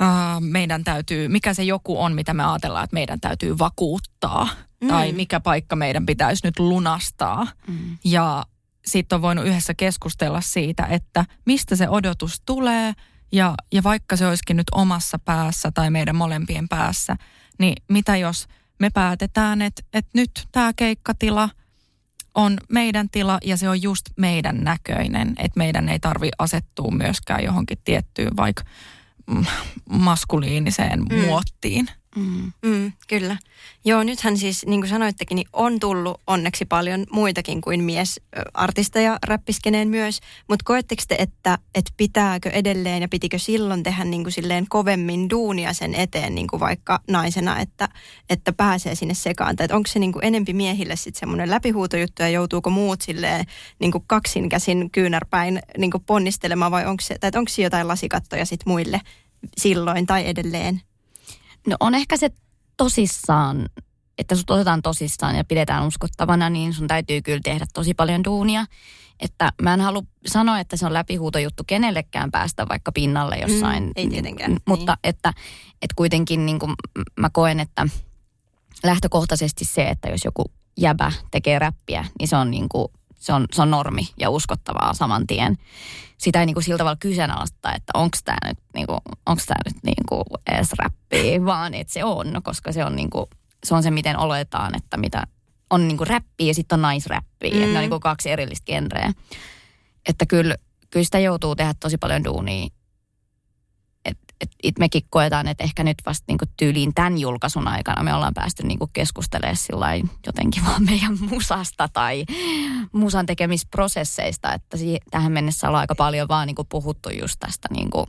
ö, 0.00 0.04
meidän 0.40 0.84
täytyy, 0.84 1.28
mikä 1.28 1.54
se 1.54 1.62
joku 1.62 2.02
on, 2.02 2.14
mitä 2.14 2.34
me 2.34 2.44
ajatellaan, 2.44 2.84
että 2.84 2.94
meidän 2.94 3.20
täytyy 3.20 3.58
vakuuttaa 3.58 4.48
mm. 4.80 4.88
tai 4.88 5.12
mikä 5.12 5.40
paikka 5.40 5.76
meidän 5.76 6.06
pitäisi 6.06 6.46
nyt 6.46 6.58
lunastaa. 6.58 7.46
Mm. 7.68 7.98
Ja 8.04 8.44
sitten 8.86 9.16
on 9.16 9.22
voinut 9.22 9.46
yhdessä 9.46 9.74
keskustella 9.74 10.40
siitä, 10.40 10.86
että 10.86 11.24
mistä 11.46 11.76
se 11.76 11.88
odotus 11.88 12.42
tulee 12.46 12.92
ja, 13.32 13.54
ja 13.72 13.82
vaikka 13.82 14.16
se 14.16 14.26
olisikin 14.26 14.56
nyt 14.56 14.66
omassa 14.72 15.18
päässä 15.18 15.70
tai 15.74 15.90
meidän 15.90 16.16
molempien 16.16 16.68
päässä, 16.68 17.16
niin 17.58 17.74
mitä 17.88 18.16
jos 18.16 18.48
me 18.78 18.90
päätetään, 18.90 19.62
että, 19.62 19.82
että 19.92 20.10
nyt 20.14 20.48
tämä 20.52 20.72
keikkatila 20.76 21.48
on 22.34 22.56
meidän 22.68 23.08
tila 23.08 23.38
ja 23.44 23.56
se 23.56 23.68
on 23.68 23.82
just 23.82 24.06
meidän 24.16 24.64
näköinen, 24.64 25.28
että 25.38 25.58
meidän 25.58 25.88
ei 25.88 25.98
tarvi 25.98 26.30
asettua 26.38 26.90
myöskään 26.90 27.44
johonkin 27.44 27.78
tiettyyn 27.84 28.36
vaikka 28.36 28.64
mm, 29.26 29.44
maskuliiniseen 29.90 31.00
mm. 31.00 31.16
muottiin. 31.16 31.88
Mm. 32.16 32.52
Mm, 32.66 32.92
kyllä. 33.08 33.36
Joo, 33.84 34.02
nythän 34.02 34.36
siis, 34.36 34.66
niin 34.66 34.80
kuin 34.80 34.90
sanoittekin, 34.90 35.36
niin 35.36 35.48
on 35.52 35.80
tullut 35.80 36.20
onneksi 36.26 36.64
paljon 36.64 37.06
muitakin 37.10 37.60
kuin 37.60 37.84
miesartisteja 37.84 39.18
räppiskeneen 39.26 39.88
myös. 39.88 40.20
Mutta 40.48 40.62
koetteko 40.64 41.02
te, 41.08 41.16
että, 41.18 41.58
että 41.74 41.92
pitääkö 41.96 42.50
edelleen 42.50 43.02
ja 43.02 43.08
pitikö 43.08 43.38
silloin 43.38 43.82
tehdä 43.82 44.04
niin 44.04 44.22
kuin 44.22 44.32
silleen 44.32 44.66
kovemmin 44.68 45.30
duunia 45.30 45.72
sen 45.72 45.94
eteen 45.94 46.34
niin 46.34 46.46
kuin 46.46 46.60
vaikka 46.60 47.00
naisena, 47.10 47.60
että, 47.60 47.88
että 48.30 48.52
pääsee 48.52 48.94
sinne 48.94 49.14
sekaan? 49.14 49.56
Tai 49.56 49.68
onko 49.72 49.86
se 49.86 49.98
niin 49.98 50.12
kuin 50.12 50.24
enempi 50.24 50.52
miehille 50.52 50.96
sitten 50.96 51.20
semmoinen 51.20 51.50
läpihuutojuttu 51.50 52.22
ja 52.22 52.28
joutuuko 52.28 52.70
muut 52.70 53.00
silleen 53.00 53.44
niin 53.78 53.92
kuin 53.92 54.04
kaksin 54.06 54.48
käsin 54.48 54.90
kyynärpäin 54.90 55.60
niin 55.78 55.90
kuin 55.90 56.04
ponnistelemaan 56.04 56.72
vai 56.72 56.86
onko 56.86 57.00
se, 57.00 57.18
tai 57.18 57.30
onko 57.34 57.50
jotain 57.58 57.88
lasikattoja 57.88 58.46
sitten 58.46 58.72
muille 58.72 59.00
silloin 59.56 60.06
tai 60.06 60.26
edelleen? 60.26 60.80
No 61.66 61.76
on 61.80 61.94
ehkä 61.94 62.16
se 62.16 62.30
tosissaan, 62.76 63.68
että 64.18 64.34
sut 64.34 64.50
otetaan 64.50 64.82
tosissaan 64.82 65.36
ja 65.36 65.44
pidetään 65.44 65.86
uskottavana, 65.86 66.50
niin 66.50 66.72
sun 66.72 66.88
täytyy 66.88 67.22
kyllä 67.22 67.40
tehdä 67.44 67.66
tosi 67.74 67.94
paljon 67.94 68.24
duunia. 68.24 68.66
Että 69.20 69.52
mä 69.62 69.74
en 69.74 69.80
halua 69.80 70.02
sanoa, 70.26 70.60
että 70.60 70.76
se 70.76 70.86
on 70.86 70.94
läpihuutojuttu 70.94 71.62
kenellekään 71.66 72.30
päästä 72.30 72.68
vaikka 72.68 72.92
pinnalle 72.92 73.36
jossain. 73.36 73.84
Mm, 73.84 73.92
ei 73.96 74.08
tietenkään, 74.08 74.56
Mutta 74.66 74.92
niin. 74.92 75.10
että, 75.10 75.28
että 75.82 75.94
kuitenkin 75.96 76.46
niin 76.46 76.58
kuin 76.58 76.72
mä 77.20 77.30
koen, 77.30 77.60
että 77.60 77.88
lähtökohtaisesti 78.84 79.64
se, 79.64 79.88
että 79.88 80.08
jos 80.08 80.24
joku 80.24 80.44
jäbä 80.78 81.12
tekee 81.30 81.58
räppiä, 81.58 82.04
niin 82.18 82.28
se 82.28 82.36
on 82.36 82.50
niin 82.50 82.68
kuin, 82.68 82.88
se 83.24 83.32
on, 83.32 83.46
se 83.52 83.62
on 83.62 83.70
normi 83.70 84.08
ja 84.20 84.30
uskottavaa 84.30 84.94
saman 84.94 85.26
tien. 85.26 85.56
Sitä 86.18 86.40
ei 86.40 86.46
niin 86.46 86.54
kuin 86.54 86.64
sillä 86.64 86.78
tavalla 86.78 86.96
kyseenalaista, 87.00 87.72
että 87.72 87.90
onko 87.94 88.18
tämä 88.24 88.36
nyt, 88.48 88.58
niin 88.74 88.86
kuin, 88.86 88.98
onks 89.26 89.46
tää 89.46 89.56
nyt 89.64 89.82
niin 89.82 90.04
kuin 90.08 90.24
edes 90.52 90.72
räppiä, 90.78 91.44
vaan 91.50 91.74
että 91.74 91.92
se 91.92 92.04
on, 92.04 92.40
koska 92.42 92.72
se 92.72 92.84
on, 92.84 92.96
niin 92.96 93.10
kuin, 93.10 93.26
se 93.64 93.74
on 93.74 93.82
se, 93.82 93.90
miten 93.90 94.18
oletaan, 94.18 94.76
että 94.76 94.96
mitä 94.96 95.22
on 95.70 95.88
niin 95.88 95.98
kuin 95.98 96.08
räppiä 96.08 96.46
ja 96.46 96.54
sitten 96.54 96.76
on 96.76 96.82
naisräppiä. 96.82 97.50
Mm. 97.50 97.56
Että 97.56 97.66
ne 97.66 97.78
on 97.78 97.80
niin 97.80 97.90
kuin 97.90 98.00
kaksi 98.00 98.30
erillistä 98.30 98.66
genreä. 98.66 99.12
Että 100.08 100.26
kyllä, 100.26 100.56
kyllä 100.90 101.04
sitä 101.04 101.18
joutuu 101.18 101.56
tehdä 101.56 101.74
tosi 101.80 101.98
paljon 101.98 102.24
duunia. 102.24 102.68
Et, 104.40 104.50
et, 104.62 104.78
mekin 104.78 105.02
koetaan, 105.10 105.48
että 105.48 105.64
ehkä 105.64 105.84
nyt 105.84 105.96
vasta 106.06 106.24
niinku 106.28 106.44
tyyliin 106.56 106.94
tämän 106.94 107.18
julkaisun 107.18 107.68
aikana 107.68 108.02
me 108.02 108.14
ollaan 108.14 108.34
päästy 108.34 108.62
niinku 108.62 108.90
keskustelemaan 108.92 110.10
jotenkin 110.26 110.64
vaan 110.64 110.84
meidän 110.84 111.18
musasta 111.20 111.88
tai 111.92 112.24
musan 112.92 113.26
tekemisprosesseista, 113.26 114.52
että 114.52 114.76
si- 114.76 115.00
tähän 115.10 115.32
mennessä 115.32 115.68
ollaan 115.68 115.80
aika 115.80 115.94
paljon 115.94 116.28
vaan 116.28 116.46
niinku 116.46 116.64
puhuttu 116.64 117.10
just 117.20 117.36
tästä 117.40 117.68
niinku, 117.70 118.06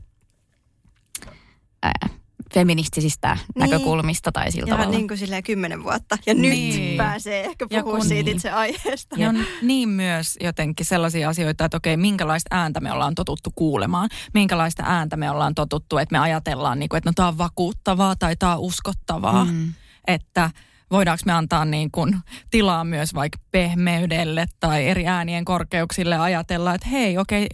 ää, 1.83 2.09
feministisistä 2.53 3.37
Niin. 3.55 3.69
näkökulmista 3.69 4.31
tai 4.31 4.51
sillä 4.51 4.67
Ja 4.67 4.75
tavalla. 4.75 4.97
niin 4.97 5.07
kuin 5.07 5.17
silleen 5.17 5.43
kymmenen 5.43 5.83
vuotta. 5.83 6.17
Ja 6.25 6.33
nyt 6.33 6.41
Niin. 6.51 6.97
pääsee 6.97 7.43
ehkä 7.43 7.67
puhumaan 7.69 8.05
siitä 8.05 8.23
niin. 8.25 8.35
itse 8.35 8.51
aiheesta. 8.51 9.15
Ja 9.19 9.29
on 9.29 9.37
niin 9.61 9.89
myös 9.89 10.37
jotenkin 10.41 10.85
sellaisia 10.85 11.29
asioita, 11.29 11.65
että 11.65 11.77
okei, 11.77 11.97
minkälaista 11.97 12.55
ääntä 12.55 12.79
me 12.79 12.91
ollaan 12.91 13.15
totuttu 13.15 13.51
kuulemaan, 13.55 14.09
minkälaista 14.33 14.83
ääntä 14.85 15.17
me 15.17 15.31
ollaan 15.31 15.55
totuttu, 15.55 15.97
että 15.97 16.13
me 16.13 16.19
ajatellaan, 16.19 16.79
niin 16.79 16.89
kuin, 16.89 16.97
että 16.97 17.09
no 17.09 17.13
tämä 17.15 17.27
on 17.27 17.37
vakuuttavaa 17.37 18.15
tai 18.15 18.35
tämä 18.35 18.53
on 18.55 18.59
uskottavaa, 18.59 19.45
mm. 19.45 19.73
että 20.07 20.51
voidaanko 20.91 21.21
me 21.25 21.31
antaa 21.31 21.65
niin 21.65 21.91
kuin 21.91 22.17
tilaa 22.51 22.83
myös 22.83 23.13
vaikka 23.13 23.37
pehmeydelle 23.51 24.45
tai 24.59 24.87
eri 24.87 25.07
äänien 25.07 25.45
korkeuksille 25.45 26.17
ajatella, 26.17 26.73
että 26.73 26.87
hei, 26.87 27.17
okei, 27.17 27.47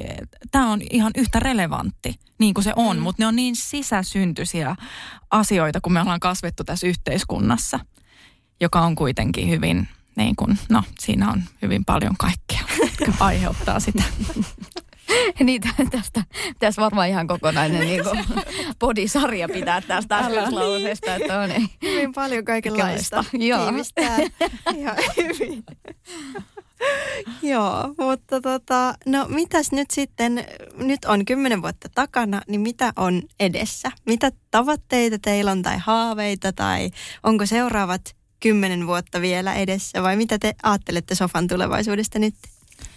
tämä 0.52 0.72
on 0.72 0.82
ihan 0.92 1.12
yhtä 1.18 1.40
relevantti, 1.40 2.16
niin 2.38 2.54
kuin 2.54 2.64
se 2.64 2.74
on, 2.76 2.98
mm. 2.98 3.04
mutta 3.04 3.24
ne 3.24 3.28
on 3.28 3.36
niin 3.36 3.56
sisäsyntyisiä 3.56 4.76
asioita, 5.32 5.82
kun 5.82 5.94
me 5.94 6.02
ollaan 6.02 6.20
kasvettu 6.20 6.64
tässä 6.64 6.88
yhteiskunnassa, 6.88 7.80
joka 8.62 8.82
on 8.82 8.96
kuitenkin 8.96 9.50
hyvin, 9.50 9.88
niin 10.16 10.36
kuin, 10.36 10.60
no 10.70 10.84
siinä 11.00 11.32
on 11.32 11.44
hyvin 11.62 11.86
paljon 11.86 12.16
kaikkea, 12.18 12.62
jotka 13.00 13.26
aiheuttaa 13.26 13.80
sitä. 13.80 14.04
Niin 15.44 15.62
tä- 15.62 15.86
tästä, 15.92 16.24
tässä 16.60 16.82
varmaan 16.82 17.10
ihan 17.10 17.28
kokonainen 17.28 17.82
niin 17.82 18.04
kuin, 18.04 18.26
bodisarja 18.80 19.50
pitää 19.50 19.82
tästä 19.82 20.18
äskeislauseesta, 20.18 21.16
että 21.16 21.40
on 21.40 21.50
niin. 21.50 21.70
Hyvin 21.82 22.14
paljon 22.14 22.46
kaikenlaista. 22.46 23.16
Kaikenlaista, 23.16 23.38
joo. 23.38 23.66
Tiivistää 23.66 24.18
ihan 24.78 24.98
hyvin. 25.18 25.64
Joo, 27.42 27.94
mutta 27.98 28.42
tota, 28.42 28.94
no 29.06 29.26
mitäs 29.30 29.72
nyt 29.72 29.92
sitten, 29.92 30.46
nyt 30.78 31.06
on 31.06 31.26
kymmenen 31.26 31.62
vuotta 31.62 31.90
takana, 31.96 32.42
niin 32.48 32.62
mitä 32.62 32.94
on 32.96 33.22
edessä? 33.40 33.92
Mitä 34.06 34.32
tavoitteita 34.52 35.20
teillä 35.20 35.52
on 35.52 35.62
tai 35.62 35.78
haaveita 35.78 36.54
tai 36.54 36.92
onko 37.24 37.46
seuraavat 37.46 38.16
kymmenen 38.40 38.88
vuotta 38.88 39.22
vielä 39.22 39.54
edessä 39.54 40.04
vai 40.04 40.16
mitä 40.16 40.40
te 40.40 40.56
ajattelette 40.64 41.16
Sofan 41.16 41.48
tulevaisuudesta 41.48 42.20
nyt? 42.20 42.36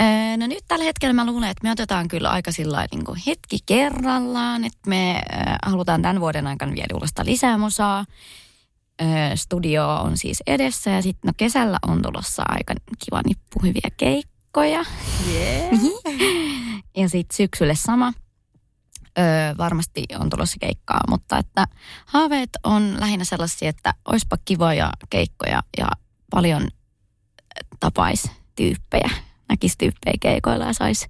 Öö, 0.03 0.37
No 0.37 0.47
nyt 0.47 0.65
tällä 0.69 0.85
hetkellä 0.85 1.13
mä 1.13 1.27
luulen, 1.27 1.51
että 1.51 1.63
me 1.63 1.71
otetaan 1.71 2.09
kyllä 2.09 2.31
aika 2.31 2.53
sillä 2.53 2.87
niin 2.93 3.05
kuin 3.05 3.21
hetki 3.27 3.59
kerrallaan, 3.67 4.65
että 4.65 4.91
me 4.91 5.11
äh, 5.15 5.23
halutaan 5.67 6.03
tämän 6.03 6.21
vuoden 6.21 6.47
aikana 6.47 6.75
vielä 6.75 6.87
julkaista 6.91 7.25
lisää 7.25 7.59
musaa. 7.59 8.05
Öö, 9.03 9.37
Studio 9.37 9.89
on 9.97 10.17
siis 10.17 10.43
edessä 10.47 10.91
ja 10.91 11.03
sitten 11.03 11.29
no 11.29 11.33
kesällä 11.37 11.79
on 11.89 12.03
tulossa 12.03 12.43
aika 12.49 12.75
kiva 13.05 13.21
nippu 13.27 13.61
hyviä 13.63 13.89
keikkoja. 13.97 14.85
Yeah. 15.33 15.81
Ja 16.97 17.09
sitten 17.09 17.37
syksylle 17.37 17.75
sama. 17.75 18.13
Öö, 19.19 19.25
varmasti 19.59 20.05
on 20.19 20.31
tulossa 20.31 20.57
keikkaa, 20.61 21.01
mutta 21.09 21.39
että 21.39 21.67
haaveet 22.07 22.51
on 22.65 22.97
lähinnä 23.01 23.25
sellaisia, 23.25 23.69
että 23.69 23.95
olisipa 24.05 24.37
kivoja 24.45 24.91
keikkoja 25.11 25.63
ja 25.79 25.89
paljon 26.31 26.69
tapais 27.81 28.31
tyyppejä, 28.57 29.11
näkisi 29.49 29.79
tyyppejä 29.79 30.15
keikoilla 30.21 30.65
ja 30.65 30.73
saisi 30.73 31.07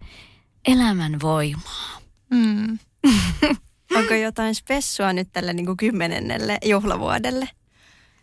elämän 0.68 1.20
voimaa. 1.22 2.01
Mm. 2.30 2.78
Onko 3.99 4.14
jotain 4.14 4.55
spessua 4.55 5.12
nyt 5.12 5.28
tälle 5.32 5.53
niin 5.53 5.66
kuin 5.66 5.76
kymmenennelle 5.76 6.59
juhlavuodelle? 6.64 7.49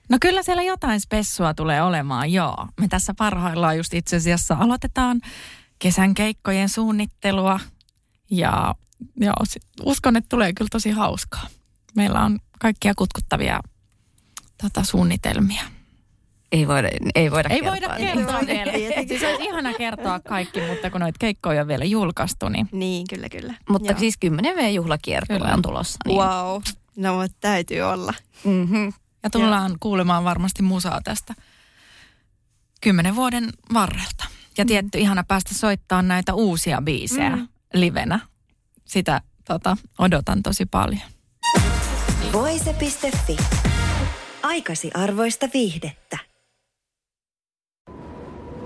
No 0.09 0.17
kyllä 0.21 0.43
siellä 0.43 0.63
jotain 0.63 1.01
spessua 1.01 1.53
tulee 1.53 1.81
olemaan, 1.81 2.31
joo. 2.31 2.67
Me 2.79 2.87
tässä 2.87 3.13
parhaillaan 3.17 3.77
just 3.77 3.93
itse 3.93 4.15
asiassa 4.15 4.57
aloitetaan 4.59 5.21
kesän 5.79 6.13
keikkojen 6.13 6.69
suunnittelua 6.69 7.59
ja 8.31 8.75
joo, 9.15 9.33
uskon, 9.83 10.15
että 10.15 10.29
tulee 10.29 10.53
kyllä 10.53 10.69
tosi 10.71 10.91
hauskaa. 10.91 11.47
Meillä 11.95 12.21
on 12.21 12.39
kaikkia 12.59 12.93
kutkuttavia 12.97 13.59
tota, 14.61 14.83
suunnitelmia. 14.83 15.63
Ei 16.51 16.67
voida, 16.67 16.89
ei 17.15 17.31
voida 17.31 17.49
Ei 17.49 17.59
kertoa. 17.61 17.71
voida 17.71 17.95
niin. 17.97 18.17
kertoa 18.17 18.39
vielä. 18.47 18.71
Siis 19.07 19.23
olisi 19.23 19.43
ihana 19.43 19.73
kertoa 19.73 20.19
kaikki, 20.19 20.61
mutta 20.61 20.89
kun 20.89 21.01
noita 21.01 21.17
keikkoja 21.19 21.61
on 21.61 21.67
vielä 21.67 21.85
julkaistu, 21.85 22.49
niin 22.49 22.69
Niin, 22.71 23.07
kyllä, 23.07 23.29
kyllä. 23.29 23.53
Mutta 23.69 23.91
Joo. 23.91 23.99
siis 23.99 24.17
10 24.19 24.55
V-juhlakiertue 24.55 25.53
on 25.53 25.61
tulossa. 25.61 25.99
Niin. 26.05 26.17
Wow. 26.17 26.61
No, 26.95 27.15
mutta 27.21 27.37
täytyy 27.41 27.81
olla. 27.81 28.13
Mm-hmm. 28.43 28.93
Ja 29.23 29.29
tullaan 29.29 29.75
kuulemaan 29.79 30.23
varmasti 30.23 30.63
musaa 30.63 31.01
tästä 31.03 31.33
kymmenen 32.81 33.15
vuoden 33.15 33.49
varrelta. 33.73 34.25
Ja 34.57 34.65
tietty 34.65 34.97
ihana 34.99 35.23
päästä 35.27 35.53
soittamaan 35.53 36.07
näitä 36.07 36.33
uusia 36.33 36.81
biisejä 36.81 37.29
Mm. 37.29 37.35
mm. 37.41 37.47
livenä. 37.73 38.19
Sitä 38.85 39.21
tota, 39.47 39.77
odotan 39.99 40.43
tosi 40.43 40.65
paljon. 40.65 41.01
Voise.fi. 42.33 43.37
Aikasi 44.43 44.91
arvoista 44.93 45.47
viihdettä. 45.53 46.17